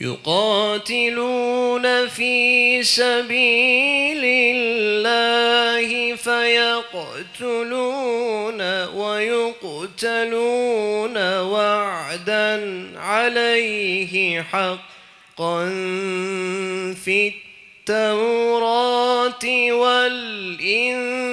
يقاتلون 0.06 1.86
في 2.08 2.84
سبيل 2.84 4.22
الله 4.26 6.16
فيقتلون 6.16 7.82
ويقتلون 8.96 10.38
وعدا 11.40 12.54
عليه 12.98 14.42
حقا 14.42 15.66
في 17.06 17.34
التوراة 17.90 19.46
والإنجيل 19.72 21.26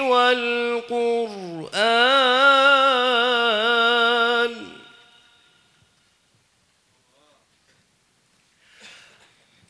والقرآن. 0.00 1.36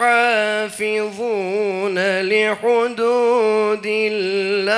والحافظون 0.00 1.98
لحدود 2.22 3.86
الله. 3.86 4.74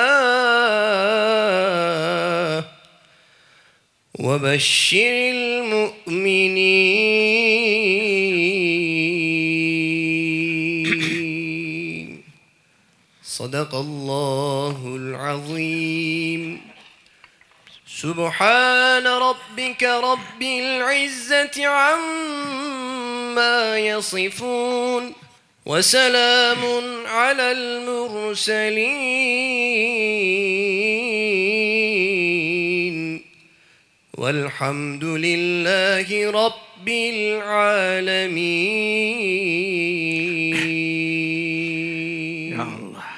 وبشر 4.19 5.31
المؤمنين. 5.31 6.37
صدق 13.23 13.75
الله 13.75 14.97
العظيم. 14.97 16.66
سبحان 17.97 19.07
ربك 19.07 19.83
رب 19.83 20.43
العزة 20.43 21.67
عما 21.67 23.79
يصفون 23.79 25.13
وسلام 25.67 26.63
على 27.07 27.53
المرسلين 32.27 33.23
والحمد 34.19 35.05
لله 35.05 36.09
رب 36.31 36.89
العالمين 36.89 38.57
Ya 42.57 42.63
Allah. 42.63 43.09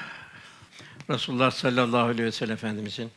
Resulullah 1.11 1.51
sallallahu 1.51 2.09
aleyhi 2.11 2.25
ve 2.27 2.33
sellem 2.33 2.55
Efendimizin 2.55 3.11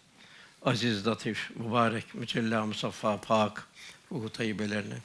aziz, 0.65 1.07
latif, 1.07 1.51
mübarek, 1.55 2.15
mücella, 2.15 2.65
musaffa, 2.65 3.21
pak, 3.21 3.67
ruhu 4.11 4.29
tayyibelerine, 4.29 4.95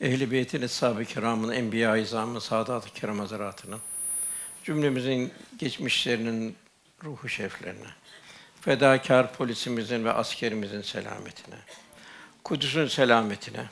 ehl-i 0.00 0.30
beytin, 0.30 0.62
eshab-ı 0.62 1.04
kiramın, 1.04 1.52
enbiya-i 1.52 2.02
izamın, 2.02 2.38
saadat-ı 2.38 2.92
kiram 2.94 3.18
hazaratının, 3.18 3.80
cümlemizin 4.64 5.32
geçmişlerinin 5.58 6.56
ruhu 7.04 7.28
şeriflerine, 7.28 7.88
fedakar 8.60 9.32
polisimizin 9.32 10.04
ve 10.04 10.12
askerimizin 10.12 10.82
selametine, 10.82 11.56
Kudüs'ün 12.44 12.86
selametine, 12.86 13.64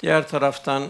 diğer 0.00 0.28
taraftan 0.28 0.88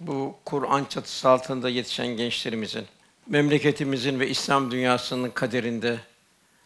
bu 0.00 0.36
Kur'an 0.44 0.84
çatısı 0.84 1.28
altında 1.28 1.68
yetişen 1.68 2.06
gençlerimizin, 2.06 2.86
memleketimizin 3.26 4.20
ve 4.20 4.28
İslam 4.28 4.70
dünyasının 4.70 5.30
kaderinde 5.30 5.98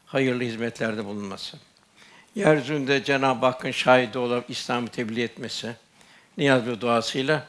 hayırlı 0.06 0.42
hizmetlerde 0.42 1.04
bulunması, 1.04 1.58
yeryüzünde 2.34 3.04
Cenab-ı 3.04 3.46
Hakk'ın 3.46 3.70
şahidi 3.70 4.18
olarak 4.18 4.50
İslam'ı 4.50 4.88
tebliğ 4.88 5.22
etmesi, 5.22 5.76
niyaz 6.38 6.66
ve 6.66 6.80
duasıyla 6.80 7.46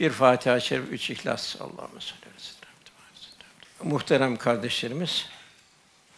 bir 0.00 0.10
Fatiha-i 0.10 0.60
Şerif, 0.60 0.92
üç 0.92 1.10
İhlas. 1.10 1.56
Allahümme 1.60 2.00
salli 2.00 2.30
ve 3.80 3.88
Muhterem 3.88 4.36
kardeşlerimiz, 4.36 5.28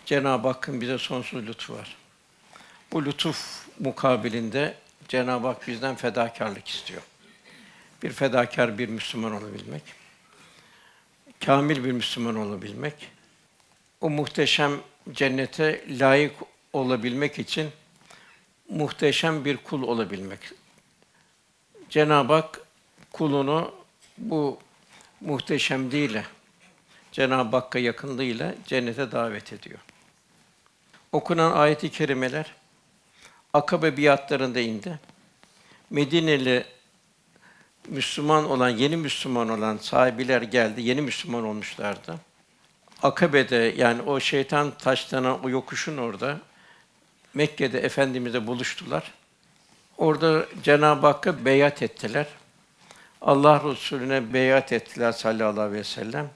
Cenab-ı 0.06 0.48
Hakk'ın 0.48 0.80
bize 0.80 0.98
sonsuz 0.98 1.46
lütfu 1.46 1.74
var. 1.74 1.96
Bu 2.92 3.04
lütuf 3.04 3.66
mukabilinde 3.78 4.74
Cenab-ı 5.08 5.46
Hak 5.46 5.68
bizden 5.68 5.94
fedakarlık 5.94 6.68
istiyor. 6.68 7.02
Bir 8.02 8.12
fedakar 8.12 8.78
bir 8.78 8.88
Müslüman 8.88 9.32
olabilmek, 9.32 9.82
kamil 11.44 11.84
bir 11.84 11.92
Müslüman 11.92 12.36
olabilmek, 12.36 12.94
o 14.00 14.10
muhteşem 14.10 14.72
cennete 15.12 15.84
layık 15.88 16.34
olabilmek 16.72 17.38
için 17.38 17.70
muhteşem 18.72 19.44
bir 19.44 19.56
kul 19.56 19.82
olabilmek. 19.82 20.40
Cenab-ı 21.90 22.32
Hak 22.32 22.60
kulunu 23.12 23.74
bu 24.18 24.58
muhteşemliğiyle, 25.20 26.24
Cenab-ı 27.12 27.56
Hakk'a 27.56 27.78
yakınlığıyla 27.78 28.54
cennete 28.66 29.12
davet 29.12 29.52
ediyor. 29.52 29.78
Okunan 31.12 31.52
ayet-i 31.52 31.90
kerimeler 31.90 32.54
Akabe 33.52 33.96
biatlarında 33.96 34.60
indi. 34.60 35.00
Medineli 35.90 36.64
Müslüman 37.88 38.50
olan, 38.50 38.68
yeni 38.68 38.96
Müslüman 38.96 39.48
olan 39.48 39.76
sahibiler 39.76 40.42
geldi, 40.42 40.82
yeni 40.82 41.00
Müslüman 41.00 41.44
olmuşlardı. 41.44 42.14
Akabe'de 43.02 43.74
yani 43.76 44.02
o 44.02 44.20
şeytan 44.20 44.70
taşlanan 44.70 45.44
o 45.44 45.50
yokuşun 45.50 45.96
orada 45.96 46.40
Mekke'de 47.34 47.78
Efendimiz'e 47.80 48.46
buluştular. 48.46 49.12
Orada 49.98 50.46
Cenab-ı 50.62 51.06
Hakk'a 51.06 51.44
beyat 51.44 51.82
ettiler. 51.82 52.26
Allah 53.20 53.62
Resulüne 53.64 54.32
beyat 54.32 54.72
ettiler 54.72 55.12
sallallahu 55.12 55.60
aleyhi 55.60 55.78
ve 55.78 55.84
sellem. 55.84 56.30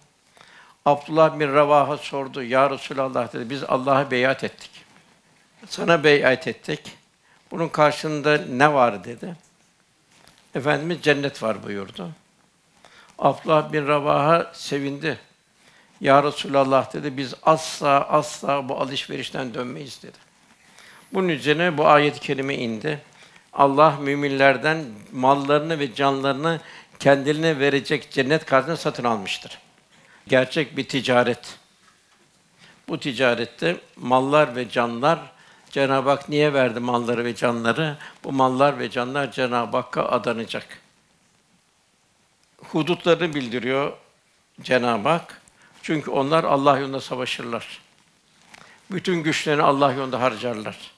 Abdullah 0.85 1.39
bin 1.39 1.55
Ravaha 1.55 1.97
sordu. 1.97 2.43
Ya 2.43 2.71
Resulallah 2.71 3.33
dedi. 3.33 3.51
Biz 3.51 3.65
Allah'a 3.65 4.11
beyat 4.11 4.45
ettik. 4.45 4.71
Sana 5.69 6.05
beyat 6.05 6.49
ettik. 6.49 6.81
Bunun 7.51 7.69
karşılığında 7.69 8.39
ne 8.39 8.73
var 8.73 9.05
dedi. 9.05 9.37
Efendimiz 10.55 11.03
cennet 11.03 11.43
var 11.43 11.63
buyurdu. 11.63 12.11
Abdullah 13.19 13.73
bin 13.73 13.87
Ravaha 13.87 14.51
sevindi. 14.55 15.19
Ya 16.01 16.23
Resulallah 16.23 16.93
dedi. 16.93 17.17
Biz 17.17 17.35
asla 17.43 18.09
asla 18.09 18.69
bu 18.69 18.81
alışverişten 18.81 19.55
dönmeyiz 19.55 20.03
dedi. 20.03 20.26
Bunun 21.13 21.29
üzerine 21.29 21.79
bu 21.79 21.87
ayet-i 21.87 22.21
kerime 22.21 22.55
indi. 22.55 23.01
Allah 23.53 23.97
müminlerden 24.01 24.85
mallarını 25.13 25.79
ve 25.79 25.95
canlarını 25.95 26.61
kendilerine 26.99 27.59
verecek 27.59 28.11
cennet 28.11 28.45
karşılığında 28.45 28.77
satın 28.77 29.05
almıştır. 29.05 29.59
Gerçek 30.29 30.77
bir 30.77 30.89
ticaret. 30.89 31.59
Bu 32.89 33.01
ticarette 33.01 33.77
mallar 33.97 34.57
ve 34.57 34.69
canlar 34.69 35.19
Cenab-ı 35.71 36.11
Hak 36.11 36.29
niye 36.29 36.53
verdi 36.55 36.81
malları 36.81 37.25
ve 37.25 37.35
canları? 37.35 37.97
Bu 38.25 38.33
mallar 38.33 38.79
ve 38.79 38.91
canlar 38.91 39.33
Cenab-ı 39.33 39.77
Hakk'a 39.77 40.09
adanacak. 40.09 40.81
Hudutlarını 42.59 43.35
bildiriyor 43.35 43.93
Cenab-ı 44.63 45.09
Hak. 45.09 45.43
Çünkü 45.83 46.11
onlar 46.11 46.45
Allah 46.45 46.79
yolunda 46.79 47.01
savaşırlar. 47.01 47.81
Bütün 48.91 49.23
güçlerini 49.23 49.63
Allah 49.63 49.93
yolunda 49.93 50.21
harcarlar. 50.21 50.96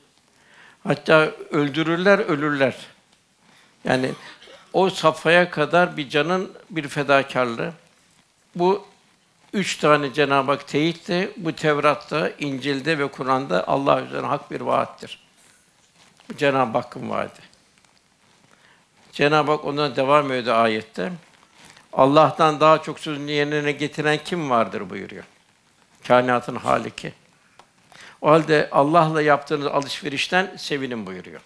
Hatta 0.85 1.31
öldürürler, 1.51 2.19
ölürler. 2.19 2.77
Yani 3.85 4.11
o 4.73 4.91
safhaya 4.91 5.51
kadar 5.51 5.97
bir 5.97 6.09
canın 6.09 6.53
bir 6.71 6.89
fedakarlığı. 6.89 7.73
Bu 8.55 8.85
üç 9.53 9.77
tane 9.77 10.13
Cenab-ı 10.13 10.51
Hak 10.53 10.69
teyit 10.69 11.09
de 11.09 11.31
bu 11.37 11.53
Tevrat'ta, 11.53 12.31
İncil'de 12.39 12.99
ve 12.99 13.09
Kur'an'da 13.09 13.69
Allah 13.69 14.03
üzerine 14.03 14.27
hak 14.27 14.51
bir 14.51 14.61
vaattir. 14.61 15.21
Bu 16.29 16.37
Cenab-ı 16.37 16.79
Hakk'ın 16.79 17.11
vaadi. 17.11 17.41
Cenab-ı 19.13 19.51
Hak 19.51 19.65
ondan 19.65 19.97
devam 19.97 20.33
ediyor 20.33 20.57
ayette. 20.57 21.13
Allah'tan 21.93 22.61
daha 22.61 22.83
çok 22.83 23.01
sözünü 23.01 23.31
yerine 23.31 23.73
getiren 23.73 24.19
kim 24.25 24.51
vardır 24.51 24.91
buyuruyor. 24.91 25.25
Kainatın 26.09 26.57
haliki. 26.57 27.13
O 28.21 28.31
halde 28.31 28.69
Allah'la 28.73 29.23
yaptığınız 29.23 29.67
alışverişten 29.67 30.57
sevinin 30.57 31.07
buyuruyor. 31.07 31.41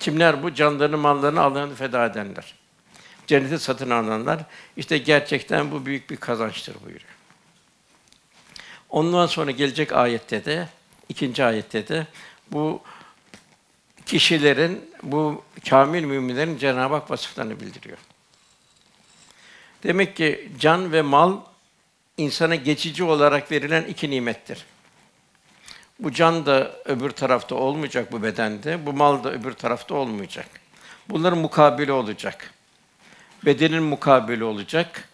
Kimler 0.00 0.42
bu? 0.42 0.54
Canlarını, 0.54 0.96
mallarını 0.96 1.40
Allah'ını 1.40 1.74
feda 1.74 2.06
edenler. 2.06 2.54
Cenneti 3.26 3.58
satın 3.58 3.90
alanlar. 3.90 4.40
İşte 4.76 4.98
gerçekten 4.98 5.70
bu 5.70 5.86
büyük 5.86 6.10
bir 6.10 6.16
kazançtır 6.16 6.74
buyuruyor. 6.84 7.10
Ondan 8.88 9.26
sonra 9.26 9.50
gelecek 9.50 9.92
ayette 9.92 10.44
de, 10.44 10.68
ikinci 11.08 11.44
ayette 11.44 11.88
de 11.88 12.06
bu 12.50 12.82
kişilerin, 14.06 14.90
bu 15.02 15.44
kamil 15.68 16.04
müminlerin 16.04 16.58
Cenab-ı 16.58 16.94
Hak 16.94 17.10
vasıflarını 17.10 17.60
bildiriyor. 17.60 17.98
Demek 19.82 20.16
ki 20.16 20.52
can 20.58 20.92
ve 20.92 21.02
mal 21.02 21.36
insana 22.16 22.54
geçici 22.54 23.04
olarak 23.04 23.52
verilen 23.52 23.84
iki 23.84 24.10
nimettir. 24.10 24.66
Bu 26.00 26.12
can 26.12 26.46
da 26.46 26.70
öbür 26.84 27.10
tarafta 27.10 27.54
olmayacak 27.54 28.12
bu 28.12 28.22
bedende, 28.22 28.86
bu 28.86 28.92
mal 28.92 29.24
da 29.24 29.32
öbür 29.32 29.52
tarafta 29.52 29.94
olmayacak. 29.94 30.46
Bunların 31.08 31.38
mukabili 31.38 31.92
olacak. 31.92 32.54
Bedenin 33.44 33.82
mukabili 33.82 34.44
olacak. 34.44 35.08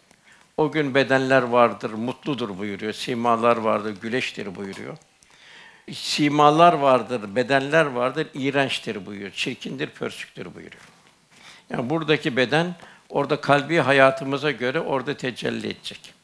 O 0.57 0.73
gün 0.73 0.95
bedenler 0.95 1.43
vardır, 1.43 1.91
mutludur 1.91 2.59
buyuruyor. 2.59 2.93
Simalar 2.93 3.57
vardır, 3.57 3.97
güleştir 4.03 4.57
buyuruyor. 4.57 4.97
Simalar 5.93 6.73
vardır, 6.73 7.37
bedenler 7.37 7.87
vardır, 7.87 8.27
iğrençtir 8.35 9.07
buyuruyor. 9.07 9.31
Çirkindir, 9.31 9.91
pörsüktür 9.91 10.45
buyuruyor. 10.55 10.83
Yani 11.71 11.91
buradaki 11.91 12.37
beden 12.37 12.75
orada 13.09 13.41
kalbi 13.41 13.79
hayatımıza 13.79 14.51
göre 14.51 14.81
orada 14.81 15.17
tecelli 15.17 15.67
edecek. 15.67 16.16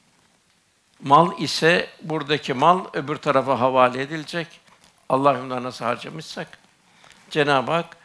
Mal 1.03 1.39
ise 1.39 1.89
buradaki 2.03 2.55
mal 2.55 2.85
öbür 2.93 3.17
tarafa 3.17 3.61
havale 3.61 4.03
edilecek. 4.03 4.47
Allah 5.09 5.63
nasıl 5.63 5.85
harcamışsak 5.85 6.59
Cenab-ı 7.31 7.73
Hak 7.73 7.97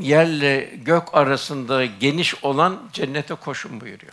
yerle 0.00 0.60
gök 0.76 1.14
arasında 1.14 1.84
geniş 1.84 2.44
olan 2.44 2.78
cennete 2.92 3.34
koşun 3.34 3.80
buyuruyor. 3.80 4.12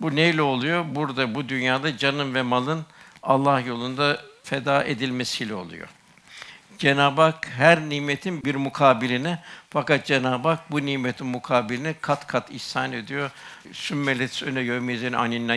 Bu 0.00 0.16
neyle 0.16 0.42
oluyor? 0.42 0.84
Burada 0.88 1.34
bu 1.34 1.48
dünyada 1.48 1.96
canın 1.96 2.34
ve 2.34 2.42
malın 2.42 2.84
Allah 3.22 3.60
yolunda 3.60 4.22
feda 4.42 4.84
edilmesiyle 4.84 5.54
oluyor. 5.54 5.88
Cenab-ı 6.78 7.22
Hak 7.22 7.48
her 7.56 7.80
nimetin 7.80 8.44
bir 8.44 8.54
mukabiline 8.54 9.42
fakat 9.70 10.06
Cenab-ı 10.06 10.48
Hak 10.48 10.70
bu 10.70 10.86
nimetin 10.86 11.26
mukabiline 11.26 11.94
kat 12.00 12.26
kat 12.26 12.50
ihsan 12.50 12.92
ediyor. 12.92 13.30
Sümmelet 13.72 14.42
öne 14.42 14.60
yevmizin 14.60 15.12
anin 15.12 15.48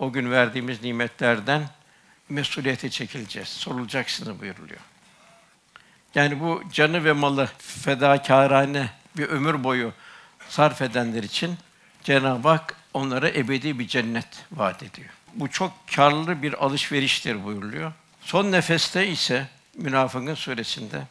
o 0.00 0.12
gün 0.12 0.30
verdiğimiz 0.30 0.82
nimetlerden 0.82 1.68
mesuliyete 2.28 2.90
çekileceğiz. 2.90 3.48
Sorulacaksınız 3.48 4.40
buyuruluyor. 4.40 4.80
Yani 6.14 6.40
bu 6.40 6.62
canı 6.72 7.04
ve 7.04 7.12
malı 7.12 7.48
fedakârane 7.58 8.90
bir 9.16 9.28
ömür 9.28 9.64
boyu 9.64 9.92
sarf 10.48 10.82
edenler 10.82 11.22
için 11.22 11.56
Cenab-ı 12.02 12.48
Hak 12.48 12.76
onlara 12.94 13.28
ebedi 13.28 13.78
bir 13.78 13.88
cennet 13.88 14.26
vaat 14.52 14.82
ediyor. 14.82 15.08
Bu 15.34 15.50
çok 15.50 15.72
karlı 15.94 16.42
bir 16.42 16.64
alışveriştir 16.64 17.44
buyuruluyor. 17.44 17.92
Son 18.20 18.52
nefeste 18.52 19.08
ise 19.08 19.48
Münafıkın 19.76 20.34
suresinde 20.34 21.02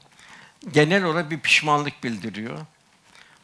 genel 0.72 1.03
olarak 1.03 1.31
bir 1.31 1.39
pişmanlık 1.39 2.03
bildiriyor. 2.03 2.60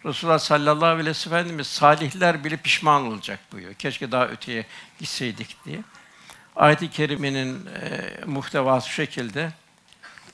Resulullah 0.06 0.40
sallallahu 0.40 0.86
aleyhi 0.86 1.10
ve 1.10 1.14
sellem 1.14 1.38
Efendimiz 1.38 1.68
salihler 1.68 2.44
bile 2.44 2.58
pişman 2.58 3.08
olacak 3.08 3.40
buyuruyor. 3.52 3.74
Keşke 3.74 4.12
daha 4.12 4.28
öteye 4.28 4.66
gitseydik 5.00 5.66
diye. 5.66 5.80
Ayet-i 6.56 6.90
kerimenin 6.90 7.66
e, 7.66 8.12
muhtevası 8.26 8.90
şekilde 8.90 9.52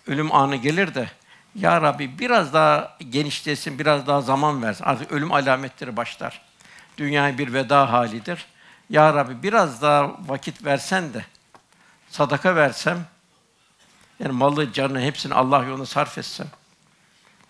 ölüm 0.07 0.35
anı 0.35 0.55
gelir 0.55 0.95
de 0.95 1.09
ya 1.55 1.81
Rabbi 1.81 2.19
biraz 2.19 2.53
daha 2.53 2.97
genişlesin, 3.09 3.79
biraz 3.79 4.07
daha 4.07 4.21
zaman 4.21 4.63
versin. 4.63 4.83
Artık 4.83 5.11
ölüm 5.11 5.31
alametleri 5.31 5.97
başlar. 5.97 6.41
Dünya 6.97 7.37
bir 7.37 7.53
veda 7.53 7.91
halidir. 7.91 8.45
Ya 8.89 9.13
Rabbi 9.13 9.43
biraz 9.43 9.81
daha 9.81 10.15
vakit 10.27 10.65
versen 10.65 11.13
de 11.13 11.25
sadaka 12.09 12.55
versem 12.55 13.05
yani 14.19 14.31
malı, 14.31 14.73
canı 14.73 15.01
hepsini 15.01 15.33
Allah 15.33 15.63
yoluna 15.63 15.85
sarf 15.85 16.17
etsem 16.17 16.47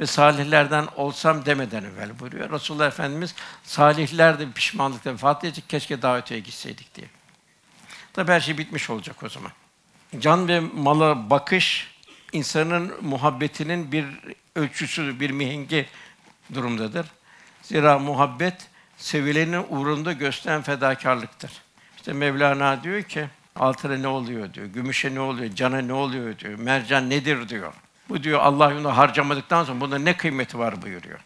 ve 0.01 0.05
salihlerden 0.05 0.88
olsam 0.96 1.46
demeden 1.46 1.84
evvel 1.84 2.20
buyuruyor. 2.20 2.51
Resulullah 2.51 2.88
Efendimiz 2.88 3.36
salihler 3.63 4.39
de 4.39 4.51
pişmanlıkla 4.51 5.13
vefat 5.13 5.43
edecek. 5.43 5.70
Keşke 5.70 6.01
daha 6.01 6.17
öteye 6.17 6.39
gitseydik 6.39 6.96
diye. 6.96 7.08
Tabi 8.13 8.31
her 8.31 8.39
şey 8.39 8.58
bitmiş 8.58 8.89
olacak 8.89 9.24
o 9.24 9.29
zaman. 9.29 9.51
Can 10.20 10.48
ve 10.48 10.60
mala 10.60 11.29
bakış 11.29 11.96
insanın 12.31 12.93
muhabbetinin 13.01 13.91
bir 13.91 14.05
ölçüsü, 14.55 15.20
bir 15.20 15.29
mihengi 15.29 15.88
durumdadır. 16.53 17.05
Zira 17.62 18.00
muhabbet 18.00 18.67
sevilenin 18.98 19.65
uğrunda 19.70 20.13
gösteren 20.13 20.62
fedakarlıktır. 20.62 21.51
İşte 21.98 22.13
Mevlana 22.13 22.84
diyor 22.84 23.03
ki 23.03 23.27
altına 23.55 23.98
ne 23.98 24.08
oluyor 24.08 24.53
diyor, 24.53 24.65
gümüşe 24.65 25.15
ne 25.15 25.20
oluyor, 25.20 25.55
cana 25.55 25.77
ne 25.77 25.93
oluyor 25.93 26.39
diyor, 26.39 26.60
mercan 26.60 27.10
nedir 27.10 27.50
diyor. 27.50 27.74
Bu 28.10 28.24
diyor 28.24 28.39
Allah 28.39 28.72
yolunda 28.72 28.98
harcamadıktan 28.98 29.63
sonra 29.63 29.81
bunda 29.81 29.98
ne 29.98 30.17
kıymeti 30.17 30.60
var 30.60 30.81
buyuruyor. 30.81 31.20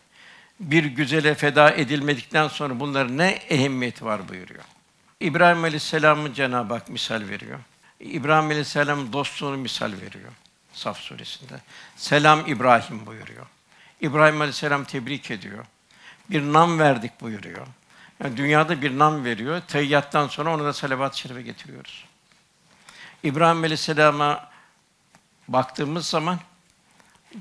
Bir 0.60 0.84
güzele 0.84 1.36
feda 1.36 1.72
edilmedikten 1.72 2.48
sonra 2.48 2.79
bunların 2.79 3.17
ne 3.17 3.29
ehemmiyeti 3.29 4.05
var 4.05 4.29
buyuruyor. 4.29 4.63
İbrahim 5.20 5.63
Aleyhisselam'ı 5.63 6.34
Cenab-ı 6.34 6.74
Hak 6.74 6.89
misal 6.89 7.27
veriyor. 7.29 7.60
İbrahim 8.00 8.46
Aleyhisselam 8.46 9.13
dostluğunu 9.13 9.58
misal 9.58 9.91
veriyor. 9.91 10.32
Saf 10.74 10.98
suresinde. 10.98 11.53
Selam 11.96 12.48
İbrahim 12.48 13.05
buyuruyor. 13.05 13.46
İbrahim 14.01 14.41
Aleyhisselam 14.41 14.84
tebrik 14.84 15.32
ediyor. 15.32 15.65
Bir 16.29 16.41
nam 16.41 16.79
verdik 16.79 17.22
buyuruyor. 17.22 17.67
Yani 18.24 18.38
dünyada 18.38 18.82
bir 18.82 19.00
nam 19.00 19.25
veriyor. 19.25 19.62
Teyyattan 19.67 20.27
sonra 20.27 20.53
onu 20.53 20.63
da 20.63 20.74
salavat-ı 20.74 21.20
şerife 21.20 21.41
getiriyoruz. 21.41 22.05
İbrahim 23.24 23.58
Aleyhisselam'a 23.63 24.50
baktığımız 25.48 26.08
zaman 26.08 26.39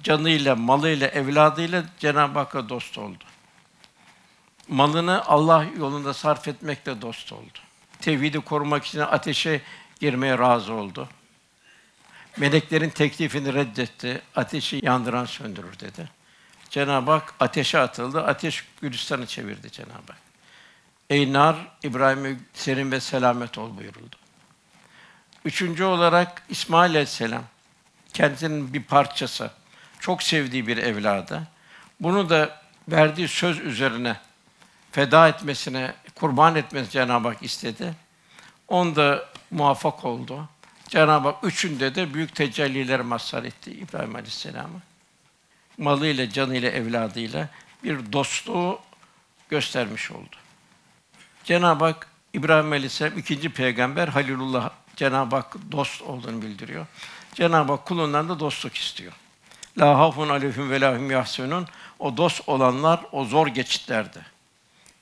canıyla, 0.03 0.57
malıyla, 0.57 1.09
evladıyla 1.09 1.85
Cenab-ı 1.99 2.39
Hakk'a 2.39 2.69
dost 2.69 2.99
oldu. 2.99 3.25
Malını 4.69 5.25
Allah 5.25 5.67
yolunda 5.79 6.15
sarf 6.15 6.49
etmekle 6.49 7.03
dost 7.03 7.33
oldu. 7.33 7.59
Tevhidi 8.01 8.41
korumak 8.41 8.85
için 8.85 8.99
ateşe 8.99 9.61
girmeye 10.01 10.39
razı 10.39 10.73
oldu. 10.73 11.09
Meleklerin 12.37 12.91
teklifini 12.91 13.55
reddetti. 13.55 14.23
Ateşi 14.37 14.81
yandıran 14.83 15.25
söndürür 15.25 15.81
dedi. 15.81 16.09
Cenab-ı 16.71 17.11
Hak 17.11 17.35
ateşe 17.41 17.79
atıldı. 17.79 18.23
Ateş 18.23 18.65
Gülistan'ı 18.81 19.27
çevirdi 19.27 19.71
Cenab-ı 19.71 19.93
Hak. 20.13 20.25
Ey 21.11 21.33
nar, 21.33 21.57
İbrahim'e 21.83 22.37
serin 22.55 22.93
ve 22.93 23.01
selamet 23.01 23.59
ol 23.59 23.77
buyuruldu. 23.77 24.17
Üçüncü 25.45 25.85
olarak 25.85 26.43
İsmail 26.49 26.91
Aleyhisselam, 26.91 27.43
kendisinin 28.13 28.75
bir 28.75 28.83
parçası, 28.83 29.51
çok 30.05 30.23
sevdiği 30.23 30.67
bir 30.67 30.77
evladı. 30.77 31.43
Bunu 32.01 32.31
da 32.31 32.63
verdiği 32.89 33.29
söz 33.29 33.61
üzerine 33.61 34.17
feda 34.93 35.29
etmesine, 35.29 35.95
kurban 36.15 36.57
etmesini 36.57 36.91
Cenab-ı 36.91 37.29
Hak 37.29 37.43
istedi. 37.43 37.95
Onda 38.69 39.29
muvaffak 39.51 40.05
oldu. 40.05 40.49
Cenab-ı 40.89 41.29
Hak 41.29 41.45
üçünde 41.45 41.95
de 41.95 42.15
büyük 42.15 42.35
tecelliler 42.35 43.01
mazhar 43.01 43.45
etti 43.45 43.71
İbrahim 43.73 44.15
Aleyhisselam'a. 44.15 44.79
Malıyla, 45.79 46.31
canıyla, 46.31 46.71
evladıyla 46.71 47.49
bir 47.85 48.13
dostluğu 48.13 48.81
göstermiş 49.49 50.11
oldu. 50.11 50.37
Cenab-ı 51.45 51.85
Hak 51.85 52.09
İbrahim 52.33 52.73
Aleyhisselam 52.73 53.19
ikinci 53.19 53.49
peygamber 53.49 54.09
Halilullah 54.09 54.71
Cenab-ı 54.97 55.37
Hak 55.37 55.57
dost 55.73 56.03
olduğunu 56.03 56.43
bildiriyor. 56.43 56.87
Cenab-ı 57.35 57.73
Hak 57.73 57.87
kulundan 57.87 58.29
da 58.29 58.41
dostluk 58.41 58.77
istiyor. 58.77 59.13
La 59.78 59.99
hafun 59.99 60.28
aleyhim 60.28 60.71
ve 60.71 60.81
lahum 60.81 61.11
yahsunun. 61.11 61.66
O 61.99 62.16
dost 62.16 62.49
olanlar 62.49 63.00
o 63.12 63.25
zor 63.25 63.47
geçitlerde. 63.47 64.19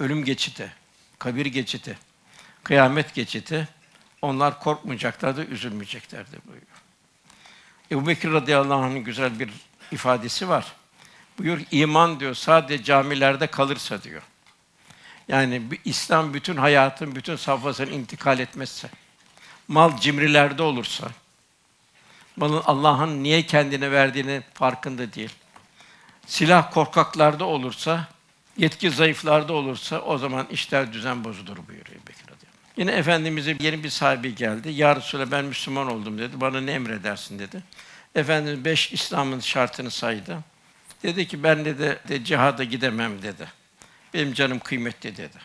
Ölüm 0.01 0.25
geçiti, 0.25 0.73
kabir 1.19 1.47
geçiti, 1.47 1.99
kıyamet 2.65 3.15
geçiti. 3.15 3.69
Onlar 4.23 4.61
korkmayacaklardı, 4.61 5.45
üzülmeyeceklerdi 5.45 6.37
buyuruyor. 6.47 6.83
Ebu 7.91 8.07
Bekir 8.07 8.33
radıyallahu 8.33 8.83
anh'ın 8.83 9.05
güzel 9.05 9.39
bir 9.39 9.51
ifadesi 9.93 10.49
var. 10.49 10.73
Buyur 11.39 11.61
iman 11.71 12.21
diyor 12.21 12.35
sadece 12.35 12.85
camilerde 12.85 13.47
kalırsa 13.47 14.03
diyor. 14.03 14.23
Yani 15.29 15.63
İslam 15.85 16.35
bütün 16.35 16.57
hayatın 16.57 17.15
bütün 17.15 17.37
safhasını 17.37 17.91
intikal 17.91 18.39
etmezse, 18.39 18.91
mal 19.69 20.01
cimrilerde 20.01 20.63
olursa, 20.63 21.09
Allah'ın 22.41 23.23
niye 23.23 23.43
kendine 23.43 23.91
verdiğini 23.91 24.43
farkında 24.55 25.13
değil. 25.13 25.31
Silah 26.27 26.73
korkaklarda 26.73 27.45
olursa, 27.45 28.09
yetki 28.57 28.91
zayıflarda 28.91 29.53
olursa 29.53 30.01
o 30.01 30.19
zaman 30.19 30.47
işler 30.51 30.93
düzen 30.93 31.25
bozulur 31.25 31.57
buyuruyor 31.69 32.01
Bekir 32.09 32.23
radıyallahu. 32.23 32.53
Yine 32.77 32.93
Efendimiz'e 32.93 33.57
yeni 33.61 33.85
bir 33.85 33.91
sahibi 33.91 34.35
geldi. 34.35 34.71
Ya 34.71 34.97
Resulallah 34.97 35.31
ben 35.31 35.45
Müslüman 35.45 35.91
oldum 35.93 36.19
dedi. 36.19 36.41
Bana 36.41 36.61
ne 36.61 36.73
emredersin 36.73 37.39
dedi. 37.39 37.63
Efendimiz 38.15 38.65
beş 38.65 38.93
İslam'ın 38.93 39.41
şartını 39.41 39.91
saydı. 39.91 40.39
Dedi 41.03 41.29
ki 41.29 41.43
ben 41.43 41.65
de, 41.65 41.99
de 42.09 42.25
cihada 42.25 42.65
gidemem 42.65 43.23
dedi. 43.23 43.49
Benim 44.15 44.33
canım 44.33 44.59
kıymetli 44.59 45.17
dedi. 45.17 45.39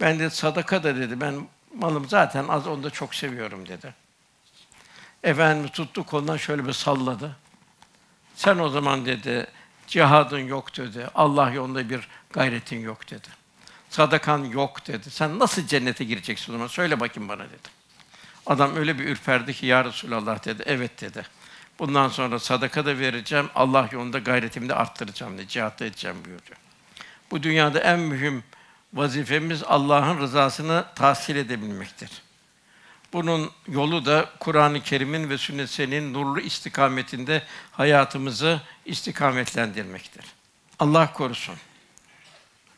Ben 0.00 0.18
de 0.18 0.30
sadaka 0.30 0.82
da 0.82 0.96
dedi. 0.96 1.20
Ben 1.20 1.48
malım 1.74 2.08
zaten 2.08 2.48
az 2.48 2.66
onu 2.66 2.82
da 2.82 2.90
çok 2.90 3.14
seviyorum 3.14 3.68
dedi. 3.68 3.94
Efendimiz 5.22 5.70
tuttu 5.70 6.04
kolundan 6.06 6.36
şöyle 6.36 6.66
bir 6.66 6.72
salladı. 6.72 7.36
Sen 8.34 8.58
o 8.58 8.68
zaman 8.68 9.06
dedi 9.06 9.46
cihadın 9.86 10.38
yok 10.38 10.76
dedi. 10.76 11.06
Allah 11.14 11.50
yolunda 11.50 11.90
bir 11.90 12.08
gayretin 12.32 12.80
yok 12.80 13.10
dedi. 13.10 13.28
Sadakan 13.90 14.44
yok 14.44 14.86
dedi. 14.86 15.10
Sen 15.10 15.38
nasıl 15.38 15.66
cennete 15.66 16.04
gireceksin 16.04 16.52
o 16.52 16.54
zaman? 16.54 16.66
Söyle 16.66 17.00
bakayım 17.00 17.28
bana 17.28 17.44
dedi. 17.44 17.68
Adam 18.46 18.76
öyle 18.76 18.98
bir 18.98 19.04
ürperdi 19.04 19.54
ki 19.54 19.66
ya 19.66 19.84
Resulallah 19.84 20.44
dedi. 20.44 20.62
Evet 20.66 21.00
dedi. 21.00 21.26
Bundan 21.78 22.08
sonra 22.08 22.38
sadaka 22.38 22.86
da 22.86 22.98
vereceğim. 22.98 23.48
Allah 23.54 23.88
yolunda 23.92 24.18
gayretimi 24.18 24.68
de 24.68 24.74
arttıracağım 24.74 25.38
dedi. 25.38 25.48
Cihatta 25.48 25.84
edeceğim 25.84 26.16
buyuruyor. 26.24 26.56
Bu 27.30 27.42
dünyada 27.42 27.80
en 27.80 28.00
mühim 28.00 28.44
vazifemiz 28.94 29.62
Allah'ın 29.62 30.18
rızasını 30.18 30.84
tahsil 30.94 31.36
edebilmektir. 31.36 32.10
Bunun 33.12 33.50
yolu 33.68 34.06
da 34.06 34.30
Kur'an-ı 34.40 34.82
Kerim'in 34.82 35.30
ve 35.30 35.38
sünnet 35.38 35.70
senin 35.70 36.14
nurlu 36.14 36.40
istikametinde 36.40 37.42
hayatımızı 37.72 38.60
istikametlendirmektir. 38.84 40.24
Allah 40.78 41.12
korusun. 41.12 41.54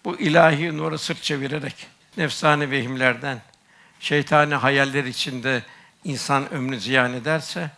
Bu 0.05 0.21
ilahi 0.21 0.79
nura 0.79 0.99
sırt 0.99 1.23
çevirerek 1.23 1.87
nefsani 2.17 2.71
vehimlerden, 2.71 3.43
şeytani 4.01 4.55
hayaller 4.55 5.05
içinde 5.05 5.63
insan 6.05 6.53
ömrünü 6.53 6.81
ziyan 6.81 7.15
ederse 7.15 7.71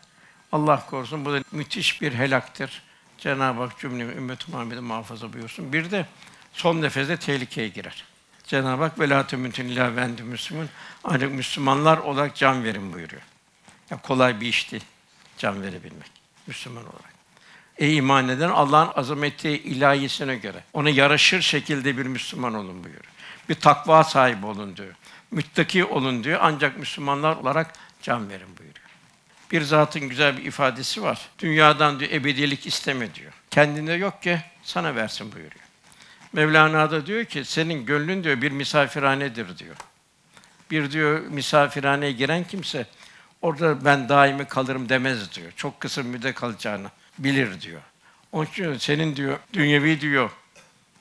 Allah 0.52 0.86
korusun 0.86 1.24
bu 1.24 1.32
da 1.32 1.42
müthiş 1.52 2.02
bir 2.02 2.14
helaktır. 2.14 2.82
Cenab-ı 3.18 3.60
Hak 3.60 3.78
cümlemi 3.78 4.12
ümmet-i 4.12 4.50
Muhammed'i 4.50 4.80
muhafaza 4.80 5.32
buyursun. 5.32 5.72
Bir 5.72 5.90
de 5.90 6.06
son 6.52 6.82
nefeste 6.82 7.16
tehlikeye 7.16 7.68
girer. 7.68 8.04
Cenab-ı 8.46 8.82
Hak 8.82 9.00
velâ 9.00 9.20
temûtun 9.20 9.64
illâ 9.64 9.96
ve 9.96 10.00
entüm 10.00 10.26
müslümûn. 10.26 10.68
Ancak 11.04 11.32
Müslümanlar 11.32 11.98
olarak 11.98 12.36
can 12.36 12.64
verin 12.64 12.92
buyuruyor. 12.92 13.22
Ya 13.90 13.98
kolay 14.02 14.40
bir 14.40 14.46
iş 14.46 14.72
değil 14.72 14.84
can 15.38 15.62
verebilmek 15.62 16.10
Müslüman 16.46 16.82
olarak. 16.82 17.16
Ey 17.78 17.96
iman 17.96 18.28
eden 18.28 18.48
Allah'ın 18.48 18.92
azameti 18.94 19.50
ilahisine 19.50 20.36
göre 20.36 20.64
ona 20.72 20.90
yaraşır 20.90 21.42
şekilde 21.42 21.96
bir 21.96 22.06
Müslüman 22.06 22.54
olun 22.54 22.84
buyuruyor. 22.84 23.04
Bir 23.48 23.54
takva 23.54 24.04
sahibi 24.04 24.46
olun 24.46 24.76
diyor. 24.76 24.94
Müttaki 25.30 25.84
olun 25.84 26.24
diyor. 26.24 26.38
Ancak 26.42 26.78
Müslümanlar 26.78 27.36
olarak 27.36 27.72
can 28.02 28.28
verin 28.28 28.48
buyuruyor. 28.58 28.86
Bir 29.52 29.62
zatın 29.62 30.08
güzel 30.08 30.36
bir 30.36 30.44
ifadesi 30.44 31.02
var. 31.02 31.28
Dünyadan 31.38 32.00
diyor 32.00 32.10
ebediyelik 32.10 32.66
isteme 32.66 33.14
diyor. 33.14 33.32
Kendinde 33.50 33.92
yok 33.92 34.22
ki 34.22 34.40
sana 34.62 34.94
versin 34.94 35.32
buyuruyor. 35.32 35.65
Mevlana 36.32 36.90
da 36.90 37.06
diyor 37.06 37.24
ki 37.24 37.44
senin 37.44 37.86
gönlün 37.86 38.24
diyor 38.24 38.42
bir 38.42 38.52
misafirhanedir 38.52 39.58
diyor. 39.58 39.76
Bir 40.70 40.90
diyor 40.90 41.20
misafirhaneye 41.20 42.12
giren 42.12 42.44
kimse 42.44 42.86
orada 43.42 43.84
ben 43.84 44.08
daimi 44.08 44.44
kalırım 44.44 44.88
demez 44.88 45.34
diyor. 45.34 45.52
Çok 45.56 45.80
kısa 45.80 46.02
müddet 46.02 46.34
kalacağını 46.34 46.90
bilir 47.18 47.60
diyor. 47.60 47.80
Onun 48.32 48.46
için 48.46 48.78
senin 48.78 49.16
diyor 49.16 49.38
dünyevi 49.52 50.00
diyor 50.00 50.30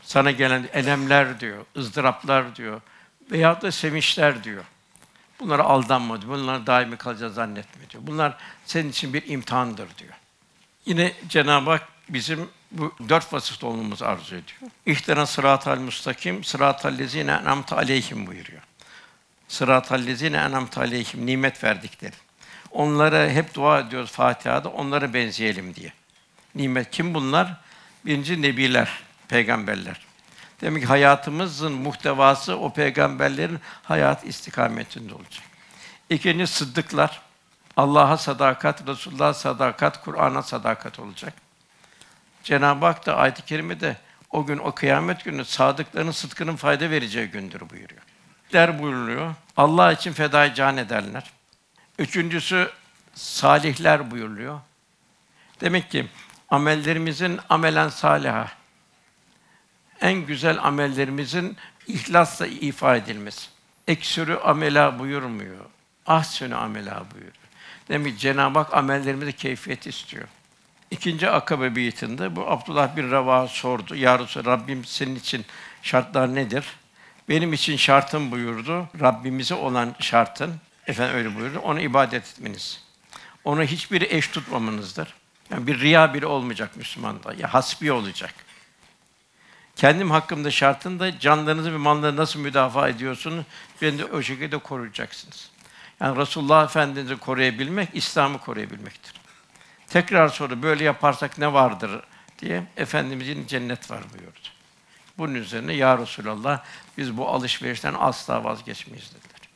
sana 0.05 0.31
gelen 0.31 0.67
elemler 0.73 1.39
diyor, 1.39 1.65
ızdıraplar 1.77 2.55
diyor 2.55 2.81
veya 3.31 3.61
da 3.61 3.71
sevinçler 3.71 4.43
diyor. 4.43 4.63
Bunlara 5.39 5.63
aldanma 5.63 6.21
diyor. 6.21 6.33
Bunlar 6.33 6.67
daimi 6.67 6.97
kalacağız 6.97 7.33
zannetme 7.33 7.89
diyor. 7.89 8.03
Bunlar 8.07 8.37
senin 8.65 8.89
için 8.89 9.13
bir 9.13 9.27
imtihandır 9.27 9.97
diyor. 9.97 10.13
Yine 10.85 11.13
Cenab-ı 11.29 11.69
Hak 11.69 11.87
bizim 12.09 12.49
bu 12.71 12.93
dört 13.09 13.33
vasıf 13.33 13.63
olmamızı 13.63 14.07
arzu 14.07 14.35
ediyor. 14.35 14.71
İhtena 14.85 15.25
sıratal 15.25 15.79
mustakim, 15.79 16.43
sıratal 16.43 16.97
lezine 16.97 17.31
en'amte 17.31 17.75
aleyhim 17.75 18.27
buyuruyor. 18.27 18.61
Sıratal 19.47 20.05
lezine 20.05 20.37
en'amte 20.37 20.81
aleyhim, 20.81 21.25
nimet 21.25 21.63
verdikleri. 21.63 22.15
Onlara 22.71 23.29
hep 23.29 23.53
dua 23.53 23.79
ediyoruz 23.79 24.11
Fatiha'da, 24.11 24.69
onlara 24.69 25.13
benzeyelim 25.13 25.75
diye. 25.75 25.93
Nimet 26.55 26.91
kim 26.91 27.13
bunlar? 27.13 27.53
Birinci 28.05 28.41
nebiler, 28.41 28.89
peygamberler. 29.27 30.05
Demek 30.61 30.83
ki 30.83 30.87
hayatımızın 30.87 31.71
muhtevası 31.71 32.57
o 32.57 32.73
peygamberlerin 32.73 33.59
hayat 33.83 34.25
istikametinde 34.25 35.13
olacak. 35.13 35.43
İkinci 36.09 36.47
sıddıklar. 36.47 37.21
Allah'a 37.77 38.17
sadakat, 38.17 38.87
Resulullah'a 38.87 39.33
sadakat, 39.33 40.03
Kur'an'a 40.03 40.43
sadakat 40.43 40.99
olacak. 40.99 41.44
Cenab-ı 42.45 42.85
Hak 42.85 43.05
da 43.05 43.15
ayet-i 43.17 43.45
kerimede 43.45 43.97
o 44.31 44.45
gün 44.45 44.57
o 44.57 44.71
kıyamet 44.71 45.23
günü 45.23 45.45
sadıkların 45.45 46.11
sıdkının 46.11 46.55
fayda 46.55 46.89
vereceği 46.89 47.27
gündür 47.27 47.69
buyuruyor. 47.69 48.01
Der 48.53 48.81
buyuruyor. 48.81 49.35
Allah 49.57 49.91
için 49.91 50.13
feda 50.13 50.53
can 50.53 50.77
ederler. 50.77 51.31
Üçüncüsü 51.99 52.71
salihler 53.13 54.11
buyuruluyor. 54.11 54.59
Demek 55.61 55.91
ki 55.91 56.05
amellerimizin 56.49 57.39
amelen 57.49 57.89
saliha. 57.89 58.51
En 60.01 60.13
güzel 60.13 60.59
amellerimizin 60.63 61.57
ihlasla 61.87 62.47
ifa 62.47 62.95
edilmesi. 62.95 63.47
Eksürü 63.87 64.35
amela 64.35 64.99
buyurmuyor. 64.99 65.65
Ahsünü 66.05 66.55
amela 66.55 67.05
buyuruyor. 67.11 67.33
Demek 67.89 68.13
ki 68.13 68.19
Cenab-ı 68.19 68.59
Hak 68.59 68.73
amellerimize 68.73 69.31
keyfiyet 69.31 69.87
istiyor. 69.87 70.27
İkinci 70.91 71.29
akabe 71.29 71.75
beytinde 71.75 72.35
bu 72.35 72.51
Abdullah 72.51 72.95
bin 72.95 73.11
Rava 73.11 73.47
sordu. 73.47 73.95
Ya 73.95 74.19
Resulallah, 74.19 74.51
Rabbim 74.51 74.85
senin 74.85 75.15
için 75.15 75.45
şartlar 75.81 76.35
nedir? 76.35 76.65
Benim 77.29 77.53
için 77.53 77.77
şartım 77.77 78.31
buyurdu. 78.31 78.87
Rabbimize 78.99 79.55
olan 79.55 79.95
şartın, 79.99 80.53
efendim 80.87 81.15
öyle 81.15 81.35
buyurdu. 81.35 81.59
Ona 81.59 81.81
ibadet 81.81 82.23
etmeniz. 82.23 82.83
Ona 83.43 83.63
hiçbir 83.63 84.01
eş 84.11 84.27
tutmamanızdır. 84.27 85.13
Yani 85.49 85.67
bir 85.67 85.79
riya 85.79 86.13
bile 86.13 86.25
olmayacak 86.25 86.77
Müslümanda. 86.77 87.33
Ya 87.33 87.53
hasbi 87.53 87.91
olacak. 87.91 88.33
Kendim 89.75 90.11
hakkımda 90.11 90.51
şartın 90.51 90.99
da 90.99 91.19
canlarınızı 91.19 91.73
ve 91.73 91.77
mallarınızı 91.77 92.21
nasıl 92.21 92.39
müdafaa 92.39 92.89
ediyorsunuz, 92.89 93.45
beni 93.81 93.99
de 93.99 94.05
o 94.05 94.21
şekilde 94.21 94.57
koruyacaksınız. 94.57 95.49
Yani 95.99 96.17
Resulullah 96.17 96.63
Efendimiz'i 96.63 97.17
koruyabilmek, 97.17 97.89
İslam'ı 97.93 98.39
koruyabilmektir. 98.39 99.24
Tekrar 99.87 100.27
soru, 100.27 100.61
böyle 100.61 100.83
yaparsak 100.83 101.37
ne 101.37 101.53
vardır 101.53 102.01
diye 102.39 102.63
Efendimizin 102.77 103.47
cennet 103.47 103.91
var 103.91 104.03
buyurdu. 104.13 104.39
Bunun 105.17 105.35
üzerine 105.35 105.73
ya 105.73 105.97
Resulallah 105.97 106.63
biz 106.97 107.17
bu 107.17 107.29
alışverişten 107.29 107.95
asla 107.99 108.43
vazgeçmeyiz 108.43 109.09
dediler. 109.09 109.49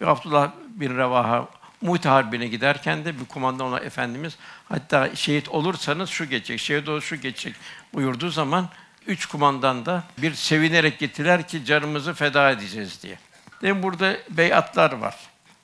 Ve 0.00 0.06
Abdullah 0.06 0.50
bin 0.68 0.96
Revaha 0.96 1.48
Muhte 1.80 2.08
Harbi'ne 2.08 2.46
giderken 2.46 3.04
de 3.04 3.20
bir 3.20 3.24
kumandan 3.24 3.66
ona 3.66 3.78
Efendimiz 3.78 4.36
hatta 4.68 5.16
şehit 5.16 5.48
olursanız 5.48 6.10
şu 6.10 6.24
geçecek, 6.24 6.60
şehit 6.60 6.88
olur 6.88 7.02
şu 7.02 7.16
geçecek 7.16 7.54
buyurduğu 7.94 8.30
zaman 8.30 8.68
üç 9.06 9.26
kumandan 9.26 9.86
da 9.86 10.04
bir 10.18 10.34
sevinerek 10.34 10.98
gittiler 10.98 11.48
ki 11.48 11.64
canımızı 11.64 12.14
feda 12.14 12.50
edeceğiz 12.50 13.02
diye. 13.02 13.18
Demin 13.62 13.82
burada 13.82 14.16
beyatlar 14.30 14.92
var. 14.92 15.16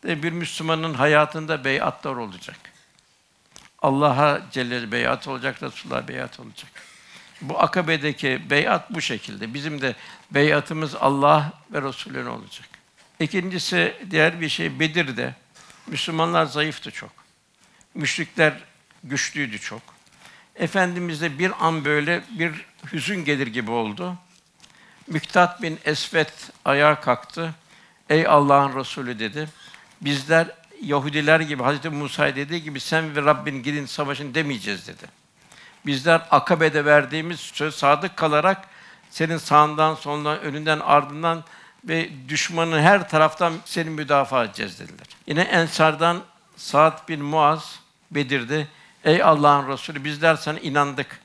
Demin 0.02 0.22
bir 0.22 0.32
Müslümanın 0.32 0.94
hayatında 0.94 1.64
beyatlar 1.64 2.16
olacak. 2.16 2.56
Allah'a 3.84 4.42
Celle 4.50 4.92
beyat 4.92 5.28
olacak, 5.28 5.62
Resulullah 5.62 6.08
beyat 6.08 6.40
olacak. 6.40 6.70
Bu 7.40 7.62
akabedeki 7.62 8.50
beyat 8.50 8.94
bu 8.94 9.00
şekilde. 9.00 9.54
Bizim 9.54 9.80
de 9.80 9.94
beyatımız 10.30 10.94
Allah 10.94 11.52
ve 11.72 11.82
Resulüne 11.82 12.28
olacak. 12.28 12.68
İkincisi 13.20 13.94
diğer 14.10 14.40
bir 14.40 14.48
şey 14.48 14.80
Bedir'de 14.80 15.34
Müslümanlar 15.86 16.44
zayıftı 16.44 16.90
çok. 16.90 17.10
Müşrikler 17.94 18.52
güçlüydü 19.04 19.58
çok. 19.58 19.82
Efendimiz'de 20.56 21.38
bir 21.38 21.66
an 21.66 21.84
böyle 21.84 22.22
bir 22.38 22.66
hüzün 22.92 23.24
gelir 23.24 23.46
gibi 23.46 23.70
oldu. 23.70 24.16
Miktat 25.06 25.62
bin 25.62 25.78
Esvet 25.84 26.50
ayağa 26.64 27.00
kalktı. 27.00 27.54
Ey 28.10 28.26
Allah'ın 28.26 28.78
Resulü 28.78 29.18
dedi. 29.18 29.48
Bizler 30.00 30.63
Yahudiler 30.86 31.40
gibi 31.40 31.62
Hazreti 31.62 31.88
Musa 31.88 32.36
dediği 32.36 32.62
gibi 32.62 32.80
sen 32.80 33.16
ve 33.16 33.22
Rabbin 33.22 33.62
gidin 33.62 33.86
savaşın 33.86 34.34
demeyeceğiz 34.34 34.88
dedi. 34.88 35.06
Bizler 35.86 36.22
Akabe'de 36.30 36.84
verdiğimiz 36.84 37.40
söz 37.40 37.74
sadık 37.74 38.16
kalarak 38.16 38.68
senin 39.10 39.36
sağından, 39.36 39.94
solundan, 39.94 40.40
önünden, 40.40 40.80
ardından 40.80 41.44
ve 41.84 42.10
düşmanın 42.28 42.80
her 42.80 43.08
taraftan 43.08 43.52
seni 43.64 43.90
müdafaa 43.90 44.44
edeceğiz 44.44 44.80
dediler. 44.80 45.06
Yine 45.26 45.40
Ensar'dan 45.40 46.22
Sa'd 46.56 47.08
bin 47.08 47.24
Muaz 47.24 47.80
Bedir'de 48.10 48.66
Ey 49.04 49.22
Allah'ın 49.22 49.68
Resulü 49.68 50.04
bizler 50.04 50.36
sana 50.36 50.58
inandık. 50.58 51.20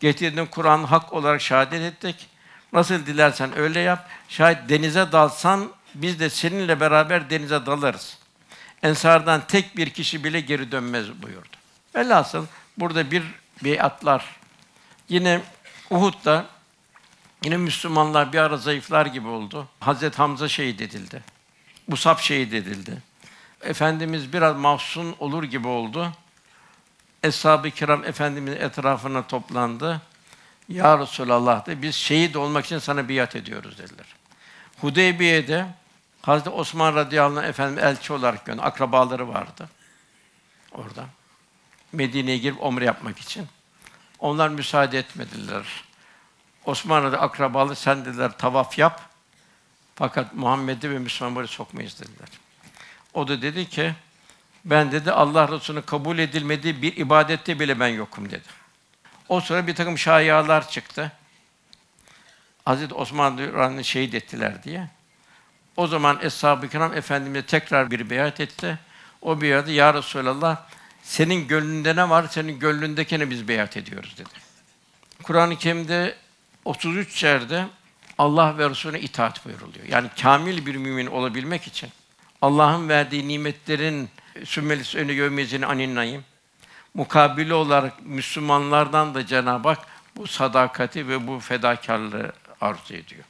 Getirdiğin 0.00 0.46
Kur'an 0.46 0.84
hak 0.84 1.12
olarak 1.12 1.40
şehadet 1.40 1.82
ettik. 1.82 2.28
Nasıl 2.72 3.06
dilersen 3.06 3.58
öyle 3.58 3.80
yap. 3.80 4.08
Şayet 4.28 4.68
denize 4.68 5.12
dalsan 5.12 5.68
biz 5.94 6.20
de 6.20 6.30
seninle 6.30 6.80
beraber 6.80 7.30
denize 7.30 7.66
dalarız. 7.66 8.18
Ensardan 8.82 9.46
tek 9.46 9.76
bir 9.76 9.90
kişi 9.90 10.24
bile 10.24 10.40
geri 10.40 10.72
dönmez 10.72 11.22
buyurdu. 11.22 11.56
Velhasıl 11.94 12.46
burada 12.76 13.10
bir 13.10 13.22
beyatlar. 13.64 14.36
Yine 15.08 15.40
Uhud'da 15.90 16.46
yine 17.44 17.56
Müslümanlar 17.56 18.32
bir 18.32 18.38
ara 18.38 18.56
zayıflar 18.56 19.06
gibi 19.06 19.28
oldu. 19.28 19.68
Hazret 19.80 20.18
Hamza 20.18 20.48
şehit 20.48 20.80
edildi. 20.80 21.22
Musab 21.88 22.18
şehit 22.18 22.54
edildi. 22.54 23.02
Efendimiz 23.62 24.32
biraz 24.32 24.56
mahzun 24.56 25.16
olur 25.18 25.44
gibi 25.44 25.68
oldu. 25.68 26.12
Eshab-ı 27.22 27.70
kiram 27.70 28.04
Efendimizin 28.04 28.60
etrafına 28.60 29.26
toplandı. 29.26 30.00
Ya 30.68 30.98
Resulallah 30.98 31.66
de 31.66 31.82
biz 31.82 31.94
şehit 31.94 32.36
olmak 32.36 32.64
için 32.64 32.78
sana 32.78 33.08
biat 33.08 33.36
ediyoruz 33.36 33.78
dediler. 33.78 34.06
Hudeybiye'de 34.80 35.66
Hazreti 36.26 36.50
Osman 36.50 36.94
radıyallahu 36.94 37.40
anh 37.40 37.48
efendim 37.48 37.84
elçi 37.84 38.12
olarak 38.12 38.44
gönderdi. 38.44 38.66
Akrabaları 38.66 39.28
vardı 39.28 39.68
orada. 40.72 41.06
Medine'ye 41.92 42.38
girip 42.38 42.62
omre 42.62 42.84
yapmak 42.84 43.18
için. 43.18 43.46
Onlar 44.18 44.48
müsaade 44.48 44.98
etmediler. 44.98 45.84
Osman 46.64 47.04
radıyallahu 47.04 47.26
akrabalı 47.26 47.76
sen 47.76 48.04
dediler 48.04 48.38
tavaf 48.38 48.78
yap. 48.78 49.10
Fakat 49.94 50.34
Muhammed'i 50.34 50.90
ve 50.90 50.98
Müslümanları 50.98 51.48
sokmayız 51.48 52.00
dediler. 52.00 52.28
O 53.14 53.28
da 53.28 53.42
dedi 53.42 53.68
ki 53.68 53.94
ben 54.64 54.92
dedi 54.92 55.12
Allah 55.12 55.48
Resulü'nün 55.48 55.82
kabul 55.82 56.18
edilmediği 56.18 56.82
bir 56.82 56.96
ibadette 56.96 57.60
bile 57.60 57.80
ben 57.80 57.88
yokum 57.88 58.30
dedi. 58.30 58.48
O 59.28 59.40
sıra 59.40 59.66
bir 59.66 59.74
takım 59.74 59.98
şayialar 59.98 60.68
çıktı. 60.68 61.12
Hazreti 62.64 62.94
Osman 62.94 63.38
radıyallahu 63.38 63.82
şehit 63.82 64.14
ettiler 64.14 64.62
diye. 64.62 64.95
O 65.76 65.86
zaman 65.86 66.18
Eshab-ı 66.22 66.68
Kiram 66.68 66.94
Efendimiz'e 66.94 67.46
tekrar 67.46 67.90
bir 67.90 68.10
beyat 68.10 68.40
etti. 68.40 68.78
O 69.22 69.40
beyatı 69.40 69.70
Ya 69.70 69.94
Resulallah 69.94 70.56
senin 71.02 71.48
gönlünde 71.48 71.96
ne 71.96 72.10
var? 72.10 72.26
Senin 72.30 72.58
gönlündekine 72.58 73.30
biz 73.30 73.48
beyat 73.48 73.76
ediyoruz 73.76 74.14
dedi. 74.18 74.28
Kur'an-ı 75.22 75.58
Kerim'de 75.58 76.14
33 76.64 77.22
yerde 77.22 77.66
Allah 78.18 78.58
ve 78.58 78.70
Resulüne 78.70 79.00
itaat 79.00 79.44
buyuruluyor. 79.44 79.86
Yani 79.88 80.08
kamil 80.22 80.66
bir 80.66 80.76
mümin 80.76 81.06
olabilmek 81.06 81.66
için 81.66 81.90
Allah'ın 82.42 82.88
verdiği 82.88 83.28
nimetlerin 83.28 84.08
sümmelis 84.44 84.94
önü 84.94 85.14
görmeyeceğini 85.14 85.66
aninnayım. 85.66 86.24
Mukabili 86.94 87.54
olarak 87.54 88.06
Müslümanlardan 88.06 89.14
da 89.14 89.26
Cenab-ı 89.26 89.68
Hak 89.68 89.78
bu 90.16 90.26
sadakati 90.26 91.08
ve 91.08 91.26
bu 91.26 91.40
fedakarlığı 91.40 92.32
arzu 92.60 92.94
ediyor. 92.94 93.24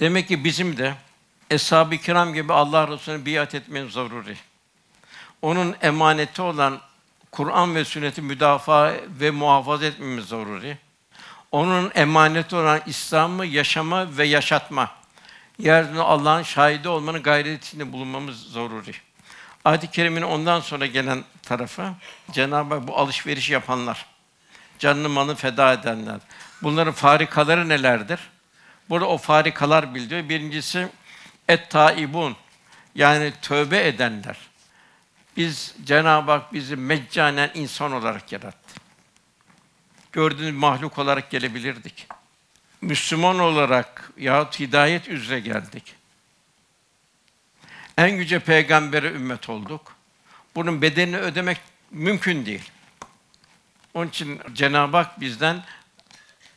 Demek 0.00 0.28
ki 0.28 0.44
bizim 0.44 0.76
de 0.76 0.94
Eshab-ı 1.52 1.96
Kiram 1.96 2.34
gibi 2.34 2.52
Allah 2.52 2.88
Resulüne 2.88 3.26
biat 3.26 3.54
etmemiz 3.54 3.92
zaruri. 3.92 4.36
Onun 5.42 5.76
emaneti 5.82 6.42
olan 6.42 6.80
Kur'an 7.30 7.74
ve 7.74 7.84
sünneti 7.84 8.22
müdafaa 8.22 8.92
ve 9.20 9.30
muhafaza 9.30 9.86
etmemiz 9.86 10.24
zaruri. 10.24 10.78
Onun 11.52 11.92
emaneti 11.94 12.56
olan 12.56 12.80
İslam'ı 12.86 13.46
yaşama 13.46 14.16
ve 14.16 14.26
yaşatma. 14.26 14.90
Yeryüzünde 15.58 16.02
Allah'ın 16.02 16.42
şahidi 16.42 16.88
olmanın 16.88 17.22
gayretinde 17.22 17.92
bulunmamız 17.92 18.52
zaruri. 18.52 18.94
Ayet-i 19.64 19.90
Kerime'nin 19.90 20.26
ondan 20.26 20.60
sonra 20.60 20.86
gelen 20.86 21.24
tarafı 21.42 21.92
Cenab-ı 22.30 22.74
Hak 22.74 22.88
bu 22.88 22.98
alışveriş 22.98 23.50
yapanlar, 23.50 24.06
canını 24.78 25.08
malını 25.08 25.34
feda 25.34 25.72
edenler. 25.72 26.20
Bunların 26.62 26.92
farikaları 26.92 27.68
nelerdir? 27.68 28.20
Burada 28.90 29.06
o 29.06 29.18
farikalar 29.18 29.94
bildiriyor. 29.94 30.28
Birincisi 30.28 30.88
et 31.48 31.70
taibun 31.70 32.36
yani 32.94 33.32
tövbe 33.42 33.86
edenler. 33.86 34.36
Biz 35.36 35.74
Cenab-ı 35.84 36.30
Hak 36.30 36.52
bizi 36.52 36.76
meccanen 36.76 37.50
insan 37.54 37.92
olarak 37.92 38.32
yarattı. 38.32 38.80
Gördüğünüz 40.12 40.54
mahluk 40.54 40.98
olarak 40.98 41.30
gelebilirdik. 41.30 42.06
Müslüman 42.80 43.38
olarak 43.38 44.10
yahut 44.16 44.60
hidayet 44.60 45.08
üzere 45.08 45.40
geldik. 45.40 45.94
En 47.98 48.08
yüce 48.08 48.38
peygambere 48.38 49.06
ümmet 49.06 49.48
olduk. 49.48 49.96
Bunun 50.54 50.82
bedelini 50.82 51.16
ödemek 51.16 51.58
mümkün 51.90 52.46
değil. 52.46 52.70
Onun 53.94 54.08
için 54.08 54.40
Cenab-ı 54.52 54.96
Hak 54.96 55.20
bizden 55.20 55.62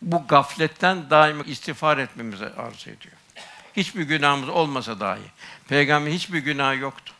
bu 0.01 0.27
gafletten 0.27 1.09
daima 1.09 1.43
istiğfar 1.43 1.97
etmemizi 1.97 2.45
arzu 2.45 2.89
ediyor. 2.89 3.15
Hiçbir 3.77 4.03
günahımız 4.03 4.49
olmasa 4.49 4.99
dahi. 4.99 5.21
Peygamber 5.67 6.11
hiçbir 6.11 6.39
günah 6.39 6.79
yoktu. 6.79 7.13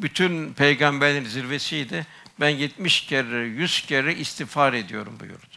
Bütün 0.00 0.52
peygamberlerin 0.52 1.24
zirvesiydi. 1.24 2.06
Ben 2.40 2.48
70 2.48 3.06
kere, 3.06 3.46
100 3.46 3.86
kere 3.86 4.14
istiğfar 4.14 4.72
ediyorum 4.72 5.16
buyurdu. 5.20 5.56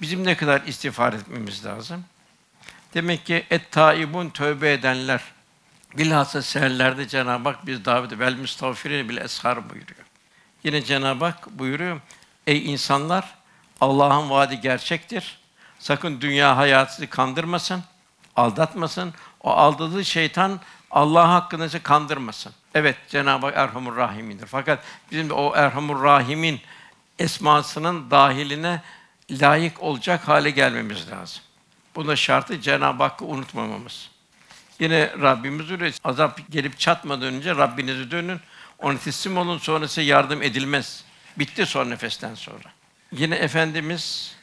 Bizim 0.00 0.24
ne 0.24 0.36
kadar 0.36 0.62
istiğfar 0.62 1.12
etmemiz 1.12 1.64
lazım? 1.64 2.04
Demek 2.94 3.26
ki 3.26 3.46
et 3.50 3.72
taibun 3.72 4.30
tövbe 4.30 4.72
edenler. 4.72 5.20
Bilhassa 5.98 6.42
seherlerde 6.42 7.08
Cenab-ı 7.08 7.48
Hak 7.48 7.66
biz 7.66 7.84
davet 7.84 8.18
vel 8.18 8.34
müstağfirin 8.34 9.08
bile 9.08 9.24
eshar 9.24 9.70
buyuruyor. 9.70 10.04
Yine 10.64 10.84
Cenab-ı 10.84 11.24
Hak 11.24 11.50
buyuruyor. 11.50 12.00
Ey 12.46 12.72
insanlar 12.72 13.34
Allah'ın 13.80 14.30
vaadi 14.30 14.60
gerçektir. 14.60 15.38
Sakın 15.78 16.20
dünya 16.20 16.56
hayatı 16.56 16.94
sizi 16.94 17.06
kandırmasın, 17.06 17.84
aldatmasın. 18.38 19.14
O 19.40 19.50
aldadığı 19.50 20.04
şeytan 20.04 20.60
Allah 20.90 21.32
hakkında 21.32 21.68
sizi 21.68 21.82
kandırmasın. 21.82 22.52
Evet 22.74 22.96
Cenab-ı 23.08 23.46
Hak 23.46 23.56
Erhamur 23.56 23.96
Rahim'indir. 23.96 24.46
Fakat 24.46 24.84
bizim 25.10 25.28
de 25.28 25.32
o 25.32 25.56
Erhamur 25.56 26.02
Rahim'in 26.02 26.60
esmasının 27.18 28.10
dahiline 28.10 28.82
layık 29.30 29.82
olacak 29.82 30.28
hale 30.28 30.50
gelmemiz 30.50 31.10
lazım. 31.10 31.42
Buna 31.96 32.16
şartı 32.16 32.60
Cenab-ı 32.60 33.02
Hakk'ı 33.02 33.24
unutmamamız. 33.24 34.10
Yine 34.80 35.10
Rabbimiz 35.22 35.70
öyle 35.70 35.92
azap 36.04 36.40
gelip 36.50 36.78
çatmadan 36.78 37.34
önce 37.34 37.56
Rabbinize 37.56 38.10
dönün. 38.10 38.40
Ona 38.78 38.98
teslim 38.98 39.36
olun 39.38 39.58
sonra 39.58 39.88
size 39.88 40.02
yardım 40.02 40.42
edilmez. 40.42 41.04
Bitti 41.38 41.66
son 41.66 41.90
nefesten 41.90 42.34
sonra. 42.34 42.68
Yine 43.12 43.34
Efendimiz 43.34 44.36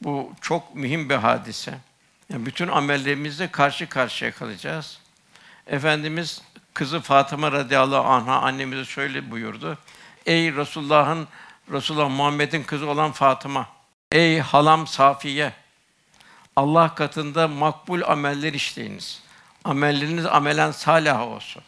bu 0.00 0.32
çok 0.40 0.74
mühim 0.74 1.10
bir 1.10 1.14
hadise. 1.14 1.78
Yani 2.32 2.46
bütün 2.46 2.68
amellerimizle 2.68 3.50
karşı 3.50 3.88
karşıya 3.88 4.32
kalacağız. 4.32 4.98
Efendimiz 5.66 6.42
kızı 6.74 7.00
Fatıma 7.00 7.52
radıyallahu 7.52 8.08
anha 8.08 8.40
annemize 8.40 8.84
şöyle 8.84 9.30
buyurdu. 9.30 9.78
Ey 10.26 10.54
Resulullah'ın 10.54 11.28
Resulullah 11.72 12.10
Muhammed'in 12.10 12.62
kızı 12.62 12.86
olan 12.86 13.12
Fatıma. 13.12 13.68
Ey 14.12 14.38
halam 14.38 14.86
Safiye. 14.86 15.52
Allah 16.56 16.94
katında 16.94 17.48
makbul 17.48 18.02
ameller 18.02 18.52
işleyiniz. 18.52 19.22
Amelleriniz 19.64 20.26
amelen 20.26 20.70
salih 20.70 21.20
olsun. 21.20 21.62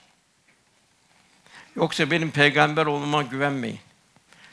Yoksa 1.77 2.11
benim 2.11 2.31
peygamber 2.31 2.87
olmama 2.87 3.23
güvenmeyin. 3.23 3.81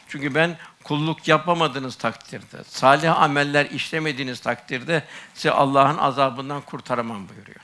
Çünkü 0.08 0.36
ben 0.36 0.58
kulluk 0.84 1.28
yapamadığınız 1.28 1.96
takdirde, 1.96 2.63
salih 2.63 3.22
ameller 3.22 3.65
işlemediğiniz 3.65 4.39
takdirde 4.39 5.04
size 5.34 5.52
Allah'ın 5.52 5.98
azabından 5.98 6.62
kurtaramam 6.62 7.30
buyuruyor. 7.30 7.60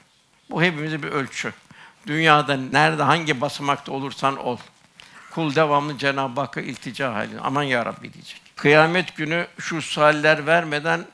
Bu 0.49 0.63
hepimize 0.63 1.03
bir 1.03 1.07
ölçü. 1.07 1.53
Dünyada 2.07 2.57
nerede 2.57 3.03
hangi 3.03 3.41
basamakta 3.41 3.91
olursan 3.91 4.37
ol. 4.37 4.57
Kul 5.31 5.55
devamlı 5.55 5.97
Cenab-ı 5.97 6.41
Hakk'a 6.41 6.61
iltica 6.61 7.13
halinde. 7.13 7.41
Aman 7.41 7.63
ya 7.63 7.85
Rabbi 7.85 8.13
diyecek. 8.13 8.41
Kıyamet 8.55 9.15
günü 9.15 9.47
şu 9.59 9.81
sualler 9.81 10.47
vermeden 10.47 11.05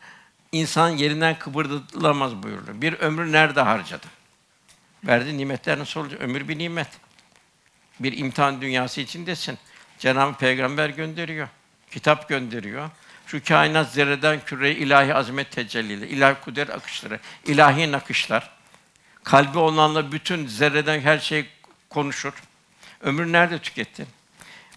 insan 0.52 0.90
yerinden 0.90 1.40
kıpırdatılamaz 1.40 2.44
buyuruluyor. 2.44 2.82
Bir 2.82 2.94
ömrü 2.94 3.32
nerede 3.32 3.62
harcadı? 3.62 4.08
Verdiği 5.04 5.38
nimetler 5.38 5.80
nasıl? 5.80 6.12
Ömür 6.12 6.48
bir 6.48 6.58
nimet. 6.58 6.88
Bir 8.00 8.18
imtihan 8.18 8.62
dünyası 8.62 9.02
içindesin. 9.02 9.58
Cenab-ı 10.00 10.38
Peygamber 10.38 10.90
gönderiyor. 10.90 11.48
Kitap 11.94 12.30
gönderiyor. 12.30 12.90
Şu 13.28 13.44
kainat 13.44 13.92
zerreden 13.92 14.40
küreye 14.46 14.76
ilahi 14.76 15.14
azamet 15.14 15.52
tecellileri, 15.52 16.10
ilahi 16.10 16.36
kudret 16.42 16.70
akışları, 16.70 17.20
ilahi 17.46 17.92
nakışlar. 17.92 18.50
Kalbi 19.24 19.58
olanla 19.58 20.12
bütün 20.12 20.48
zerreden 20.48 21.00
her 21.02 21.20
şey 21.20 21.46
konuşur. 21.90 22.34
Ömrü 23.02 23.32
nerede 23.32 23.60
tükettin? 23.60 24.08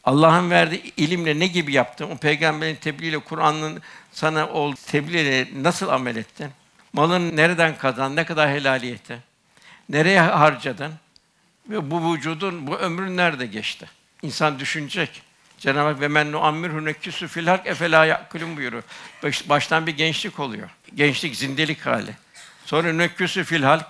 Allah'ın 0.04 0.50
verdiği 0.50 0.92
ilimle 0.96 1.38
ne 1.38 1.46
gibi 1.46 1.72
yaptın? 1.72 2.10
O 2.10 2.16
peygamberin 2.16 2.74
tebliğiyle, 2.74 3.18
Kur'an'ın 3.18 3.82
sana 4.12 4.48
ol 4.48 4.74
tebliğiyle 4.86 5.48
nasıl 5.62 5.88
amel 5.88 6.16
ettin? 6.16 6.50
Malın 6.92 7.36
nereden 7.36 7.78
kazandın? 7.78 8.16
Ne 8.16 8.24
kadar 8.24 8.50
helaliyeti? 8.50 9.18
Nereye 9.88 10.20
harcadın? 10.20 10.94
Ve 11.70 11.90
bu 11.90 12.14
vücudun, 12.14 12.66
bu 12.66 12.76
ömrün 12.76 13.16
nerede 13.16 13.46
geçti? 13.46 13.86
İnsan 14.22 14.58
düşünecek. 14.58 15.25
Cenab-ı 15.58 15.88
Hak 15.88 16.00
ve 16.00 16.08
men 16.08 16.32
nuammirhu 16.32 16.84
nekkisu 16.84 17.28
fil 17.28 17.46
hak 17.46 17.66
efela 17.66 18.04
yakulun 18.04 18.56
buyuruyor. 18.56 18.82
Baş, 19.22 19.48
baştan 19.48 19.86
bir 19.86 19.96
gençlik 19.96 20.40
oluyor. 20.40 20.70
Gençlik 20.94 21.36
zindelik 21.36 21.86
hali. 21.86 22.14
Sonra 22.64 22.92
nekkisu 22.92 23.44
fil 23.44 23.62
halk 23.62 23.86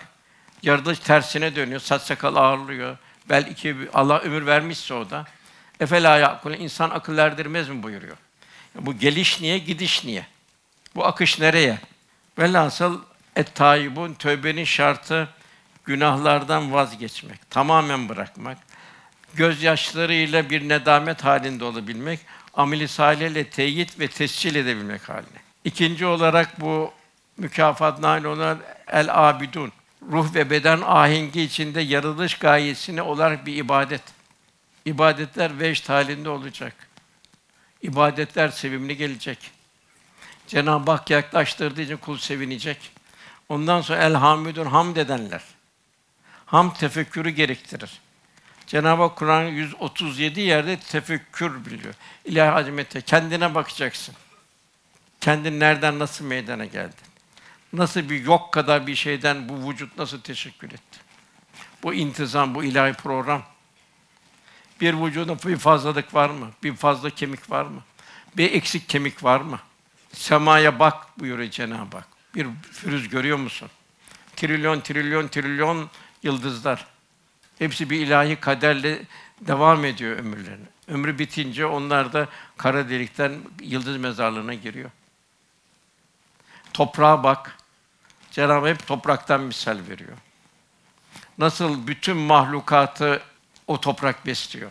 yaratılış 0.63 0.99
tersine 0.99 1.57
dönüyor. 1.57 1.81
Saç 1.81 2.03
sakal 2.03 2.37
ağırlıyor. 2.37 2.97
Belki 3.29 3.77
Allah 3.95 4.19
ömür 4.19 4.47
vermişse 4.47 4.95
o 4.95 5.11
da. 5.11 5.25
Efela 5.81 6.19
yakulun 6.19 6.55
insan 6.55 6.91
akıl 6.91 7.19
erdirmez 7.19 7.69
mi 7.69 7.83
buyuruyor. 7.83 8.17
Bu 8.75 8.99
geliş 8.99 9.41
niye, 9.41 9.59
gidiş 9.59 10.05
niye? 10.05 10.27
Bu 10.95 11.07
akış 11.07 11.39
nereye? 11.39 11.79
Velhasıl 12.39 13.01
et 13.37 13.55
tayyibun 13.55 14.15
tövbenin 14.15 14.65
şartı 14.65 15.29
günahlardan 15.85 16.73
vazgeçmek, 16.73 17.51
tamamen 17.51 18.09
bırakmak, 18.09 18.59
gözyaşlarıyla 19.37 20.51
bir 20.51 20.69
nedamet 20.69 21.25
halinde 21.25 21.65
olabilmek, 21.65 22.21
ameli 22.55 22.89
salih 22.89 23.31
ile 23.31 23.45
teyit 23.45 24.01
ve 24.01 24.09
tescil 24.09 24.55
edebilmek 24.55 25.09
haline. 25.09 25.39
İkinci 25.65 26.07
olarak 26.07 26.61
bu 26.61 26.93
mükafat 27.37 28.01
nail 28.01 28.25
olan 28.25 28.59
el 28.89 29.29
abidun. 29.29 29.73
Ruh 30.13 30.35
ve 30.35 30.51
beden 30.51 30.81
ahengi 30.85 31.43
içinde 31.43 31.81
yaratılış 31.81 32.39
gayesine 32.39 33.03
olarak 33.03 33.47
bir 33.47 33.57
ibadet. 33.57 34.03
İbadetler 34.85 35.61
vecd 35.61 35.89
halinde 35.89 36.29
olacak. 36.29 36.75
İbadetler 37.83 38.49
sevimli 38.49 38.97
gelecek. 38.97 39.51
Cenab-ı 40.47 40.91
Hak 40.91 41.11
yaklaştırdığı 41.11 41.83
için 41.83 41.97
kul 41.97 42.19
sevinecek. 42.19 42.91
Ondan 43.49 43.81
sonra 43.81 43.99
elhamdülillah 43.99 44.73
hamd 44.73 44.97
edenler. 44.97 45.43
Ham 46.47 46.75
tefekkürü 46.75 47.31
gerektirir. 47.31 48.01
Cenab-ı 48.67 49.03
Hak 49.03 49.17
Kur'an 49.17 49.45
137 49.45 50.41
yerde 50.41 50.77
tefekkür 50.77 51.65
biliyor. 51.65 51.95
İlahi 52.25 52.51
azamete 52.51 53.01
kendine 53.01 53.55
bakacaksın. 53.55 54.15
Kendin 55.21 55.61
nereden 55.61 55.99
nasıl 55.99 56.25
meydana 56.25 56.65
geldin? 56.65 57.07
Nasıl 57.73 58.11
bir 58.11 58.25
yok 58.25 58.53
kadar 58.53 58.87
bir 58.87 58.95
şeyden 58.95 59.49
bu 59.49 59.71
vücut 59.71 59.99
nasıl 59.99 60.21
teşekkür 60.21 60.69
etti? 60.69 60.99
Bu 61.83 61.95
intizam, 61.95 62.55
bu 62.55 62.65
ilahi 62.65 62.93
program. 62.93 63.43
Bir 64.81 64.95
vücuda 64.95 65.39
bir 65.49 65.57
fazlalık 65.57 66.15
var 66.15 66.31
mı? 66.31 66.51
Bir 66.63 66.77
fazla 66.77 67.11
kemik 67.11 67.51
var 67.51 67.65
mı? 67.65 67.83
Bir 68.37 68.53
eksik 68.53 68.89
kemik 68.89 69.25
var 69.25 69.41
mı? 69.41 69.61
Semaya 70.13 70.79
bak 70.79 71.21
buyuruyor 71.21 71.51
Cenab-ı 71.51 71.97
Hak. 71.97 72.09
Bir 72.35 72.47
pürüz 72.81 73.09
görüyor 73.09 73.39
musun? 73.39 73.71
Trilyon, 74.37 74.81
trilyon, 74.81 75.29
trilyon 75.29 75.91
yıldızlar. 76.23 76.87
Hepsi 77.59 77.91
bir 77.91 78.01
ilahi 78.01 78.37
kaderle 78.37 79.03
devam 79.41 79.85
ediyor 79.85 80.19
ömürlerini. 80.19 80.67
Ömrü 80.89 81.19
bitince 81.19 81.67
onlar 81.67 82.13
da 82.13 82.29
kara 82.57 82.89
delikten 82.89 83.33
yıldız 83.61 83.97
mezarlığına 83.97 84.55
giriyor. 84.55 84.91
Toprağa 86.73 87.23
bak. 87.23 87.59
Cenab-ı 88.31 88.69
hep 88.69 88.87
topraktan 88.87 89.41
misal 89.41 89.79
veriyor. 89.89 90.17
Nasıl 91.39 91.87
bütün 91.87 92.17
mahlukatı 92.17 93.23
o 93.67 93.81
toprak 93.81 94.27
besliyor. 94.27 94.71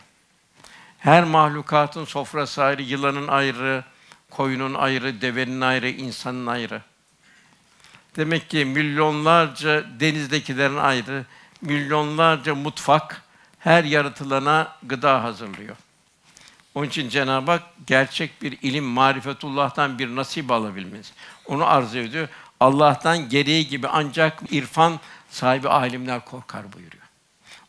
Her 0.99 1.23
mahlukatın 1.23 2.05
sofrası 2.05 2.63
ayrı, 2.63 2.81
yılanın 2.81 3.27
ayrı, 3.27 3.83
koyunun 4.29 4.73
ayrı, 4.73 5.21
devenin 5.21 5.61
ayrı, 5.61 5.89
insanın 5.89 6.47
ayrı. 6.47 6.81
Demek 8.15 8.49
ki 8.49 8.65
milyonlarca 8.65 9.99
denizdekilerin 9.99 10.77
ayrı, 10.77 11.25
milyonlarca 11.65 12.55
mutfak 12.55 13.21
her 13.59 13.83
yaratılana 13.83 14.75
gıda 14.83 15.23
hazırlıyor. 15.23 15.75
Onun 16.75 16.87
için 16.87 17.09
Cenab-ı 17.09 17.51
Hak 17.51 17.63
gerçek 17.87 18.41
bir 18.41 18.57
ilim, 18.61 18.83
marifetullah'tan 18.83 19.99
bir 19.99 20.15
nasip 20.15 20.51
alabilmeniz. 20.51 21.13
Onu 21.45 21.65
arzu 21.65 21.97
ediyor. 21.97 22.27
Allah'tan 22.59 23.29
gereği 23.29 23.67
gibi 23.67 23.87
ancak 23.87 24.41
irfan 24.51 24.99
sahibi 25.29 25.69
alimler 25.69 26.25
korkar 26.25 26.73
buyuruyor. 26.73 27.03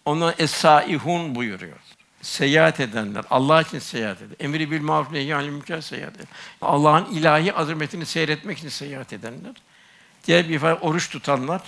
Ona 0.05 0.33
es-saihun 0.33 1.35
buyuruyor. 1.35 1.77
Seyahat 2.23 2.81
edenler, 2.81 3.25
Allah 3.31 3.63
için 3.63 3.79
seyahat 3.79 4.23
eder. 4.23 4.37
Emri 4.41 4.71
bil 4.71 4.81
maruf 4.81 5.13
nehy 5.13 5.35
anil 5.35 5.49
münker 5.49 5.81
seyahat 5.81 6.17
eder. 6.17 6.27
Allah'ın 6.63 7.05
ilahi 7.05 7.53
azametini 7.53 8.07
seyretmek 8.07 8.59
için 8.59 8.69
seyahat 8.69 9.13
edenler. 9.13 9.55
Diğer 10.27 10.49
bir 10.49 10.55
ifade 10.55 10.75
oruç 10.75 11.11
tutanlar. 11.11 11.63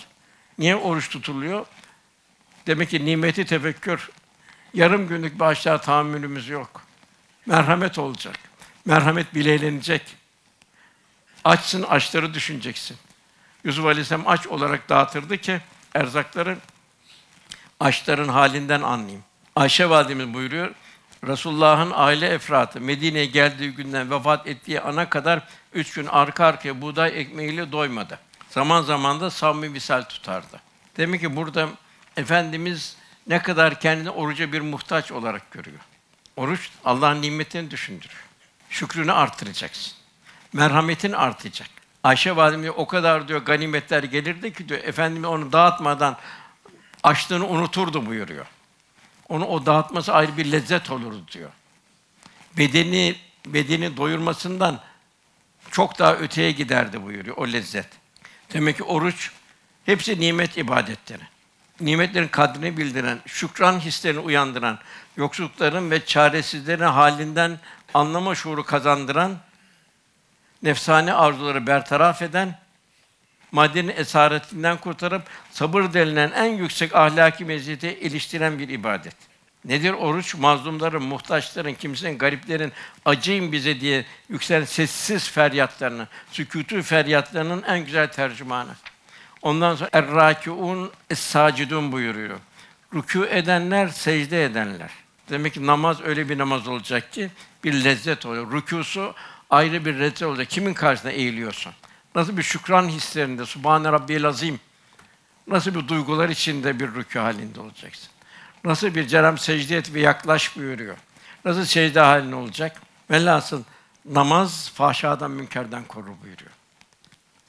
Niye 0.59 0.77
oruç 0.77 1.09
tutuluyor? 1.11 1.67
Demek 2.69 2.91
ki 2.91 3.05
nimeti 3.05 3.45
tefekkür. 3.45 4.11
Yarım 4.75 5.09
günlük 5.09 5.39
bağışlar 5.39 5.83
tahammülümüz 5.83 6.49
yok. 6.49 6.83
Merhamet 7.47 7.99
olacak. 7.99 8.39
Merhamet 8.85 9.35
bileylenecek. 9.35 10.03
Açsın, 11.45 11.83
açları 11.83 12.35
düşüneceksin. 12.35 12.97
Yusuf 13.65 13.85
Aleyhisselam 13.85 14.29
aç 14.29 14.47
olarak 14.47 14.89
dağıtırdı 14.89 15.39
ki 15.39 15.61
erzakları 15.95 16.59
açların 17.81 18.29
halinden 18.29 18.83
anlayayım. 18.83 19.25
Ayşe 19.57 19.91
validemiz 19.91 20.35
buyuruyor. 20.35 20.75
Resulullah'ın 21.27 21.93
aile 21.95 22.27
efratı 22.27 22.81
Medine'ye 22.81 23.27
geldiği 23.27 23.71
günden 23.71 24.11
vefat 24.11 24.47
ettiği 24.47 24.81
ana 24.81 25.09
kadar 25.09 25.43
üç 25.73 25.93
gün 25.93 26.07
arka 26.07 26.47
arkaya 26.47 26.83
buğday 26.83 27.21
ekmeğiyle 27.21 27.73
doymadı. 27.73 28.19
Zaman 28.51 28.83
zaman 28.83 29.21
da 29.21 29.31
savmi 29.31 29.69
misal 29.69 30.03
tutardı. 30.03 30.61
Demek 30.97 31.21
ki 31.21 31.37
burada 31.37 31.69
Efendimiz 32.19 32.97
ne 33.27 33.43
kadar 33.43 33.81
kendini 33.81 34.11
oruca 34.11 34.53
bir 34.53 34.61
muhtaç 34.61 35.13
olarak 35.13 35.51
görüyor. 35.51 35.79
Oruç 36.37 36.71
Allah'ın 36.85 37.23
nimetini 37.23 37.71
düşündürüyor. 37.71 38.25
Şükrünü 38.71 39.13
artıracaksın. 39.13 39.93
Merhametin 40.53 41.13
artacak. 41.13 41.69
Ayşe 42.05 42.37
validemiz 42.37 42.71
o 42.77 42.87
kadar 42.87 43.29
diyor 43.29 43.41
ganimetler 43.41 44.03
gelirdi 44.03 44.53
ki 44.53 44.69
diyor 44.69 44.81
Efendimiz 44.85 45.29
onu 45.29 45.53
dağıtmadan 45.53 46.17
açlığını 47.03 47.47
unuturdu 47.47 48.07
buyuruyor. 48.07 48.47
Onu 49.29 49.47
o 49.47 49.67
dağıtması 49.67 50.13
ayrı 50.13 50.37
bir 50.37 50.53
lezzet 50.53 50.91
olurdu 50.91 51.25
diyor. 51.33 51.51
Bedeni 52.59 53.17
bedeni 53.47 53.97
doyurmasından 53.97 54.81
çok 55.71 55.99
daha 55.99 56.15
öteye 56.15 56.53
giderdi 56.53 57.03
buyuruyor 57.03 57.37
o 57.37 57.47
lezzet. 57.47 57.89
Demek 58.53 58.77
ki 58.77 58.85
oruç 58.85 59.31
hepsi 59.87 60.21
nimet 60.21 60.57
ibadetleri. 60.57 61.38
Nimetlerin 61.81 62.29
kadrini 62.29 62.77
bildiren, 62.77 63.19
şükran 63.27 63.81
hislerini 63.81 64.19
uyandıran, 64.19 64.79
yoksullukların 65.17 65.91
ve 65.91 66.05
çaresizlerin 66.05 66.83
halinden 66.83 67.59
anlama 67.95 68.35
şuuru 68.35 68.65
kazandıran, 68.65 69.37
nefsani 70.63 71.13
arzuları 71.13 71.67
bertaraf 71.67 72.23
eden, 72.23 72.59
maddenin 73.53 73.93
esaretinden 73.97 74.77
kurtarıp 74.77 75.23
sabır 75.51 75.93
denilen 75.93 76.31
en 76.31 76.57
yüksek 76.57 76.95
ahlaki 76.95 77.45
meziyete 77.45 77.99
iliştiren 78.01 78.59
bir 78.59 78.69
ibadet. 78.69 79.15
Nedir 79.65 79.93
oruç? 79.93 80.35
Mazlumların, 80.35 81.03
muhtaçların, 81.03 81.75
kimsenin, 81.75 82.19
gariplerin 82.19 82.73
acıyın 83.05 83.53
bize 83.53 83.81
diye 83.81 84.05
yükselen 84.29 84.65
sessiz 84.65 85.31
feryatlarını, 85.31 86.09
sükûtü 86.33 86.83
feryatlarının 86.83 87.63
en 87.63 87.85
güzel 87.85 88.13
tercümanı. 88.13 88.71
Ondan 89.43 89.75
sonra 89.75 89.91
er-râkiûn 89.93 90.91
es-sâcidûn 91.11 91.93
buyuruyor. 91.93 92.39
Rükû 92.95 93.27
edenler, 93.27 93.89
secde 93.89 94.45
edenler. 94.45 94.91
Demek 95.31 95.55
ki 95.55 95.67
namaz 95.67 96.01
öyle 96.01 96.29
bir 96.29 96.39
namaz 96.39 96.69
olacak 96.69 97.13
ki 97.13 97.31
bir 97.65 97.85
lezzet 97.85 98.27
oluyor. 98.27 98.53
Rükûsu 98.53 99.15
ayrı 99.51 99.85
bir 99.85 99.95
lezzet 99.95 100.23
olacak. 100.23 100.51
Kimin 100.51 100.75
karşısında 100.75 101.13
eğiliyorsun? 101.13 101.73
Nasıl 102.15 102.37
bir 102.37 102.43
şükran 102.43 102.89
hislerinde, 102.89 103.47
Subhane 103.47 103.93
Rabbiyel 103.93 104.25
Azim. 104.25 104.61
Nasıl 105.47 105.75
bir 105.75 105.89
duygular 105.89 106.29
içinde 106.29 106.81
bir 106.81 106.87
rükû 106.87 107.19
halinde 107.19 107.61
olacaksın? 107.61 108.09
Nasıl 108.65 108.95
bir 108.95 109.07
Cenab-ı 109.07 109.43
secde 109.43 109.77
et 109.77 109.95
ve 109.95 110.01
yaklaş 110.01 110.57
buyuruyor. 110.57 110.97
Nasıl 111.45 111.65
secde 111.65 112.01
halinde 112.01 112.35
olacak? 112.35 112.81
Velhasıl 113.11 113.63
namaz 114.05 114.71
fahşadan 114.75 115.31
münkerden 115.31 115.85
korur 115.85 116.13
buyuruyor. 116.23 116.51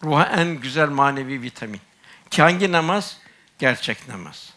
Ruha 0.04 0.26
en 0.26 0.60
güzel 0.60 0.90
manevi 0.90 1.42
vitamin. 1.42 1.82
Ki 2.30 2.42
hangi 2.42 2.72
namaz? 2.72 3.18
Gerçek 3.60 4.08
namaz. 4.08 4.54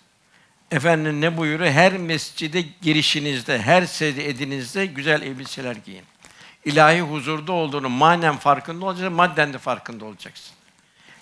Efendim 0.70 1.20
ne 1.20 1.36
buyuruyor? 1.36 1.70
Her 1.70 1.92
mescide 1.92 2.64
girişinizde, 2.82 3.62
her 3.62 3.86
secde 3.86 4.86
güzel 4.86 5.22
elbiseler 5.22 5.76
giyin. 5.76 6.04
İlahi 6.64 7.00
huzurda 7.00 7.52
olduğunu 7.52 7.88
manen 7.88 8.36
farkında 8.36 8.86
olacaksın, 8.86 9.12
madden 9.12 9.52
de 9.52 9.58
farkında 9.58 10.04
olacaksın. 10.04 10.54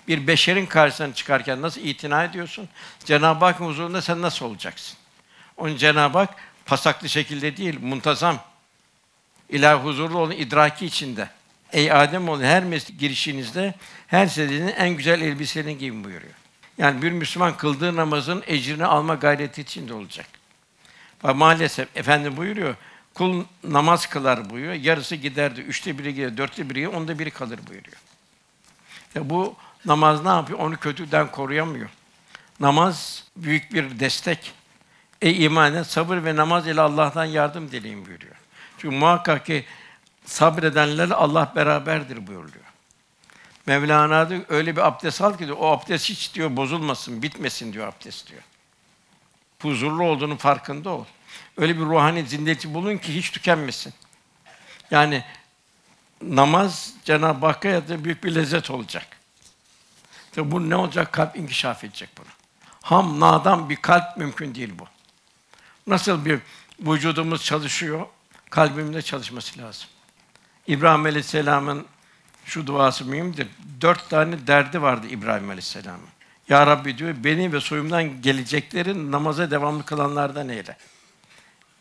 Bir 0.07 0.27
beşerin 0.27 0.65
karşısına 0.65 1.13
çıkarken 1.13 1.61
nasıl 1.61 1.81
itina 1.81 2.23
ediyorsun? 2.23 2.69
Cenab-ı 3.05 3.45
Hakk'ın 3.45 3.65
huzurunda 3.65 4.01
sen 4.01 4.21
nasıl 4.21 4.45
olacaksın? 4.45 4.97
Onun 5.57 5.77
Cenab-ı 5.77 6.17
Hak 6.17 6.35
pasaklı 6.65 7.09
şekilde 7.09 7.57
değil, 7.57 7.79
muntazam. 7.81 8.39
İlahi 9.49 9.83
huzurlu 9.83 10.17
olun 10.17 10.31
idraki 10.31 10.85
içinde. 10.85 11.29
Ey 11.71 11.91
Adem 11.91 12.29
oğlu 12.29 12.43
her 12.43 12.63
girişinizde 12.99 13.73
her 14.07 14.27
secdenin 14.27 14.67
en 14.67 14.89
güzel 14.89 15.21
elbiselerini 15.21 15.77
giyin 15.77 16.03
buyuruyor. 16.03 16.33
Yani 16.77 17.01
bir 17.01 17.11
Müslüman 17.11 17.57
kıldığı 17.57 17.95
namazın 17.95 18.43
ecrini 18.47 18.85
alma 18.85 19.15
gayreti 19.15 19.61
içinde 19.61 19.93
olacak. 19.93 20.25
Ve 21.25 21.33
maalesef 21.33 21.97
Efendi 21.97 22.37
buyuruyor, 22.37 22.75
kul 23.13 23.43
namaz 23.63 24.05
kılar 24.05 24.49
buyuruyor, 24.49 24.73
yarısı 24.73 25.15
giderdi, 25.15 25.61
üçte 25.61 25.97
biri 25.97 26.13
gider, 26.13 26.37
dörtte 26.37 26.69
biri 26.69 26.87
onda 26.87 27.19
biri 27.19 27.31
kalır 27.31 27.59
buyuruyor. 27.69 27.97
Ya 29.15 29.29
bu 29.29 29.55
namaz 29.85 30.23
ne 30.23 30.29
yapıyor? 30.29 30.59
Onu 30.59 30.77
kötüden 30.77 31.31
koruyamıyor. 31.31 31.89
Namaz 32.59 33.23
büyük 33.35 33.73
bir 33.73 33.99
destek. 33.99 34.51
Ey 35.21 35.45
iman 35.45 35.83
sabır 35.83 36.25
ve 36.25 36.35
namaz 36.35 36.67
ile 36.67 36.81
Allah'tan 36.81 37.25
yardım 37.25 37.71
dileyin 37.71 38.05
buyuruyor. 38.05 38.35
Çünkü 38.77 38.95
muhakkak 38.95 39.45
ki 39.45 39.65
sabredenlerle 40.25 41.13
Allah 41.13 41.53
beraberdir 41.55 42.27
buyuruyor. 42.27 42.65
Mevlana 43.65 44.29
diyor, 44.29 44.41
öyle 44.49 44.75
bir 44.75 44.87
abdest 44.87 45.21
al 45.21 45.37
ki 45.37 45.45
diyor, 45.45 45.57
o 45.59 45.71
abdest 45.71 46.09
hiç 46.09 46.33
diyor 46.33 46.55
bozulmasın, 46.55 47.21
bitmesin 47.21 47.73
diyor 47.73 47.87
abdest 47.87 48.31
diyor. 48.31 48.41
Huzurlu 49.61 50.03
olduğunun 50.03 50.35
farkında 50.35 50.89
ol. 50.89 51.05
Öyle 51.57 51.75
bir 51.75 51.81
ruhani 51.81 52.25
zindeti 52.25 52.73
bulun 52.73 52.97
ki 52.97 53.15
hiç 53.15 53.31
tükenmesin. 53.31 53.93
Yani 54.91 55.23
namaz 56.21 56.93
Cenab-ı 57.05 57.45
Hakk'a 57.45 57.87
da 57.87 58.03
büyük 58.03 58.23
bir 58.23 58.35
lezzet 58.35 58.71
olacak. 58.71 59.07
Tabi 60.31 60.51
bu 60.51 60.69
ne 60.69 60.75
olacak? 60.75 61.11
Kalp 61.11 61.35
inkişaf 61.35 61.83
edecek 61.83 62.09
bunu. 62.17 62.27
Ham, 62.81 63.19
nadan 63.19 63.69
bir 63.69 63.75
kalp 63.75 64.17
mümkün 64.17 64.55
değil 64.55 64.73
bu. 64.79 64.85
Nasıl 65.87 66.25
bir 66.25 66.39
vücudumuz 66.79 67.43
çalışıyor, 67.43 68.05
kalbimin 68.49 68.93
de 68.93 69.01
çalışması 69.01 69.59
lazım. 69.59 69.89
İbrahim 70.67 71.05
Aleyhisselam'ın 71.05 71.85
şu 72.45 72.67
duası 72.67 73.05
mühimdir. 73.05 73.47
Dört 73.81 74.09
tane 74.09 74.47
derdi 74.47 74.81
vardı 74.81 75.07
İbrahim 75.09 75.49
Aleyhisselam'ın. 75.49 76.09
Ya 76.49 76.67
Rabbi 76.67 76.97
diyor, 76.97 77.15
beni 77.23 77.53
ve 77.53 77.59
soyumdan 77.59 78.21
geleceklerin 78.21 79.11
namaza 79.11 79.51
devamlı 79.51 79.85
kılanlardan 79.85 80.49
eyle. 80.49 80.77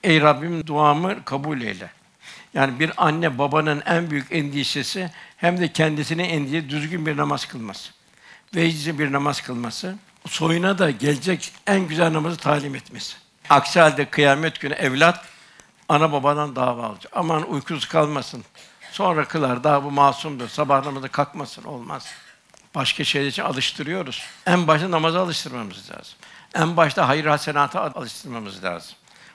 Ey 0.05 0.21
Rabbim 0.21 0.67
duamı 0.67 1.25
kabul 1.25 1.61
eyle. 1.61 1.91
Yani 2.55 2.81
bir 2.81 2.93
anne 2.97 3.39
babanın 3.39 3.83
en 3.87 4.11
büyük 4.11 4.33
endişesi 4.33 5.11
hem 5.37 5.61
de 5.61 5.73
kendisine 5.73 6.23
endişe 6.27 6.71
düzgün 6.71 7.07
bir 7.07 7.17
namaz 7.17 7.47
kılması. 7.47 7.91
Vecizli 8.55 8.99
bir 8.99 9.13
namaz 9.13 9.41
kılması. 9.41 9.95
Soyuna 10.27 10.79
da 10.79 10.91
gelecek 10.91 11.53
en 11.67 11.89
güzel 11.89 12.13
namazı 12.13 12.37
talim 12.37 12.75
etmesi. 12.75 13.17
Aksi 13.49 13.81
halde 13.81 14.05
kıyamet 14.05 14.61
günü 14.61 14.75
evlat 14.75 15.25
ana 15.89 16.13
babadan 16.13 16.57
dava 16.57 16.87
alacak. 16.87 17.13
Aman 17.17 17.51
uykusuz 17.51 17.89
kalmasın. 17.89 18.45
Sonra 18.93 19.25
kılar, 19.25 19.65
daha 19.65 19.85
bu 19.85 19.91
masumdur. 19.91 20.49
Sabah 20.49 20.85
namazı 20.85 21.09
kalkmasın, 21.09 21.63
olmaz. 21.63 22.07
Başka 22.75 23.05
şeyler 23.05 23.29
için 23.29 23.43
alıştırıyoruz. 23.43 24.23
En 24.47 24.67
başta 24.67 24.91
namaza 24.91 25.23
alıştırmamız 25.23 25.91
lazım. 25.91 26.15
En 26.55 26.77
başta 26.77 27.09
hayır 27.09 27.25
hasenata 27.25 27.81
alıştırmamız 27.95 28.65
lazım. 28.65 28.95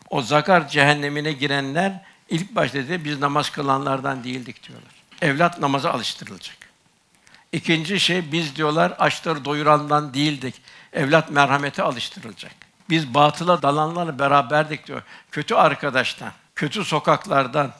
O 0.09 0.21
zakar 0.21 0.67
cehennemine 0.67 1.31
girenler 1.31 2.01
ilk 2.29 2.55
başta 2.55 2.77
dedi 2.77 3.05
biz 3.05 3.19
namaz 3.19 3.49
kılanlardan 3.49 4.23
değildik 4.23 4.67
diyorlar. 4.67 4.91
Evlat 5.21 5.59
namaza 5.59 5.91
alıştırılacak. 5.91 6.57
İkinci 7.51 7.99
şey 7.99 8.31
biz 8.31 8.55
diyorlar 8.55 8.91
açları 8.91 9.45
doyurandan 9.45 10.13
değildik. 10.13 10.61
Evlat 10.93 11.31
merhamete 11.31 11.83
alıştırılacak. 11.83 12.51
Biz 12.89 13.13
batıla 13.13 13.61
dalanlarla 13.61 14.19
beraberdik 14.19 14.87
diyor. 14.87 15.01
Kötü 15.31 15.55
arkadaştan, 15.55 16.31
kötü 16.55 16.85
sokaklardan, 16.85 17.73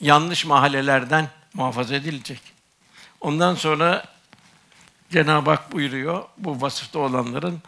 yanlış 0.00 0.44
mahallelerden 0.44 1.28
muhafaza 1.54 1.94
edilecek. 1.94 2.40
Ondan 3.20 3.54
sonra 3.54 4.04
Cenab-ı 5.10 5.50
Hak 5.50 5.72
buyuruyor 5.72 6.24
bu 6.38 6.60
vasıfta 6.60 6.98
olanların 6.98 7.62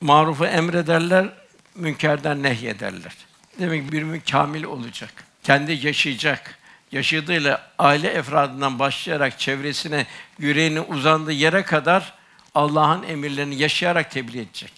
marufu 0.00 0.46
emrederler, 0.46 1.28
münkerden 1.74 2.42
nehyederler. 2.42 3.16
Demek 3.58 3.86
ki 3.86 3.92
bir 3.92 4.20
kamil 4.20 4.64
olacak. 4.64 5.24
Kendi 5.42 5.86
yaşayacak. 5.86 6.58
Yaşadığıyla 6.92 7.70
aile 7.78 8.08
efradından 8.08 8.78
başlayarak 8.78 9.38
çevresine, 9.38 10.06
yüreğine 10.38 10.80
uzandığı 10.80 11.32
yere 11.32 11.62
kadar 11.62 12.14
Allah'ın 12.54 13.02
emirlerini 13.02 13.54
yaşayarak 13.54 14.10
tebliğ 14.10 14.40
edecek. 14.40 14.72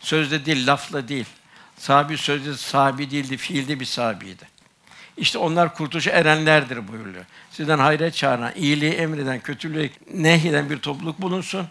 Sözde 0.00 0.46
değil, 0.46 0.66
lafla 0.66 1.08
değil. 1.08 1.26
Sahabi 1.78 2.18
sözde 2.18 2.54
sahibi 2.54 3.10
değildi, 3.10 3.36
fiilde 3.36 3.80
bir 3.80 3.84
sahibiydi. 3.84 4.57
İşte 5.18 5.38
onlar 5.38 5.74
kurtuluşa 5.74 6.10
erenlerdir 6.10 6.88
buyuruyor. 6.88 7.24
Sizden 7.50 7.78
hayret 7.78 8.14
çağıran, 8.14 8.52
iyiliği 8.56 8.92
emreden, 8.92 9.40
kötülüğü 9.40 9.90
nehyeden 10.14 10.70
bir 10.70 10.78
topluluk 10.78 11.22
bulunsun. 11.22 11.66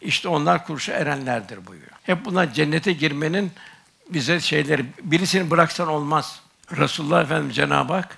İşte 0.00 0.28
onlar 0.28 0.58
kurtuluşa 0.58 0.92
erenlerdir 0.92 1.66
buyuruyor. 1.66 1.92
Hep 2.02 2.24
bunlar 2.24 2.52
cennete 2.52 2.92
girmenin 2.92 3.52
bize 4.10 4.40
şeyleri, 4.40 4.86
birisini 5.02 5.50
bıraksan 5.50 5.88
olmaz. 5.88 6.40
Resulullah 6.76 7.22
Efendimiz 7.22 7.56
Cenab-ı 7.56 7.92
Hak 7.92 8.16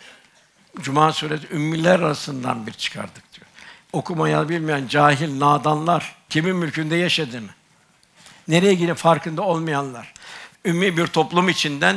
Cuma 0.80 1.12
suresi 1.12 1.46
ümmiler 1.52 2.00
arasından 2.00 2.66
bir 2.66 2.72
çıkardık 2.72 3.34
diyor. 3.34 3.46
Okumayı 3.92 4.48
bilmeyen 4.48 4.86
cahil 4.86 5.40
nadanlar 5.40 6.16
kimin 6.28 6.56
mülkünde 6.56 6.96
yaşadığını, 6.96 7.50
nereye 8.48 8.74
gidip 8.74 8.96
farkında 8.96 9.42
olmayanlar, 9.42 10.14
ümmi 10.64 10.96
bir 10.96 11.06
toplum 11.06 11.48
içinden 11.48 11.96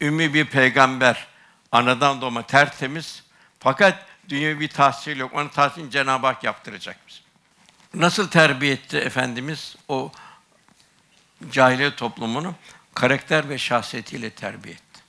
ümmi 0.00 0.34
bir 0.34 0.44
peygamber, 0.44 1.26
anadan 1.72 2.20
doğma 2.20 2.42
tertemiz 2.42 3.24
fakat 3.58 4.06
dünyevi 4.28 4.68
tahsil 4.68 5.16
yok. 5.16 5.34
Onun 5.34 5.48
tahsilini 5.48 5.90
Cenab-ı 5.90 6.26
Hak 6.26 6.44
yaptıracak 6.44 6.96
bize. 7.08 7.20
Nasıl 7.94 8.28
terbiye 8.28 8.72
etti 8.72 8.96
Efendimiz 8.96 9.76
o 9.88 10.12
cahiliye 11.50 11.94
toplumunu? 11.94 12.54
Karakter 12.94 13.48
ve 13.48 13.58
şahsiyetiyle 13.58 14.30
terbiye 14.30 14.74
etti. 14.74 15.00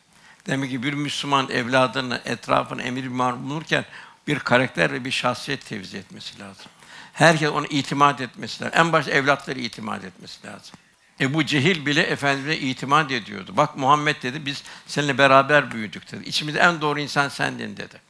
Demek 0.47 0.69
ki 0.69 0.83
bir 0.83 0.93
Müslüman 0.93 1.49
evladını, 1.49 2.21
etrafını 2.25 2.83
emir 2.83 3.03
bir 3.03 3.19
bulurken 3.19 3.85
bir 4.27 4.39
karakter 4.39 4.91
ve 4.91 5.05
bir 5.05 5.11
şahsiyet 5.11 5.65
tevzi 5.65 5.97
etmesi 5.97 6.39
lazım. 6.39 6.71
Herkes 7.13 7.49
ona 7.49 7.67
itimat 7.67 8.21
etmesi 8.21 8.63
lazım. 8.63 8.79
En 8.79 8.93
başta 8.93 9.11
evlatları 9.11 9.59
itimat 9.59 10.03
etmesi 10.03 10.47
lazım. 10.47 10.75
Ebu 11.21 11.45
Cehil 11.45 11.85
bile 11.85 12.01
Efendimiz'e 12.01 12.59
itimat 12.59 13.11
ediyordu. 13.11 13.53
Bak 13.57 13.77
Muhammed 13.77 14.23
dedi, 14.23 14.45
biz 14.45 14.63
seninle 14.87 15.17
beraber 15.17 15.71
büyüdük 15.71 16.11
dedi. 16.11 16.29
İçimizde 16.29 16.59
en 16.59 16.81
doğru 16.81 16.99
insan 16.99 17.29
sendin 17.29 17.77
dedi. 17.77 18.01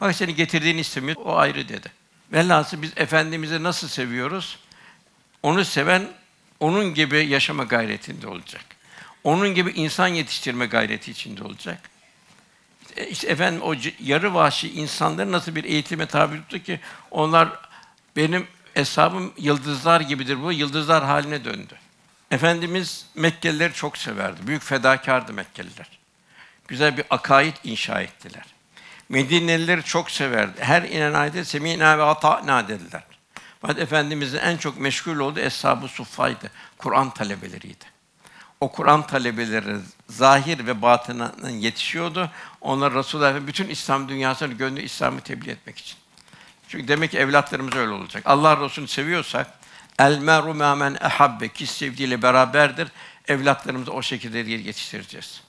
Bak 0.00 0.16
seni 0.16 0.34
getirdiğini 0.34 0.80
istemiyor, 0.80 1.16
o 1.24 1.36
ayrı 1.36 1.68
dedi. 1.68 1.92
Velhasıl 2.32 2.82
biz 2.82 2.92
Efendimiz'i 2.96 3.62
nasıl 3.62 3.88
seviyoruz? 3.88 4.58
Onu 5.42 5.64
seven, 5.64 6.08
onun 6.60 6.94
gibi 6.94 7.26
yaşama 7.26 7.64
gayretinde 7.64 8.26
olacak. 8.26 8.64
Onun 9.24 9.54
gibi 9.54 9.70
insan 9.70 10.08
yetiştirme 10.08 10.66
gayreti 10.66 11.10
içinde 11.10 11.44
olacak. 11.44 11.90
E, 12.96 13.06
İşte 13.06 13.28
efendim 13.28 13.62
o 13.62 13.74
yarı 14.00 14.34
vahşi 14.34 14.72
insanları 14.72 15.32
nasıl 15.32 15.54
bir 15.54 15.64
eğitime 15.64 16.06
tabi 16.06 16.36
tuttu 16.36 16.62
ki 16.62 16.80
onlar 17.10 17.48
benim 18.16 18.46
hesabım 18.74 19.32
yıldızlar 19.38 20.00
gibidir 20.00 20.42
bu 20.42 20.52
yıldızlar 20.52 21.04
haline 21.04 21.44
döndü. 21.44 21.74
Efendimiz 22.30 23.06
Mekkelileri 23.14 23.72
çok 23.72 23.98
severdi. 23.98 24.46
Büyük 24.46 24.62
fedakardı 24.62 25.32
Mekkeliler. 25.32 25.98
Güzel 26.68 26.96
bir 26.96 27.04
akaid 27.10 27.56
inşa 27.64 28.00
ettiler. 28.00 28.44
Medinelileri 29.08 29.82
çok 29.82 30.10
severdi. 30.10 30.60
Her 30.60 30.82
inen 30.82 31.14
ayette 31.14 31.44
semînâ 31.44 31.98
ve 31.98 32.02
ata'nâ 32.02 32.68
dediler. 32.68 33.02
Fakat 33.60 33.78
Efendimizin 33.78 34.38
en 34.38 34.56
çok 34.56 34.80
meşgul 34.80 35.18
olduğu 35.18 35.40
Eshab-ı 35.40 35.88
Suffa'ydı. 35.88 36.50
Kur'an 36.78 37.10
talebeleriydi. 37.10 37.84
O 38.60 38.72
Kur'an 38.72 39.06
talebeleri 39.06 39.76
zahir 40.08 40.66
ve 40.66 40.82
batından 40.82 41.48
yetişiyordu. 41.48 42.30
Onlar 42.60 42.94
Resulullah 42.94 43.34
ve 43.34 43.46
bütün 43.46 43.68
İslam 43.68 44.08
dünyasını 44.08 44.54
gönlü 44.54 44.82
İslam'ı 44.82 45.20
tebliğ 45.20 45.50
etmek 45.50 45.78
için. 45.78 45.96
Çünkü 46.68 46.88
demek 46.88 47.10
ki 47.10 47.18
evlatlarımız 47.18 47.76
öyle 47.76 47.92
olacak. 47.92 48.22
Allah 48.26 48.60
Resulü'nü 48.60 48.88
seviyorsak 48.88 49.57
el 49.98 50.18
meru 50.18 50.54
men 50.54 50.96
ehabbe 51.00 51.48
ki 51.48 51.66
sevdiğiyle 51.66 52.22
beraberdir. 52.22 52.88
Evlatlarımızı 53.28 53.92
o 53.92 54.02
şekilde 54.02 54.38
yetiştireceğiz. 54.38 55.42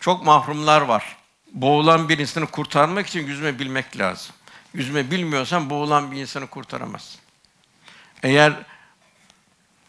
Çok 0.00 0.24
mahrumlar 0.24 0.80
var. 0.80 1.16
Boğulan 1.52 2.08
bir 2.08 2.18
insanı 2.18 2.46
kurtarmak 2.46 3.06
için 3.06 3.26
yüzme 3.26 3.58
bilmek 3.58 3.98
lazım. 3.98 4.34
Yüzme 4.74 5.10
bilmiyorsan 5.10 5.70
boğulan 5.70 6.12
bir 6.12 6.20
insanı 6.20 6.46
kurtaramazsın. 6.46 7.20
Eğer 8.22 8.52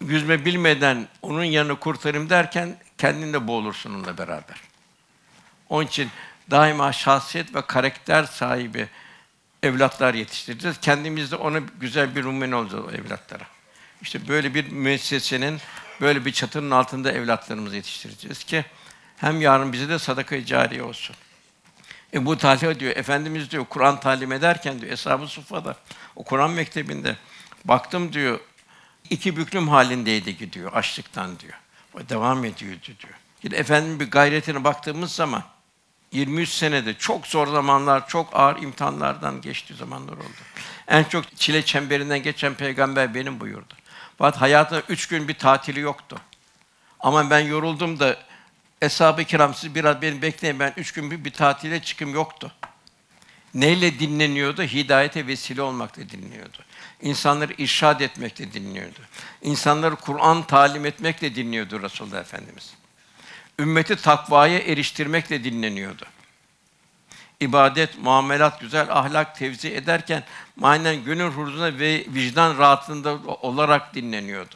yüzme 0.02 0.46
bilmeden 0.46 1.08
onun 1.22 1.44
yanını 1.44 1.80
kurtarayım 1.80 2.30
derken 2.30 2.78
kendin 2.98 3.34
de 3.34 3.48
boğulursun 3.48 3.90
onunla 3.90 4.18
beraber. 4.18 4.58
Onun 5.70 5.86
için 5.86 6.10
daima 6.52 6.92
şahsiyet 6.92 7.56
ve 7.56 7.62
karakter 7.62 8.24
sahibi 8.24 8.90
evlatlar 9.64 10.14
yetiştireceğiz. 10.14 10.78
Kendimiz 10.80 11.32
de 11.32 11.36
ona 11.36 11.60
güzel 11.80 12.16
bir 12.16 12.24
numune 12.24 12.56
olacağız 12.56 12.94
evlatlara. 12.94 13.59
İşte 14.02 14.28
böyle 14.28 14.54
bir 14.54 14.72
müessesenin, 14.72 15.60
böyle 16.02 16.26
bir 16.26 16.32
çatının 16.32 16.72
altında 16.72 17.12
evlatlarımızı 17.12 17.76
yetiştireceğiz 17.76 18.44
ki 18.44 18.66
hem 19.18 19.42
yarın 19.42 19.74
bize 19.74 19.90
de 19.90 20.00
sadaka-i 20.00 20.46
cariye 20.46 20.84
olsun. 20.84 21.16
Ebu 22.14 22.38
Talha 22.38 22.80
diyor, 22.80 22.96
Efendimiz 22.96 23.52
diyor, 23.52 23.66
Kur'an 23.70 24.00
talim 24.00 24.32
ederken 24.32 24.82
diyor, 24.82 24.92
Eshab-ı 24.92 25.28
Suffa'da, 25.28 25.76
o 26.16 26.24
Kur'an 26.24 26.52
mektebinde, 26.52 27.16
baktım 27.66 28.14
diyor, 28.14 28.40
iki 29.10 29.38
büklüm 29.38 29.68
halindeydi 29.68 30.38
gidiyor, 30.38 30.74
açlıktan 30.74 31.40
diyor. 31.40 31.54
O 31.94 32.10
devam 32.10 32.46
ediyordu 32.46 32.86
diyor. 32.86 33.14
Yine 33.44 33.56
Efendimiz 33.56 34.00
bir 34.00 34.12
gayretine 34.12 34.64
baktığımız 34.64 35.12
zaman, 35.12 35.44
23 36.12 36.50
senede 36.50 36.94
çok 36.94 37.28
zor 37.28 37.48
zamanlar, 37.48 38.08
çok 38.08 38.36
ağır 38.36 38.62
imtihanlardan 38.62 39.42
geçtiği 39.42 39.74
zamanlar 39.74 40.14
oldu. 40.14 40.42
En 40.88 41.04
çok 41.04 41.36
çile 41.36 41.66
çemberinden 41.66 42.24
geçen 42.24 42.54
peygamber 42.54 43.16
benim 43.16 43.40
buyurdu. 43.40 43.74
Fakat 44.20 44.42
hayatında 44.42 44.82
üç 44.90 45.08
gün 45.08 45.28
bir 45.28 45.34
tatili 45.34 45.80
yoktu. 45.80 46.20
Ama 47.00 47.30
ben 47.30 47.40
yoruldum 47.40 48.00
da 48.00 48.18
Eshab-ı 48.82 49.24
kiram 49.24 49.54
siz 49.54 49.76
biraz 49.76 50.02
beni 50.02 50.22
bekleyin 50.22 50.60
ben 50.60 50.74
üç 50.78 50.92
gün 50.92 51.12
bir, 51.12 51.26
bir 51.26 51.32
tatile 51.32 51.82
çıkım 51.82 52.14
yoktu. 52.14 52.52
Neyle 53.54 54.00
dinleniyordu? 54.00 54.64
Hidayete 54.64 55.28
vesile 55.28 55.62
olmakla 55.62 56.10
dinliyordu. 56.10 56.58
İnsanları 57.02 57.54
irşad 57.58 58.00
etmekle 58.00 58.54
dinliyordu. 58.54 59.00
İnsanları 59.42 59.96
Kur'an 59.96 60.44
talim 60.44 60.86
etmekle 60.86 61.36
dinliyordu 61.36 61.82
Resulullah 61.82 62.20
Efendimiz. 62.20 62.74
Ümmeti 63.60 63.96
takvaya 63.96 64.60
eriştirmekle 64.60 65.44
dinleniyordu. 65.44 66.06
İbadet, 67.39 67.99
muamelat, 68.02 68.60
güzel 68.60 68.88
ahlak 68.89 69.36
tevzi 69.36 69.73
ederken 69.73 70.23
manen 70.56 71.04
gönül 71.04 71.32
huzuruna 71.32 71.80
ve 71.80 72.06
vicdan 72.08 72.58
rahatlığında 72.58 73.17
olarak 73.41 73.95
dinleniyordu. 73.95 74.56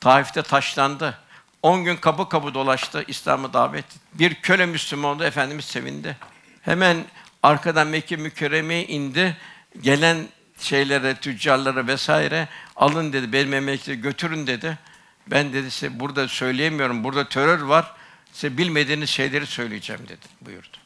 Taif'te 0.00 0.42
taşlandı. 0.42 1.18
10 1.62 1.84
gün 1.84 1.96
kapı 1.96 2.28
kapı 2.28 2.54
dolaştı, 2.54 3.04
İslam'a 3.08 3.52
davet. 3.52 3.84
etti. 3.84 3.98
Bir 4.14 4.34
köle 4.34 4.66
Müslüman 4.66 5.16
oldu, 5.16 5.24
Efendimiz 5.24 5.64
sevindi. 5.64 6.16
Hemen 6.62 7.04
arkadan 7.42 7.86
Mekke 7.86 8.16
mükerremeye 8.16 8.86
indi. 8.86 9.36
Gelen 9.80 10.28
şeylere, 10.60 11.14
tüccarlara 11.14 11.86
vesaire 11.86 12.48
alın 12.76 13.12
dedi, 13.12 13.32
benim 13.32 13.48
memlekete 13.48 13.94
götürün 13.94 14.46
dedi. 14.46 14.78
Ben 15.26 15.52
dedi 15.52 15.70
size 15.70 16.00
burada 16.00 16.28
söyleyemiyorum, 16.28 17.04
burada 17.04 17.28
terör 17.28 17.60
var. 17.60 17.94
Size 18.32 18.58
bilmediğiniz 18.58 19.10
şeyleri 19.10 19.46
söyleyeceğim 19.46 20.02
dedi, 20.08 20.26
buyurdu. 20.40 20.76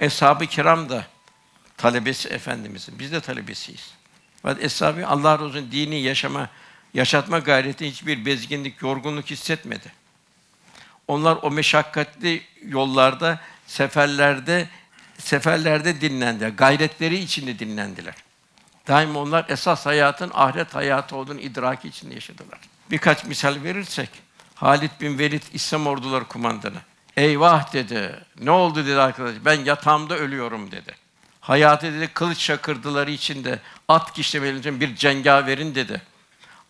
Eshab-ı 0.00 0.46
kiram 0.46 0.88
da 0.88 1.06
talebesi 1.76 2.28
Efendimizin, 2.28 2.98
biz 2.98 3.12
de 3.12 3.20
talebesiyiz. 3.20 3.94
Fakat 4.42 4.64
Eshab-ı 4.64 5.06
Allah 5.06 5.32
razı 5.32 5.44
olsun 5.44 5.68
dini 5.72 6.00
yaşama, 6.00 6.48
yaşatma 6.94 7.38
gayreti 7.38 7.90
hiçbir 7.90 8.26
bezginlik, 8.26 8.82
yorgunluk 8.82 9.30
hissetmedi. 9.30 9.92
Onlar 11.08 11.38
o 11.42 11.50
meşakkatli 11.50 12.42
yollarda, 12.62 13.40
seferlerde, 13.66 14.68
seferlerde 15.18 16.00
dinlendiler. 16.00 16.48
Gayretleri 16.48 17.18
içinde 17.18 17.58
dinlendiler. 17.58 18.14
Daima 18.88 19.18
onlar 19.18 19.46
esas 19.48 19.86
hayatın 19.86 20.30
ahiret 20.34 20.74
hayatı 20.74 21.16
olduğunu 21.16 21.40
idraki 21.40 21.88
içinde 21.88 22.14
yaşadılar. 22.14 22.58
Birkaç 22.90 23.24
misal 23.24 23.62
verirsek, 23.62 24.10
Halid 24.54 24.90
bin 25.00 25.18
Velid 25.18 25.42
İslam 25.52 25.86
orduları 25.86 26.24
kumandanı. 26.24 26.78
Eyvah 27.16 27.72
dedi. 27.72 28.20
Ne 28.40 28.50
oldu 28.50 28.86
dedi 28.86 29.00
arkadaş. 29.00 29.34
Ben 29.44 29.64
yatağımda 29.64 30.16
ölüyorum 30.18 30.70
dedi. 30.70 30.94
Hayatı 31.40 31.92
dedi 31.92 32.08
kılıç 32.08 32.38
şakırdıları 32.38 33.10
içinde 33.10 33.58
at 33.88 34.12
kişnemeli 34.12 34.58
için 34.58 34.80
bir 34.80 34.96
cengaverin 34.96 35.74
dedi. 35.74 36.02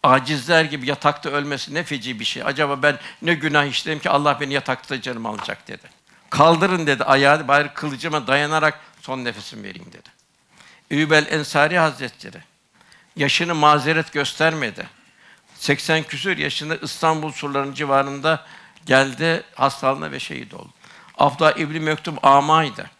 Acizler 0.03 0.65
gibi 0.65 0.87
yatakta 0.87 1.31
ölmesi 1.31 1.75
ne 1.75 1.83
feci 1.85 2.21
bir 2.21 2.25
şey. 2.25 2.43
Acaba 2.43 2.83
ben 2.83 2.99
ne 3.23 3.35
günah 3.35 3.65
işledim 3.65 3.99
ki 3.99 4.11
Allah 4.11 4.41
beni 4.41 4.55
yatakta 4.55 5.01
canım 5.01 5.27
alacak 5.27 5.69
dedi. 5.69 5.87
Kaldırın 6.31 6.87
dedi 6.87 7.05
ayağı 7.05 7.49
bari 7.49 7.69
kılıcıma 7.75 8.27
dayanarak 8.27 8.81
son 9.01 9.25
nefesimi 9.25 9.63
vereyim 9.63 9.89
dedi. 9.93 10.09
Übel 10.91 11.27
Ensari 11.31 11.79
Hazretleri 11.79 12.39
yaşını 13.17 13.55
mazeret 13.55 14.13
göstermedi. 14.13 14.87
80 15.55 16.03
küsur 16.03 16.37
yaşında 16.37 16.77
İstanbul 16.77 17.33
surlarının 17.33 17.75
civarında 17.75 18.47
geldi 18.87 19.43
hastalığına 19.55 20.11
ve 20.11 20.21
şehit 20.21 20.55
oldu. 20.55 20.71
Abdullah 21.19 21.57
İbni 21.59 21.81
Mektum 21.81 22.17
amaydı. 22.23 22.91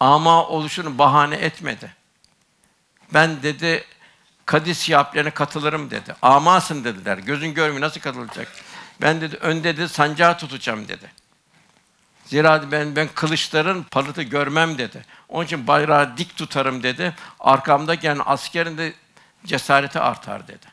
Ama 0.00 0.46
oluşunu 0.46 0.98
bahane 0.98 1.34
etmedi. 1.34 1.94
Ben 3.14 3.42
dedi 3.42 3.84
Kadis 4.46 4.88
yaplarına 4.88 5.30
katılırım 5.30 5.90
dedi. 5.90 6.14
Amasın 6.22 6.84
dediler. 6.84 7.18
Gözün 7.18 7.54
görmüyor 7.54 7.80
nasıl 7.80 8.00
katılacak? 8.00 8.48
Ben 9.00 9.20
dedi 9.20 9.36
önde 9.36 9.76
dedi 9.76 9.88
sancağı 9.88 10.38
tutacağım 10.38 10.88
dedi. 10.88 11.12
Zira 12.24 12.72
ben 12.72 12.96
ben 12.96 13.08
kılıçların 13.14 13.82
parıltı 13.82 14.22
görmem 14.22 14.78
dedi. 14.78 15.04
Onun 15.28 15.44
için 15.44 15.66
bayrağı 15.66 16.16
dik 16.16 16.36
tutarım 16.36 16.82
dedi. 16.82 17.14
Arkamda 17.40 17.94
gelen 17.94 18.20
askerin 18.24 18.78
de 18.78 18.94
cesareti 19.46 20.00
artar 20.00 20.48
dedi. 20.48 20.66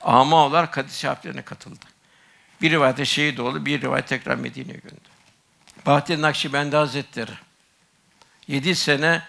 Ama 0.00 0.36
olarak 0.36 0.72
Kadis 0.72 0.98
Şahaplarına 0.98 1.42
katıldı. 1.42 1.84
Bir 2.62 2.70
rivayette 2.70 3.04
şehit 3.04 3.40
oldu, 3.40 3.66
bir 3.66 3.82
rivayet 3.82 4.08
tekrar 4.08 4.34
Medine'ye 4.34 4.78
gönderdi. 4.78 5.08
Bahattin 5.86 6.22
Nakşibendi 6.22 6.76
Hazretleri 6.76 7.30
yedi 8.48 8.74
sene 8.74 9.22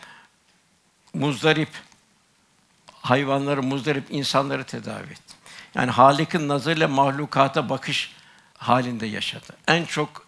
muzdarip 1.13 1.69
hayvanları 3.01 3.63
muzdarip 3.63 4.03
insanları 4.09 4.63
tedavi 4.63 5.11
etti. 5.11 5.36
Yani 5.75 5.91
Halik'in 5.91 6.47
nazarıyla 6.47 6.88
mahlukata 6.88 7.69
bakış 7.69 8.15
halinde 8.57 9.05
yaşadı. 9.05 9.53
En 9.67 9.86
çok 9.86 10.28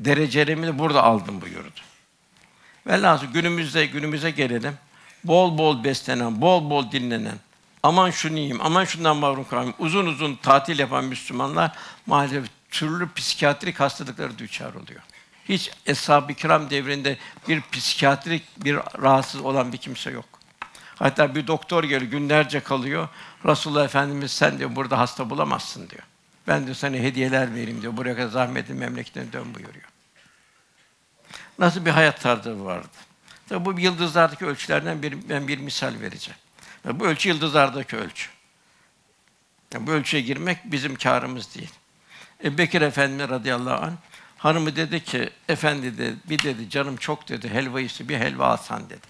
derecelerimi 0.00 0.66
de 0.66 0.78
burada 0.78 1.02
aldım 1.02 1.40
buyurdu. 1.40 1.80
Velhasıl 2.86 3.26
günümüzde 3.26 3.86
günümüze 3.86 4.30
gelelim. 4.30 4.78
Bol 5.24 5.58
bol 5.58 5.84
beslenen, 5.84 6.40
bol 6.40 6.70
bol 6.70 6.90
dinlenen, 6.92 7.38
Aman 7.82 8.10
şunu 8.10 8.36
yiyeyim, 8.36 8.60
aman 8.60 8.84
şundan 8.84 9.16
mahrum 9.16 9.48
kalayım. 9.48 9.74
Uzun 9.78 10.06
uzun 10.06 10.34
tatil 10.34 10.78
yapan 10.78 11.04
Müslümanlar 11.04 11.72
maalesef 12.06 12.46
türlü 12.70 13.12
psikiyatrik 13.12 13.80
hastalıklara 13.80 14.38
düçar 14.38 14.74
oluyor. 14.74 15.00
Hiç 15.48 15.70
Eshab-ı 15.86 16.34
Kiram 16.34 16.70
devrinde 16.70 17.18
bir 17.48 17.62
psikiyatrik 17.72 18.64
bir 18.64 18.76
rahatsız 19.02 19.40
olan 19.40 19.72
bir 19.72 19.78
kimse 19.78 20.10
yok. 20.10 20.24
Hatta 20.96 21.34
bir 21.34 21.46
doktor 21.46 21.84
geliyor, 21.84 22.10
günlerce 22.10 22.60
kalıyor. 22.60 23.08
Resulullah 23.46 23.84
Efendimiz 23.84 24.30
sen 24.30 24.58
diyor 24.58 24.76
burada 24.76 24.98
hasta 24.98 25.30
bulamazsın 25.30 25.90
diyor. 25.90 26.02
Ben 26.48 26.64
diyor 26.64 26.76
sana 26.76 26.96
hediyeler 26.96 27.54
vereyim 27.54 27.82
diyor. 27.82 27.96
Buraya 27.96 28.16
kadar 28.16 28.28
zahmetin 28.28 28.76
memleketine 28.76 29.32
dön 29.32 29.54
buyuruyor. 29.54 29.84
Nasıl 31.58 31.86
bir 31.86 31.90
hayat 31.90 32.20
tarzı 32.20 32.64
vardı? 32.64 32.88
Tabi 33.48 33.64
bu 33.64 33.80
yıldızlardaki 33.80 34.46
ölçülerden 34.46 35.02
bir, 35.02 35.28
ben 35.28 35.48
bir 35.48 35.58
misal 35.58 36.00
vereceğim. 36.00 36.38
Ya 36.84 37.00
bu 37.00 37.06
ölçü 37.06 37.28
yıldızlardaki 37.28 37.96
ölçü. 37.96 38.28
Yani 39.74 39.86
bu 39.86 39.90
ölçüye 39.90 40.22
girmek 40.22 40.58
bizim 40.64 40.94
kârımız 40.96 41.54
değil. 41.54 41.70
Ebu 42.44 42.58
Bekir 42.58 42.82
Efendimiz 42.82 43.28
radıyallahu 43.30 43.84
anh 43.84 43.92
hanımı 44.38 44.76
dedi 44.76 45.04
ki, 45.04 45.30
efendi 45.48 45.98
dedi, 45.98 46.16
bir 46.24 46.42
dedi 46.42 46.70
canım 46.70 46.96
çok 46.96 47.28
dedi, 47.28 47.48
helva 47.48 47.80
iste, 47.80 48.08
bir 48.08 48.18
helva 48.18 48.46
alsan 48.46 48.90
dedi. 48.90 49.06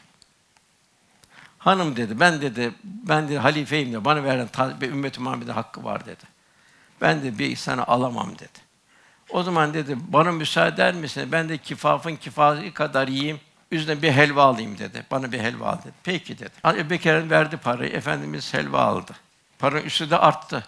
Hanım 1.59 1.97
dedi, 1.97 2.21
ben 2.21 2.41
dedi, 2.41 2.73
ben 2.85 3.29
de 3.29 3.39
halifeyim 3.39 3.93
de 3.93 4.05
bana 4.05 4.25
verilen 4.25 4.49
ta- 4.49 4.81
bir 4.81 4.89
ümmet-i 4.89 5.21
Muhammed'e 5.21 5.53
hakkı 5.53 5.85
var 5.85 6.07
dedi. 6.07 6.25
Ben 7.01 7.23
de 7.23 7.39
bir 7.39 7.57
sana 7.57 7.85
alamam 7.85 8.35
dedi. 8.39 8.71
O 9.31 9.43
zaman 9.43 9.75
dedi, 9.75 9.97
bana 10.09 10.33
müsaade 10.33 10.75
eder 10.75 10.95
misin? 10.95 11.29
Ben 11.33 11.49
de 11.49 11.59
kifafın 11.59 12.17
kifası 12.17 12.75
kadar 12.75 13.09
yiyeyim, 13.09 13.41
üzerine 13.71 14.03
bir 14.03 14.13
helva 14.13 14.45
alayım 14.45 14.79
dedi. 14.79 15.07
Bana 15.11 15.33
bir 15.33 15.41
helva 15.41 15.67
al 15.67 15.79
dedi. 15.79 15.93
Peki 16.03 16.39
dedi. 16.39 16.51
Ebu 16.65 16.91
Bekir'in 16.91 17.31
verdi 17.31 17.57
parayı, 17.57 17.91
Efendimiz 17.91 18.55
helva 18.55 18.81
aldı. 18.81 19.13
Paranın 19.59 19.85
üstü 19.85 20.11
de 20.11 20.19
arttı. 20.19 20.67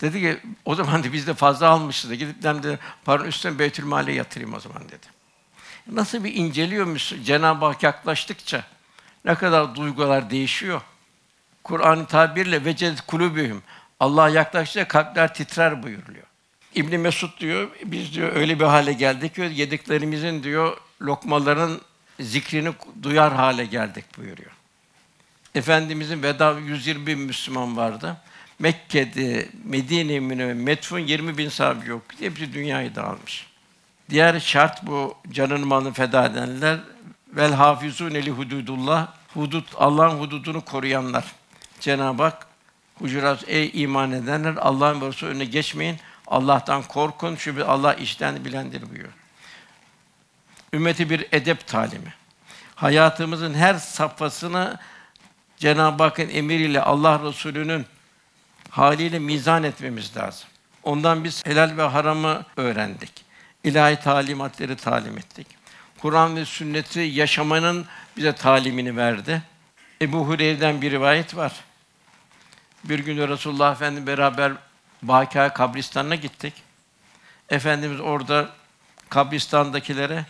Dedi 0.00 0.20
ki, 0.20 0.40
o 0.64 0.74
zaman 0.74 1.04
da 1.04 1.12
biz 1.12 1.26
de 1.26 1.34
fazla 1.34 1.68
almışız 1.68 2.10
da 2.10 2.14
gidip 2.14 2.36
ben 2.44 2.62
de 2.62 2.78
paranın 3.04 3.28
üstüne 3.28 3.58
Beytülmal'e 3.58 4.12
yatırayım 4.12 4.54
o 4.54 4.60
zaman 4.60 4.88
dedi. 4.88 5.06
Nasıl 5.86 6.24
bir 6.24 6.34
inceliyor 6.34 6.86
Müslüman? 6.86 7.24
Cenab-ı 7.24 7.64
Hak 7.64 7.82
yaklaştıkça 7.82 8.64
ne 9.24 9.34
kadar 9.34 9.74
duygular 9.74 10.30
değişiyor. 10.30 10.80
Kur'an-ı 11.64 12.06
tabirle 12.06 12.64
veced 12.64 12.98
kulubühüm. 13.06 13.62
Allah 14.00 14.28
yaklaştıkça 14.28 14.88
kalpler 14.88 15.34
titrer 15.34 15.82
buyuruluyor. 15.82 16.26
İbn 16.74 16.96
Mesud 16.96 17.40
diyor, 17.40 17.70
biz 17.84 18.14
diyor 18.14 18.36
öyle 18.36 18.60
bir 18.60 18.64
hale 18.64 18.92
geldik 18.92 19.34
ki 19.34 19.50
yediklerimizin 19.54 20.42
diyor 20.42 20.76
lokmaların 21.02 21.80
zikrini 22.20 22.72
duyar 23.02 23.34
hale 23.34 23.64
geldik 23.64 24.04
buyuruyor. 24.18 24.50
Efendimizin 25.54 26.22
veda 26.22 26.58
120 26.58 27.06
bin 27.06 27.18
Müslüman 27.18 27.76
vardı. 27.76 28.16
Mekke'de, 28.58 29.48
Medine-i 29.64 30.20
Münevver, 30.20 30.54
Metfun 30.54 30.98
20 30.98 31.38
bin 31.38 31.48
sahabe 31.48 31.86
yok. 31.86 32.02
Hepsi 32.18 32.52
dünyayı 32.52 32.94
dağılmış. 32.94 33.46
Diğer 34.10 34.40
şart 34.40 34.86
bu 34.86 35.14
canını 35.30 35.66
malını 35.66 35.92
feda 35.92 36.26
edenler 36.26 36.78
vel 37.28 37.52
hafizun 37.52 38.10
eli 38.10 38.30
hududullah 38.30 39.08
hudut 39.34 39.72
Allah'ın 39.76 40.18
hududunu 40.18 40.64
koruyanlar. 40.64 41.24
Cenab-ı 41.80 42.22
Hak 42.22 42.46
Hucurat 42.98 43.44
ey 43.48 43.70
iman 43.74 44.12
edenler 44.12 44.54
Allah'ın 44.56 45.00
ve 45.00 45.26
önüne 45.26 45.44
geçmeyin. 45.44 45.96
Allah'tan 46.26 46.82
korkun 46.82 47.36
çünkü 47.38 47.62
Allah 47.62 47.94
işten 47.94 48.44
bilendir 48.44 48.90
buyuruyor. 48.90 49.23
Ümmeti 50.74 51.10
bir 51.10 51.26
edep 51.32 51.66
talimi. 51.66 52.14
Hayatımızın 52.74 53.54
her 53.54 53.74
safhasını 53.74 54.78
Cenab-ı 55.56 56.02
Hakk'ın 56.02 56.28
emriyle 56.28 56.82
Allah 56.82 57.20
Resulü'nün 57.24 57.86
haliyle 58.70 59.18
mizan 59.18 59.62
etmemiz 59.62 60.16
lazım. 60.16 60.48
Ondan 60.82 61.24
biz 61.24 61.46
helal 61.46 61.76
ve 61.76 61.82
haramı 61.82 62.44
öğrendik. 62.56 63.24
İlahi 63.64 63.96
talimatları 63.96 64.76
talim 64.76 65.18
ettik. 65.18 65.46
Kur'an 65.98 66.36
ve 66.36 66.44
sünneti 66.44 67.00
yaşamanın 67.00 67.86
bize 68.16 68.32
talimini 68.32 68.96
verdi. 68.96 69.42
Ebu 70.02 70.26
Hureyre'den 70.26 70.82
bir 70.82 70.90
rivayet 70.90 71.36
var. 71.36 71.52
Bir 72.84 72.98
gün 72.98 73.28
Resulullah 73.28 73.72
Efendimiz 73.72 74.06
beraber 74.06 74.52
Bâkâ 75.02 75.52
kabristanına 75.52 76.14
gittik. 76.14 76.54
Efendimiz 77.48 78.00
orada 78.00 78.48
kabristandakilere, 79.10 80.24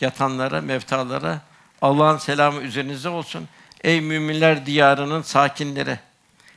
yatanlara, 0.00 0.60
mevtalara 0.60 1.40
Allah'ın 1.82 2.18
selamı 2.18 2.60
üzerinize 2.60 3.08
olsun. 3.08 3.48
Ey 3.84 4.00
müminler 4.00 4.66
diyarının 4.66 5.22
sakinleri. 5.22 5.98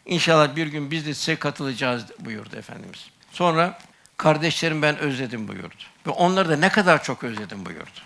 İnşallah 0.05 0.55
bir 0.55 0.67
gün 0.67 0.91
biz 0.91 1.05
de 1.05 1.13
size 1.13 1.35
katılacağız 1.35 2.05
buyurdu 2.19 2.55
Efendimiz. 2.55 3.09
Sonra 3.31 3.79
kardeşlerim 4.17 4.81
ben 4.81 4.97
özledim 4.97 5.47
buyurdu. 5.47 5.75
Ve 6.07 6.11
onları 6.11 6.49
da 6.49 6.55
ne 6.55 6.69
kadar 6.69 7.03
çok 7.03 7.23
özledim 7.23 7.65
buyurdu. 7.65 7.99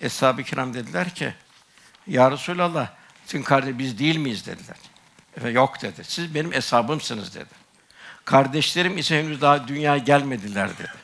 Eshab-ı 0.00 0.42
kiram 0.42 0.74
dediler 0.74 1.14
ki, 1.14 1.34
Ya 2.06 2.30
Resulallah, 2.30 2.88
sizin 3.26 3.42
kardeş 3.42 3.78
biz 3.78 3.98
değil 3.98 4.16
miyiz 4.16 4.46
dediler. 4.46 4.76
Efe, 5.36 5.48
yok 5.48 5.82
dedi. 5.82 6.04
Siz 6.04 6.34
benim 6.34 6.52
hesabımsınız 6.52 7.34
dedi. 7.34 7.60
Kardeşlerim 8.24 8.98
ise 8.98 9.18
henüz 9.18 9.40
daha 9.40 9.68
dünya 9.68 9.98
gelmediler 9.98 10.78
dedi. 10.78 10.99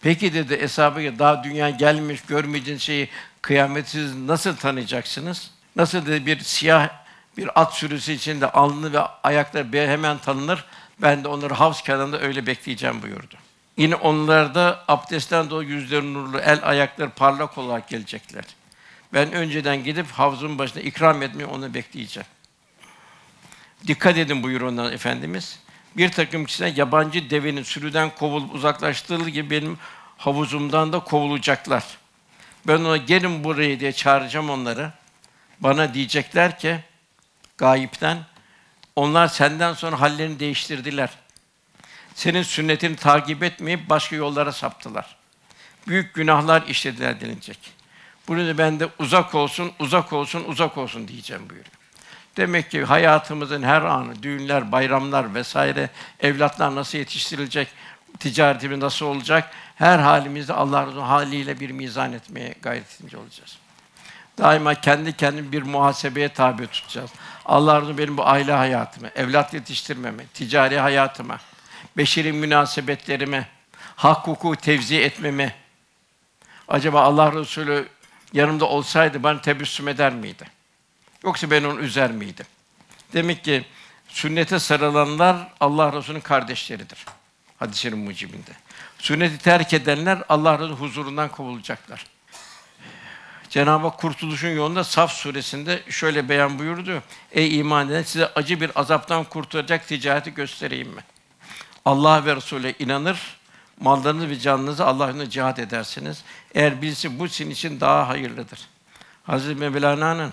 Peki 0.00 0.34
dedi 0.34 0.60
hesabı 0.60 1.18
daha 1.18 1.44
dünya 1.44 1.70
gelmiş 1.70 2.20
görmeyeceğiniz 2.22 2.82
şeyi 2.82 3.08
kıyametsiz 3.42 4.16
nasıl 4.16 4.56
tanıyacaksınız? 4.56 5.50
Nasıl 5.76 6.06
dedi 6.06 6.26
bir 6.26 6.40
siyah 6.40 6.88
bir 7.36 7.60
at 7.60 7.74
sürüsü 7.74 8.12
içinde 8.12 8.50
alnı 8.50 8.92
ve 8.92 9.00
ayakları 9.00 9.88
hemen 9.88 10.18
tanınır. 10.18 10.64
Ben 11.02 11.24
de 11.24 11.28
onları 11.28 11.54
havz 11.54 11.82
kenarında 11.82 12.20
öyle 12.20 12.46
bekleyeceğim 12.46 13.02
buyurdu. 13.02 13.34
Yine 13.76 13.94
onlar 13.94 14.54
da 14.54 14.84
abdestten 14.88 15.50
dolayı 15.50 15.68
yüzleri 15.68 16.14
nurlu, 16.14 16.38
el 16.38 16.60
ayakları 16.62 17.10
parlak 17.10 17.58
olarak 17.58 17.88
gelecekler. 17.88 18.44
Ben 19.12 19.32
önceden 19.32 19.84
gidip 19.84 20.06
havzun 20.06 20.58
başına 20.58 20.82
ikram 20.82 21.22
etmeyi 21.22 21.46
onu 21.46 21.74
bekleyeceğim. 21.74 22.26
Dikkat 23.86 24.18
edin 24.18 24.42
buyur 24.42 24.60
ondan 24.60 24.92
Efendimiz. 24.92 25.58
Bir 25.96 26.12
takım 26.12 26.44
kişiler 26.44 26.76
yabancı 26.76 27.30
devenin 27.30 27.62
sürüden 27.62 28.10
kovulup 28.14 28.54
uzaklaştırıldığı 28.54 29.28
gibi 29.28 29.50
benim 29.50 29.78
havuzumdan 30.16 30.92
da 30.92 31.00
kovulacaklar. 31.00 31.84
Ben 32.66 32.78
ona 32.78 32.96
gelin 32.96 33.44
buraya 33.44 33.80
diye 33.80 33.92
çağıracağım 33.92 34.50
onları. 34.50 34.92
Bana 35.60 35.94
diyecekler 35.94 36.58
ki 36.58 36.80
gayipten 37.58 38.18
onlar 38.96 39.28
senden 39.28 39.74
sonra 39.74 40.00
hallerini 40.00 40.40
değiştirdiler. 40.40 41.10
Senin 42.14 42.42
sünnetini 42.42 42.96
takip 42.96 43.42
etmeyip 43.42 43.88
başka 43.88 44.16
yollara 44.16 44.52
saptılar. 44.52 45.16
Büyük 45.86 46.14
günahlar 46.14 46.62
işlediler 46.62 47.20
denilecek. 47.20 47.58
Bunu 48.28 48.58
ben 48.58 48.80
de 48.80 48.88
uzak 48.98 49.34
olsun, 49.34 49.72
uzak 49.78 50.12
olsun, 50.12 50.44
uzak 50.44 50.78
olsun 50.78 51.08
diyeceğim 51.08 51.50
buyuruyor. 51.50 51.77
Demek 52.38 52.70
ki 52.70 52.84
hayatımızın 52.84 53.62
her 53.62 53.82
anı, 53.82 54.22
düğünler, 54.22 54.72
bayramlar 54.72 55.34
vesaire, 55.34 55.90
evlatlar 56.20 56.74
nasıl 56.74 56.98
yetiştirilecek, 56.98 57.68
ticaretimiz 58.20 58.78
nasıl 58.78 59.06
olacak, 59.06 59.50
her 59.76 59.98
halimizde 59.98 60.52
Allah'ın 60.52 61.00
haliyle 61.00 61.60
bir 61.60 61.70
mizan 61.70 62.12
etmeye 62.12 62.54
gayret 62.62 63.00
edince 63.00 63.16
olacağız. 63.16 63.58
Daima 64.38 64.74
kendi 64.74 65.16
kendimi 65.16 65.52
bir 65.52 65.62
muhasebeye 65.62 66.28
tabi 66.28 66.66
tutacağız. 66.66 67.10
Allah 67.44 67.98
benim 67.98 68.16
bu 68.16 68.26
aile 68.26 68.52
hayatıma, 68.52 69.08
evlat 69.16 69.54
yetiştirmeme, 69.54 70.26
ticari 70.34 70.78
hayatıma, 70.78 71.38
beşeri 71.96 72.32
münasebetlerime, 72.32 73.48
hak 73.96 74.26
hukuku 74.26 74.56
tevzi 74.56 75.00
etmeme. 75.00 75.54
Acaba 76.68 77.02
Allah 77.02 77.32
Resulü 77.32 77.88
yanımda 78.32 78.64
olsaydı 78.64 79.22
bana 79.22 79.40
tebessüm 79.40 79.88
eder 79.88 80.12
miydi? 80.12 80.57
Yoksa 81.24 81.50
ben 81.50 81.64
onu 81.64 81.80
üzer 81.80 82.12
miydim? 82.12 82.46
Demek 83.12 83.44
ki 83.44 83.64
sünnete 84.08 84.58
sarılanlar 84.58 85.52
Allah 85.60 85.92
Resulü'nün 85.92 86.20
kardeşleridir. 86.20 87.04
Hadis-i 87.58 87.90
mucibinde. 87.90 88.50
Sünneti 88.98 89.38
terk 89.38 89.74
edenler 89.74 90.22
Allah 90.28 90.58
Resulü 90.58 90.72
huzurundan 90.72 91.28
kovulacaklar. 91.28 92.06
Cenab-ı 93.50 93.86
Hak 93.86 93.98
kurtuluşun 93.98 94.48
yolunda 94.48 94.84
Saf 94.84 95.12
suresinde 95.12 95.82
şöyle 95.88 96.28
beyan 96.28 96.58
buyurdu. 96.58 97.02
Ey 97.32 97.58
iman 97.58 97.88
eden 97.88 98.02
size 98.02 98.26
acı 98.34 98.60
bir 98.60 98.80
azaptan 98.80 99.24
kurtaracak 99.24 99.88
ticareti 99.88 100.34
göstereyim 100.34 100.88
mi? 100.88 101.04
Allah 101.84 102.26
ve 102.26 102.36
Resul'e 102.36 102.74
inanır, 102.78 103.38
mallarınızı 103.80 104.28
ve 104.28 104.38
canınızı 104.38 104.86
Allah 104.86 105.06
yolunda 105.06 105.30
cihat 105.30 105.58
edersiniz. 105.58 106.24
Eğer 106.54 106.82
bilsin 106.82 107.18
bu 107.18 107.28
sizin 107.28 107.50
için 107.50 107.80
daha 107.80 108.08
hayırlıdır. 108.08 108.60
Hazreti 109.24 109.60
Mevlana'nın 109.60 110.32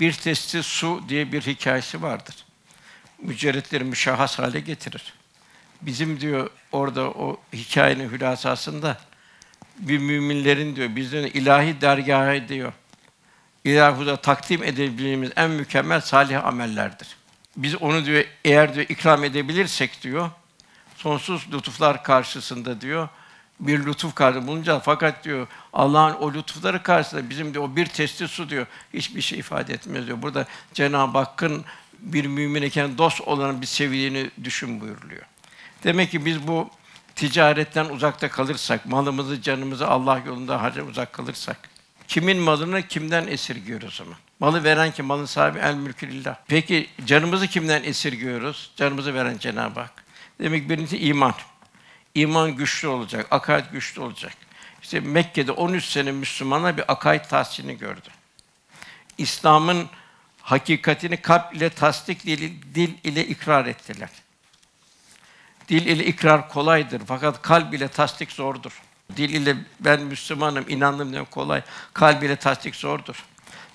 bir 0.00 0.12
testi 0.12 0.62
su 0.62 1.02
diye 1.08 1.32
bir 1.32 1.42
hikayesi 1.42 2.02
vardır. 2.02 2.34
Mücerretleri 3.22 3.84
müşahhas 3.84 4.38
hale 4.38 4.60
getirir. 4.60 5.12
Bizim 5.82 6.20
diyor 6.20 6.50
orada 6.72 7.10
o 7.10 7.40
hikayenin 7.52 8.10
hülasasında 8.10 8.98
bir 9.78 9.98
müminlerin 9.98 10.76
diyor 10.76 10.96
bizden 10.96 11.26
ilahi 11.26 11.80
dergâhı 11.80 12.48
diyor. 12.48 12.72
İlahuda 13.64 14.16
takdim 14.16 14.62
edebileceğimiz 14.62 15.30
en 15.36 15.50
mükemmel 15.50 16.00
salih 16.00 16.44
amellerdir. 16.44 17.16
biz 17.56 17.74
onu 17.74 18.04
diyor 18.04 18.24
eğer 18.44 18.74
diyor 18.74 18.86
ikram 18.88 19.24
edebilirsek 19.24 20.02
diyor 20.02 20.30
sonsuz 20.96 21.52
lütuflar 21.52 22.02
karşısında 22.02 22.80
diyor 22.80 23.08
bir 23.60 23.86
lütuf 23.86 24.14
karşısında 24.14 24.46
bulunacağız. 24.46 24.82
Fakat 24.84 25.24
diyor 25.24 25.46
Allah'ın 25.72 26.14
o 26.14 26.32
lütufları 26.32 26.82
karşısında 26.82 27.30
bizim 27.30 27.54
de 27.54 27.58
o 27.60 27.76
bir 27.76 27.86
testi 27.86 28.28
su 28.28 28.50
diyor 28.50 28.66
hiçbir 28.94 29.20
şey 29.20 29.38
ifade 29.38 29.74
etmez 29.74 30.06
diyor. 30.06 30.22
Burada 30.22 30.46
Cenab-ı 30.74 31.18
Hakk'ın 31.18 31.64
bir 31.98 32.26
mümin 32.26 32.62
iken 32.62 32.98
dost 32.98 33.20
olan 33.20 33.60
bir 33.60 33.66
seviyeni 33.66 34.30
düşün 34.44 34.80
buyuruluyor. 34.80 35.22
Demek 35.84 36.10
ki 36.10 36.24
biz 36.24 36.48
bu 36.48 36.70
ticaretten 37.14 37.84
uzakta 37.84 38.30
kalırsak, 38.30 38.86
malımızı, 38.86 39.42
canımızı 39.42 39.88
Allah 39.88 40.22
yolunda 40.26 40.62
harca 40.62 40.82
uzak 40.82 41.12
kalırsak, 41.12 41.56
kimin 42.08 42.38
malını 42.38 42.82
kimden 42.82 43.26
esirgiyoruz 43.26 43.88
o 43.88 44.04
zaman? 44.04 44.18
Malı 44.40 44.64
veren 44.64 44.92
kim? 44.92 45.06
Malın 45.06 45.24
sahibi 45.24 45.58
el 45.58 45.74
mülkü 45.74 46.08
lillah. 46.08 46.36
Peki 46.48 46.88
canımızı 47.06 47.46
kimden 47.46 47.82
esirgiyoruz? 47.82 48.70
Canımızı 48.76 49.14
veren 49.14 49.38
Cenab-ı 49.38 49.80
Hak. 49.80 50.04
Demek 50.40 50.62
ki 50.62 50.70
birincisi 50.70 50.98
iman. 50.98 51.34
İman 52.16 52.56
güçlü 52.56 52.88
olacak, 52.88 53.26
akaid 53.30 53.64
güçlü 53.72 54.00
olacak. 54.00 54.32
İşte 54.82 55.00
Mekke'de 55.00 55.52
13 55.52 55.84
sene 55.84 56.12
Müslümana 56.12 56.76
bir 56.76 56.92
akaid 56.92 57.24
tahsilini 57.24 57.78
gördü. 57.78 58.08
İslam'ın 59.18 59.88
hakikatini 60.42 61.16
kalp 61.16 61.54
ile 61.54 61.70
tasdik, 61.70 62.26
dil, 62.26 62.52
dil 62.74 62.90
ile 63.04 63.26
ikrar 63.26 63.66
ettiler. 63.66 64.08
Dil 65.68 65.86
ile 65.86 66.04
ikrar 66.04 66.48
kolaydır 66.48 67.02
fakat 67.06 67.42
kalp 67.42 67.74
ile 67.74 67.88
tasdik 67.88 68.32
zordur. 68.32 68.82
Dil 69.16 69.30
ile 69.30 69.56
ben 69.80 70.00
Müslümanım, 70.00 70.64
inandım 70.68 71.12
demek 71.12 71.30
kolay. 71.30 71.62
Kalp 71.92 72.22
ile 72.22 72.36
tasdik 72.36 72.76
zordur. 72.76 73.24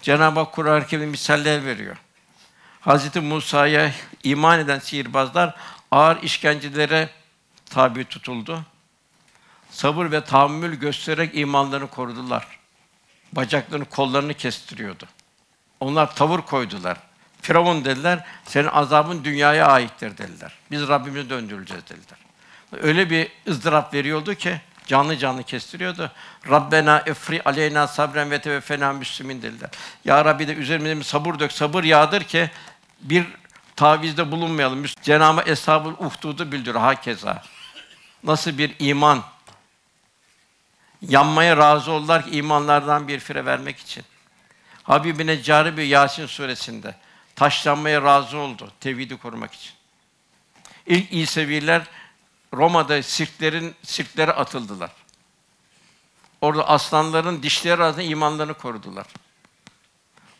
Cenab-ı 0.01 0.39
Hak 0.39 0.53
Kur'an-ı 0.53 0.87
Kerim'de 0.87 1.05
misaller 1.05 1.65
veriyor. 1.65 1.97
Hazreti 2.79 3.19
Musa'ya 3.19 3.91
iman 4.23 4.59
eden 4.59 4.79
sihirbazlar 4.79 5.55
ağır 5.91 6.23
işkencelere 6.23 7.09
tabi 7.71 8.05
tutuldu. 8.05 8.61
Sabır 9.71 10.11
ve 10.11 10.23
tahammül 10.23 10.75
göstererek 10.75 11.37
imanlarını 11.37 11.87
korudular. 11.87 12.47
Bacaklarını, 13.33 13.85
kollarını 13.85 14.33
kestiriyordu. 14.33 15.05
Onlar 15.79 16.15
tavır 16.15 16.41
koydular. 16.41 16.97
Firavun 17.41 17.85
dediler, 17.85 18.25
senin 18.45 18.67
azabın 18.67 19.23
dünyaya 19.23 19.67
aittir 19.67 20.17
dediler. 20.17 20.53
Biz 20.71 20.87
Rabbimize 20.87 21.29
döndürüleceğiz 21.29 21.83
dediler. 21.83 22.19
Öyle 22.81 23.09
bir 23.09 23.31
ızdırap 23.47 23.93
veriyordu 23.93 24.35
ki 24.35 24.61
canlı 24.87 25.17
canlı 25.17 25.43
kestiriyordu. 25.43 26.11
Rabbena 26.49 27.03
efri 27.05 27.41
aleyna 27.45 27.87
sabren 27.87 28.31
ve 28.31 28.41
teveffena 28.41 28.93
müslimin 28.93 29.41
dediler. 29.41 29.69
Ya 30.05 30.25
Rabbi 30.25 30.47
de 30.47 30.53
üzerimize 30.53 30.97
bir 30.97 31.03
sabır 31.03 31.39
dök, 31.39 31.51
sabır 31.51 31.83
yağdır 31.83 32.23
ki 32.23 32.51
bir 33.01 33.25
tavizde 33.75 34.31
bulunmayalım. 34.31 34.85
Cenab-ı 35.01 35.41
Eshab-ül 35.41 36.05
Uhdud'u 36.05 36.51
bildiriyor 36.51 36.79
hakeza. 36.79 37.43
Nasıl 38.23 38.57
bir 38.57 38.75
iman? 38.79 39.23
Yanmaya 41.01 41.57
razı 41.57 41.91
oldular 41.91 42.25
ki 42.25 42.31
imanlardan 42.31 43.07
bir 43.07 43.19
fire 43.19 43.45
vermek 43.45 43.79
için. 43.79 44.03
Habibine 44.83 45.43
cari 45.43 45.77
bir 45.77 45.83
Yasin 45.83 46.25
suresinde 46.25 46.95
taşlanmaya 47.35 48.01
razı 48.01 48.37
oldu 48.37 48.71
tevhidi 48.79 49.17
korumak 49.17 49.53
için. 49.53 49.71
İlk 50.85 51.13
İseviler 51.13 51.83
Roma'da 52.53 53.03
sirklerin 53.03 53.75
sirklere 53.83 54.31
atıldılar. 54.31 54.91
Orada 56.41 56.67
aslanların 56.67 57.43
dişleri 57.43 57.83
arasında 57.83 58.03
imanlarını 58.03 58.53
korudular. 58.53 59.05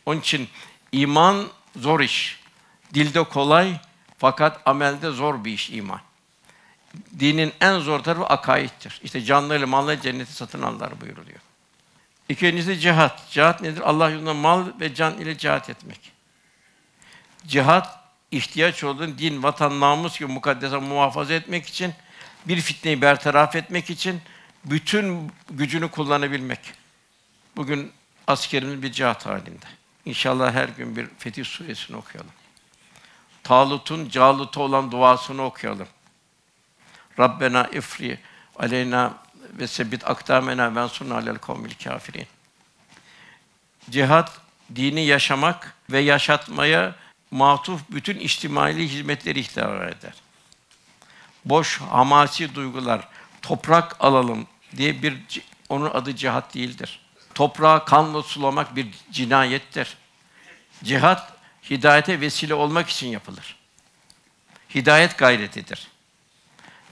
Onun 0.05 0.19
için 0.19 0.49
iman 0.91 1.47
zor 1.75 1.99
iş. 1.99 2.39
Dilde 2.93 3.23
kolay 3.23 3.79
fakat 4.17 4.61
amelde 4.65 5.11
zor 5.11 5.45
bir 5.45 5.51
iş 5.51 5.69
iman. 5.69 6.01
Dinin 7.20 7.54
en 7.62 7.80
zor 7.80 8.00
tarafı 8.00 8.26
akaittir. 8.26 9.00
İşte 9.04 9.22
canlarıyla 9.22 9.68
malları 9.68 10.02
cenneti 10.02 10.34
satın 10.34 10.62
alırlar 10.62 11.02
buyuruluyor. 11.02 11.39
İkincisi 12.30 12.80
cihat. 12.80 13.32
Cihat 13.32 13.62
nedir? 13.62 13.82
Allah 13.82 14.10
yolunda 14.10 14.34
mal 14.34 14.66
ve 14.80 14.94
can 14.94 15.18
ile 15.18 15.38
cihat 15.38 15.70
etmek. 15.70 16.12
Cihat 17.48 18.00
ihtiyaç 18.32 18.84
olduğun 18.84 19.18
din, 19.18 19.44
vatan, 19.44 19.80
namus 19.80 20.20
gibi 20.20 20.32
mukaddese 20.32 20.78
muhafaza 20.78 21.34
etmek 21.34 21.68
için, 21.68 21.94
bir 22.46 22.62
fitneyi 22.62 23.02
bertaraf 23.02 23.56
etmek 23.56 23.89
için 23.89 24.22
bütün 24.66 25.32
gücünü 25.50 25.88
kullanabilmek. 25.88 26.60
Bugün 27.56 27.92
askerimiz 28.28 28.84
bir 28.84 28.92
cihat 28.92 29.26
halinde. 29.26 29.66
İnşallah 30.06 30.54
her 30.54 30.70
gün 30.70 30.96
bir 30.96 31.08
Fetih 31.18 31.46
Suresini 31.46 31.98
okuyalım. 31.98 32.32
Talut'un 33.44 34.10
Calut'a 34.10 34.62
olan 34.62 34.92
duasını 34.92 35.44
okuyalım. 35.44 35.88
Rabbena 37.22 37.67
ifri 37.67 38.19
aleyna 38.59 39.13
ve 39.53 39.67
sebit 39.67 40.09
akdamena 40.09 40.76
ben 40.76 40.88
sunna 40.88 41.15
alel 41.15 41.38
kavmil 41.38 41.74
kafirin. 41.84 42.28
Cihat 43.89 44.41
dini 44.76 45.05
yaşamak 45.05 45.76
ve 45.89 45.99
yaşatmaya 45.99 46.95
matuf 47.32 47.82
bütün 47.91 48.19
içtimai 48.19 48.76
hizmetleri 48.76 49.39
ihtar 49.39 49.88
eder. 49.88 50.13
Boş 51.45 51.82
hamasi 51.82 52.55
duygular, 52.55 53.07
toprak 53.41 53.95
alalım 53.99 54.47
diye 54.78 55.03
bir 55.03 55.41
onun 55.69 55.89
adı 55.89 56.15
cihat 56.15 56.53
değildir. 56.53 56.99
Toprağı 57.34 57.86
kanla 57.86 58.24
sulamak 58.24 58.76
bir 58.76 58.88
cinayettir. 59.11 59.97
Cihat 60.84 61.34
hidayete 61.69 62.22
vesile 62.22 62.53
olmak 62.53 62.89
için 62.89 63.07
yapılır. 63.07 63.55
Hidayet 64.76 65.17
gayretidir. 65.17 65.91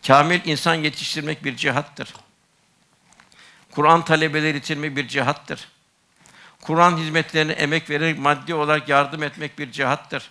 Kamil 0.08 0.46
insan 0.46 0.76
yetiştirmek 0.76 1.44
bir 1.44 1.56
cihattır. 1.56 2.14
Kur'an 3.72 4.06
talebeleri 4.06 4.56
yetiştirmek 4.56 4.96
bir 4.96 5.08
cihattır. 5.08 5.68
Kur'an 6.62 6.98
hizmetlerine 6.98 7.52
emek 7.52 7.90
vererek 7.90 8.20
maddi 8.20 8.54
olarak 8.54 8.90
yardım 8.90 9.24
etmek 9.24 9.60
bir 9.60 9.72
cihattır. 9.72 10.30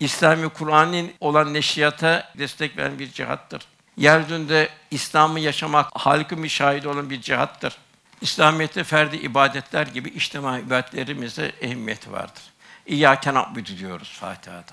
İslami 0.00 0.48
Kur'an'ın 0.48 1.10
olan 1.20 1.54
neşriyata 1.54 2.32
destek 2.38 2.76
veren 2.76 2.98
bir 2.98 3.12
cihattır. 3.12 3.62
Yeryüzünde 3.96 4.68
İslam'ı 4.90 5.40
yaşamak, 5.40 5.90
halkın 5.94 6.42
bir 6.42 6.48
şahidi 6.48 6.88
olan 6.88 7.10
bir 7.10 7.20
cihattır. 7.20 7.78
İslamiyet'te 8.20 8.84
ferdi 8.84 9.16
ibadetler 9.16 9.86
gibi 9.86 10.08
içtima 10.08 10.58
ibadetlerimizde 10.58 11.52
ehemmiyeti 11.60 12.12
vardır. 12.12 12.42
İyyâke 12.86 13.34
na'budu 13.34 13.78
diyoruz 13.78 14.12
Fatiha'da. 14.20 14.72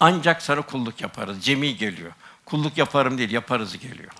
Ancak 0.00 0.42
sana 0.42 0.62
kulluk 0.62 1.00
yaparız. 1.00 1.44
Cemi 1.44 1.76
geliyor. 1.76 2.12
Kulluk 2.50 2.78
yaparım 2.78 3.18
değil, 3.18 3.30
yaparız 3.30 3.78
geliyor. 3.78 4.12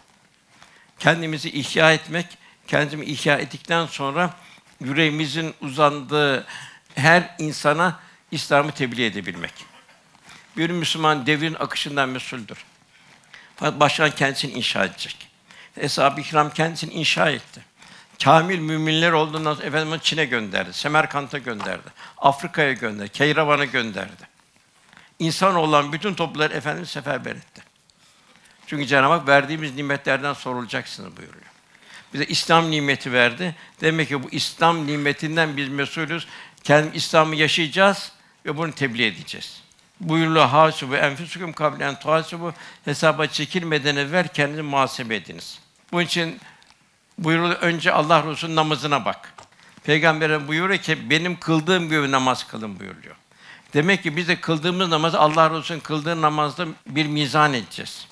Kendimizi 0.98 1.50
ihya 1.50 1.92
etmek, 1.92 2.26
kendimi 2.66 3.04
ihya 3.04 3.38
ettikten 3.38 3.86
sonra 3.86 4.34
yüreğimizin 4.80 5.54
uzandığı 5.60 6.46
her 6.94 7.34
insana 7.38 8.00
İslam'ı 8.30 8.72
tebliğ 8.72 9.04
edebilmek. 9.04 9.52
Bir 10.56 10.70
Müslüman 10.70 11.26
devrin 11.26 11.54
akışından 11.54 12.08
mesuldür. 12.08 12.64
Fakat 13.56 13.80
başkan 13.80 14.10
kendisini 14.10 14.52
inşa 14.52 14.84
edecek. 14.84 15.28
Eshab-ı 15.76 16.22
Kiram 16.22 16.50
kendisini 16.50 16.92
inşa 16.92 17.30
etti. 17.30 17.64
Kamil 18.24 18.58
müminler 18.58 19.12
olduğundan 19.12 19.54
sonra 19.54 19.66
Efendimiz 19.66 20.00
Çin'e 20.02 20.24
gönderdi, 20.24 20.72
Semerkant'a 20.72 21.38
gönderdi, 21.38 21.88
Afrika'ya 22.18 22.72
gönderdi, 22.72 23.12
Keyravan'a 23.12 23.64
gönderdi. 23.64 24.28
İnsan 25.18 25.54
olan 25.54 25.92
bütün 25.92 26.14
toplumları 26.14 26.54
Efendimiz 26.54 26.90
seferber 26.90 27.36
etti. 27.36 27.69
Çünkü 28.70 28.86
Cenab-ı 28.86 29.12
Hak 29.12 29.28
verdiğimiz 29.28 29.74
nimetlerden 29.74 30.32
sorulacaksınız 30.32 31.16
buyuruyor. 31.16 31.44
Bize 32.14 32.24
İslam 32.24 32.70
nimeti 32.70 33.12
verdi. 33.12 33.54
Demek 33.80 34.08
ki 34.08 34.22
bu 34.22 34.28
İslam 34.30 34.86
nimetinden 34.86 35.56
biz 35.56 35.68
mesulüz. 35.68 36.26
Kendi 36.64 36.96
İslam'ı 36.96 37.36
yaşayacağız 37.36 38.12
ve 38.46 38.56
bunu 38.56 38.72
tebliğ 38.72 39.06
edeceğiz. 39.06 39.62
Buyuruluyor 40.00 40.46
hasibu 40.46 40.96
enfusukum 40.96 41.52
kablen 41.52 41.88
en 41.88 42.00
tuhasibu 42.00 42.52
hesaba 42.84 43.26
çekilmeden 43.26 43.96
evvel 43.96 44.28
kendinizi 44.28 44.62
muhasebe 44.62 45.16
ediniz. 45.16 45.58
Bunun 45.92 46.02
için 46.02 46.40
buyuruluyor 47.18 47.60
önce 47.60 47.92
Allah 47.92 48.26
Resulü'nün 48.26 48.56
namazına 48.56 49.04
bak. 49.04 49.34
Peygamber'e 49.84 50.48
buyuruyor 50.48 50.80
ki 50.80 51.10
benim 51.10 51.40
kıldığım 51.40 51.88
gibi 51.88 52.10
namaz 52.10 52.46
kılın 52.46 52.80
buyuruyor. 52.80 53.16
Demek 53.74 54.02
ki 54.02 54.16
biz 54.16 54.28
de 54.28 54.40
kıldığımız 54.40 54.88
namazı 54.88 55.20
Allah 55.20 55.50
Resulü'nün 55.50 55.80
kıldığı 55.80 56.22
namazda 56.22 56.66
bir 56.86 57.06
mizan 57.06 57.54
edeceğiz. 57.54 58.09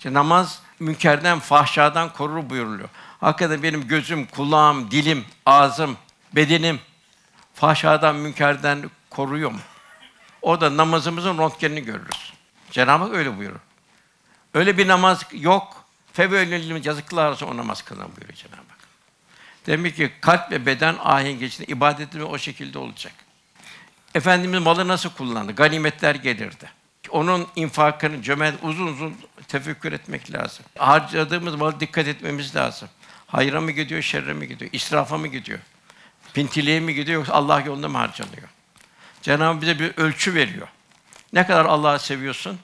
İşte 0.00 0.14
namaz 0.14 0.62
münkerden, 0.78 1.38
fahşadan 1.38 2.12
korur 2.12 2.50
buyuruluyor. 2.50 2.88
Hakikaten 3.20 3.62
benim 3.62 3.88
gözüm, 3.88 4.26
kulağım, 4.26 4.90
dilim, 4.90 5.24
ağzım, 5.46 5.96
bedenim 6.32 6.80
fahşadan, 7.54 8.16
münkerden 8.16 8.90
koruyor 9.10 9.50
mu? 9.50 9.58
O 10.42 10.60
da 10.60 10.76
namazımızın 10.76 11.38
röntgenini 11.38 11.84
görürüz. 11.84 12.32
Cenab-ı 12.70 13.04
Hak 13.04 13.14
öyle 13.14 13.38
buyurur. 13.38 13.60
Öyle 14.54 14.78
bir 14.78 14.88
namaz 14.88 15.26
yok. 15.32 15.84
Fevvelil 16.12 16.84
yazıklar 16.84 17.30
olsun 17.30 17.46
o 17.46 17.56
namaz 17.56 17.82
kılan 17.82 18.08
buyuruyor 18.16 18.34
Cenab-ı 18.34 18.56
Hak. 18.56 18.78
Demek 19.66 19.96
ki 19.96 20.12
kalp 20.20 20.50
ve 20.50 20.66
beden 20.66 20.96
ahenk 21.00 21.42
içinde 21.42 21.66
ibadetimiz 21.66 22.26
o 22.26 22.38
şekilde 22.38 22.78
olacak. 22.78 23.12
Efendimiz 24.14 24.62
malı 24.62 24.88
nasıl 24.88 25.10
kullandı? 25.10 25.52
Ganimetler 25.52 26.14
gelirdi. 26.14 26.79
Onun 27.10 27.46
infakını 27.56 28.22
cömert 28.22 28.54
uzun 28.62 28.86
uzun 28.86 29.16
tefekkür 29.48 29.92
etmek 29.92 30.32
lazım. 30.32 30.64
Harcadığımız 30.78 31.54
malı 31.54 31.80
dikkat 31.80 32.06
etmemiz 32.06 32.56
lazım. 32.56 32.88
Hayra 33.26 33.60
mı 33.60 33.70
gidiyor, 33.70 34.02
şerre 34.02 34.32
mi 34.32 34.48
gidiyor? 34.48 34.70
İsrafa 34.74 35.18
mı 35.18 35.28
gidiyor? 35.28 35.58
Pintiliğe 36.34 36.80
mi 36.80 36.94
gidiyor 36.94 37.18
yoksa 37.18 37.32
Allah 37.32 37.60
yolunda 37.60 37.88
mı 37.88 37.98
harcanıyor? 37.98 38.48
Cenab-ı 39.22 39.60
bize 39.60 39.78
bir 39.78 39.92
ölçü 39.96 40.34
veriyor. 40.34 40.68
Ne 41.32 41.46
kadar 41.46 41.64
Allah'ı 41.64 41.98
seviyorsun? 41.98 42.60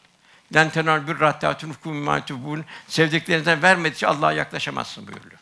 Den 0.54 0.70
tenal 0.70 1.08
bir 1.08 1.20
rahattatun 1.20 1.70
hukumatubun 1.70 2.64
sevdiklerinden 2.88 3.62
vermedikçe 3.62 4.06
Allah'a 4.06 4.32
yaklaşamazsın 4.32 5.06
buyuruyor. 5.06 5.40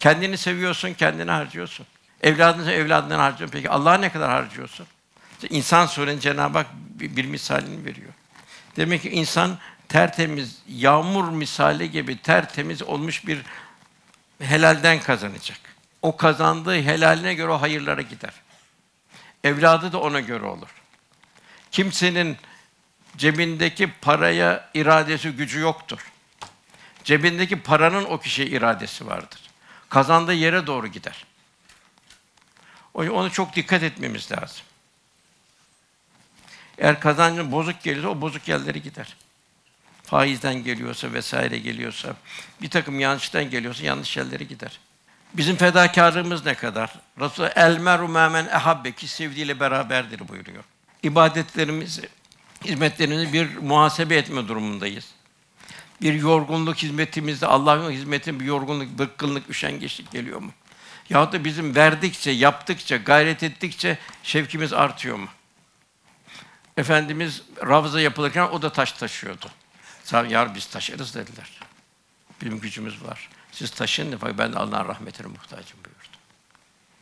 Kendini 0.00 0.36
seviyorsun, 0.36 0.94
kendini 0.94 1.30
harcıyorsun. 1.30 1.86
Evladını 2.22 2.72
evladından 2.72 3.18
harcıyorsun. 3.18 3.52
Peki 3.52 3.70
Allah'a 3.70 3.94
ne 3.94 4.12
kadar 4.12 4.30
harcıyorsun? 4.30 4.86
İşte 5.32 5.56
İnsan 5.56 5.86
surenin 5.86 6.20
Cenab-ı 6.20 6.58
Hak 6.58 6.66
bir, 6.74 7.16
bir 7.16 7.24
misalini 7.24 7.84
veriyor. 7.84 8.11
Demek 8.76 9.02
ki 9.02 9.10
insan 9.10 9.58
tertemiz, 9.88 10.58
yağmur 10.68 11.28
misali 11.28 11.90
gibi 11.90 12.18
tertemiz 12.22 12.82
olmuş 12.82 13.26
bir 13.26 13.42
helalden 14.40 15.00
kazanacak. 15.00 15.58
O 16.02 16.16
kazandığı 16.16 16.82
helaline 16.82 17.34
göre 17.34 17.50
o 17.50 17.60
hayırlara 17.60 18.02
gider. 18.02 18.32
Evladı 19.44 19.92
da 19.92 20.00
ona 20.00 20.20
göre 20.20 20.44
olur. 20.44 20.68
Kimsenin 21.70 22.36
cebindeki 23.16 23.92
paraya 24.00 24.70
iradesi 24.74 25.30
gücü 25.30 25.60
yoktur. 25.60 26.12
Cebindeki 27.04 27.60
paranın 27.60 28.04
o 28.04 28.18
kişiye 28.18 28.48
iradesi 28.48 29.06
vardır. 29.06 29.40
Kazandığı 29.88 30.34
yere 30.34 30.66
doğru 30.66 30.86
gider. 30.86 31.24
O- 32.94 33.02
Onu 33.04 33.30
çok 33.32 33.56
dikkat 33.56 33.82
etmemiz 33.82 34.32
lazım. 34.32 34.62
Eğer 36.78 37.00
kazancın 37.00 37.52
bozuk 37.52 37.82
geliyorsa 37.82 38.08
o 38.08 38.20
bozuk 38.20 38.48
yerlere 38.48 38.78
gider. 38.78 39.16
Faizden 40.04 40.64
geliyorsa 40.64 41.12
vesaire 41.12 41.58
geliyorsa, 41.58 42.16
bir 42.62 42.70
takım 42.70 43.00
yanlıştan 43.00 43.50
geliyorsa 43.50 43.84
yanlış 43.84 44.16
yerlere 44.16 44.44
gider. 44.44 44.78
Bizim 45.34 45.56
fedakarlığımız 45.56 46.46
ne 46.46 46.54
kadar? 46.54 46.94
Resul 47.20 47.48
el 47.56 47.78
meru 47.78 48.08
men 48.08 48.46
ehabbe 48.46 48.92
ki 48.92 49.08
sevdiğiyle 49.08 49.60
beraberdir 49.60 50.28
buyuruyor. 50.28 50.64
İbadetlerimizi, 51.02 52.08
hizmetlerimizi 52.64 53.32
bir 53.32 53.56
muhasebe 53.56 54.16
etme 54.16 54.48
durumundayız. 54.48 55.08
Bir 56.02 56.14
yorgunluk 56.14 56.76
hizmetimizde 56.76 57.46
Allah'ın 57.46 57.90
hizmetinin 57.90 58.40
bir 58.40 58.44
yorgunluk, 58.44 58.98
bıkkınlık, 58.98 59.50
üşengeçlik 59.50 60.10
geliyor 60.10 60.40
mu? 60.40 60.52
Yahut 61.10 61.32
da 61.32 61.44
bizim 61.44 61.74
verdikçe, 61.74 62.30
yaptıkça, 62.30 62.96
gayret 62.96 63.42
ettikçe 63.42 63.98
şevkimiz 64.22 64.72
artıyor 64.72 65.16
mu? 65.16 65.28
Efendimiz 66.76 67.42
Ravza 67.66 68.00
yapılırken 68.00 68.42
o 68.42 68.62
da 68.62 68.72
taş 68.72 68.92
taşıyordu. 68.92 69.46
Yar 70.28 70.54
biz 70.54 70.66
taşırız 70.66 71.14
dediler. 71.14 71.60
Bizim 72.40 72.60
gücümüz 72.60 73.04
var. 73.04 73.28
Siz 73.52 73.70
taşın 73.70 74.16
fakat 74.20 74.38
ben 74.38 74.52
de 74.52 74.58
Allah'ın 74.58 74.88
rahmetine 74.88 75.26
muhtacım 75.26 75.78
buyurdu. 75.84 76.16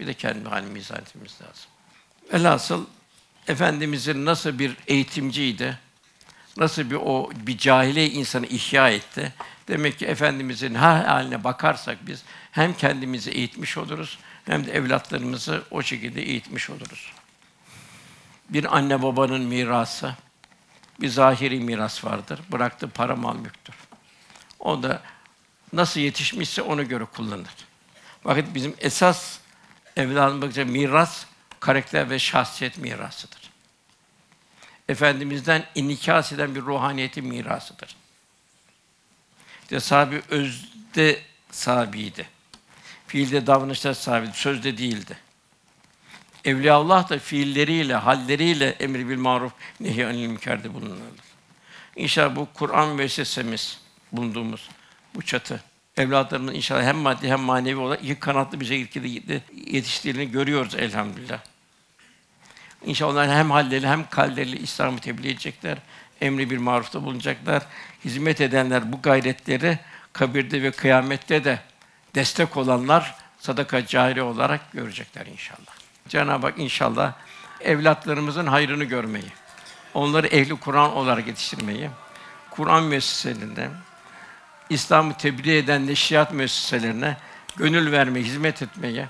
Bir 0.00 0.06
de 0.06 0.14
kendi 0.14 0.48
halimizi 0.48 0.78
izah 0.78 0.98
etmemiz 0.98 1.38
lazım. 1.42 1.70
Velhasıl 2.32 2.86
Efendimizin 3.48 4.24
nasıl 4.24 4.58
bir 4.58 4.76
eğitimciydi, 4.86 5.78
nasıl 6.56 6.90
bir 6.90 6.96
o 6.96 7.30
bir 7.34 7.58
cahiliye 7.58 8.10
insanı 8.10 8.46
ihya 8.46 8.90
etti. 8.90 9.32
Demek 9.68 9.98
ki 9.98 10.06
Efendimizin 10.06 10.74
her 10.74 11.04
haline 11.04 11.44
bakarsak 11.44 12.06
biz 12.06 12.22
hem 12.52 12.74
kendimizi 12.74 13.30
eğitmiş 13.30 13.76
oluruz 13.76 14.18
hem 14.46 14.66
de 14.66 14.72
evlatlarımızı 14.72 15.62
o 15.70 15.82
şekilde 15.82 16.22
eğitmiş 16.22 16.70
oluruz. 16.70 17.12
Bir 18.50 18.76
anne 18.76 19.02
babanın 19.02 19.40
mirası, 19.40 20.14
bir 21.00 21.08
zahiri 21.08 21.60
miras 21.60 22.04
vardır. 22.04 22.40
Bıraktığı 22.52 22.88
para 22.90 23.16
mal 23.16 23.36
mülktür. 23.36 23.74
O 24.58 24.82
da 24.82 25.02
nasıl 25.72 26.00
yetişmişse 26.00 26.62
ona 26.62 26.82
göre 26.82 27.04
kullanır. 27.04 27.50
Vakit 28.24 28.54
bizim 28.54 28.74
esas 28.78 29.38
evladın 29.96 30.42
bakınca 30.42 30.64
miras 30.64 31.24
karakter 31.60 32.10
ve 32.10 32.18
şahsiyet 32.18 32.78
mirasıdır. 32.78 33.50
Efendimizden 34.88 35.64
inikas 35.74 36.32
eden 36.32 36.54
bir 36.54 36.60
ruhaniyetin 36.60 37.26
mirasıdır. 37.26 37.96
İşte 39.62 39.80
sahibi 39.80 40.22
özde 40.28 41.20
sahibiydi. 41.50 42.28
Fiilde 43.06 43.46
davranışta 43.46 43.94
sahibiydi, 43.94 44.36
sözde 44.36 44.78
değildi. 44.78 45.18
Evliyaullah 46.44 47.10
da 47.10 47.18
fiilleriyle, 47.18 47.94
halleriyle 47.94 48.68
emri 48.68 49.08
bil 49.08 49.18
maruf, 49.18 49.52
nehy 49.80 50.06
anil 50.06 50.26
münker'de 50.26 50.74
bulunurlar. 50.74 51.06
İnşallah 51.96 52.36
bu 52.36 52.48
Kur'an 52.54 52.88
müessesemiz 52.88 53.80
bulunduğumuz 54.12 54.68
bu 55.14 55.22
çatı 55.22 55.62
evlatlarımızın 55.96 56.54
inşallah 56.54 56.82
hem 56.82 56.96
maddi 56.96 57.28
hem 57.28 57.40
manevi 57.40 57.76
olarak 57.76 58.04
iki 58.04 58.14
kanatlı 58.14 58.60
bir 58.60 58.64
şekilde 58.64 59.40
yetiştiğini 59.66 60.30
görüyoruz 60.30 60.74
elhamdülillah. 60.74 61.38
İnşallah 62.86 63.12
onlar 63.12 63.30
hem 63.30 63.50
halleriyle 63.50 63.88
hem 63.88 64.08
kalleriyle 64.08 64.56
İslam'ı 64.56 64.98
tebliğ 64.98 65.30
edecekler. 65.30 65.78
Emri 66.20 66.50
bir 66.50 66.58
marufta 66.58 67.02
bulunacaklar. 67.02 67.62
Hizmet 68.04 68.40
edenler 68.40 68.92
bu 68.92 69.02
gayretleri 69.02 69.78
kabirde 70.12 70.62
ve 70.62 70.70
kıyamette 70.70 71.44
de 71.44 71.60
destek 72.14 72.56
olanlar 72.56 73.14
sadaka 73.38 73.86
cari 73.86 74.22
olarak 74.22 74.72
görecekler 74.72 75.26
inşallah. 75.26 75.79
Cenab-ı 76.10 76.46
Hak 76.46 76.58
inşallah 76.58 77.12
evlatlarımızın 77.60 78.46
hayrını 78.46 78.84
görmeyi, 78.84 79.32
onları 79.94 80.26
ehli 80.26 80.56
Kur'an 80.56 80.92
olarak 80.92 81.26
yetiştirmeyi, 81.26 81.90
Kur'an 82.50 82.82
müesseselerinde, 82.82 83.70
İslam'ı 84.70 85.14
tebliğ 85.14 85.56
eden 85.56 85.86
neşriyat 85.86 86.32
müesseselerine 86.32 87.16
gönül 87.56 87.92
vermeyi, 87.92 88.24
hizmet 88.24 88.62
etmeyi, 88.62 89.06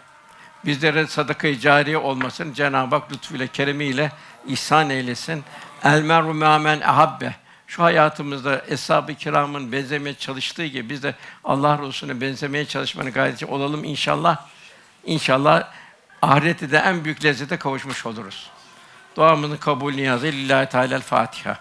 bizlere 0.64 1.06
sadaka-i 1.06 1.60
cariye 1.60 1.98
olmasını 1.98 2.54
Cenab-ı 2.54 2.96
Hak 2.96 3.12
lütfuyla, 3.12 3.46
keremiyle 3.46 4.12
ihsan 4.46 4.90
eylesin. 4.90 5.44
El 5.84 6.02
meru 6.02 6.34
men 6.34 6.80
ahabbe. 6.80 7.34
Şu 7.66 7.82
hayatımızda 7.82 8.62
eshab-ı 8.68 9.14
kiramın 9.14 9.72
benzemeye 9.72 10.14
çalıştığı 10.14 10.66
gibi 10.66 10.90
biz 10.90 11.02
de 11.02 11.14
Allah 11.44 11.78
Resulüne 11.78 12.20
benzemeye 12.20 12.64
çalışmanın 12.64 13.12
gayreti 13.12 13.46
olalım 13.46 13.84
inşallah. 13.84 14.36
İnşallah 15.04 15.68
ahirette 16.22 16.70
de 16.70 16.78
en 16.78 17.04
büyük 17.04 17.24
lezzete 17.24 17.56
kavuşmuş 17.56 18.06
oluruz. 18.06 18.50
Duamızın 19.16 19.56
kabul 19.56 19.94
niyazı 19.94 20.26
lillahi 20.26 20.68
teala 20.68 21.00
Fatiha. 21.00 21.58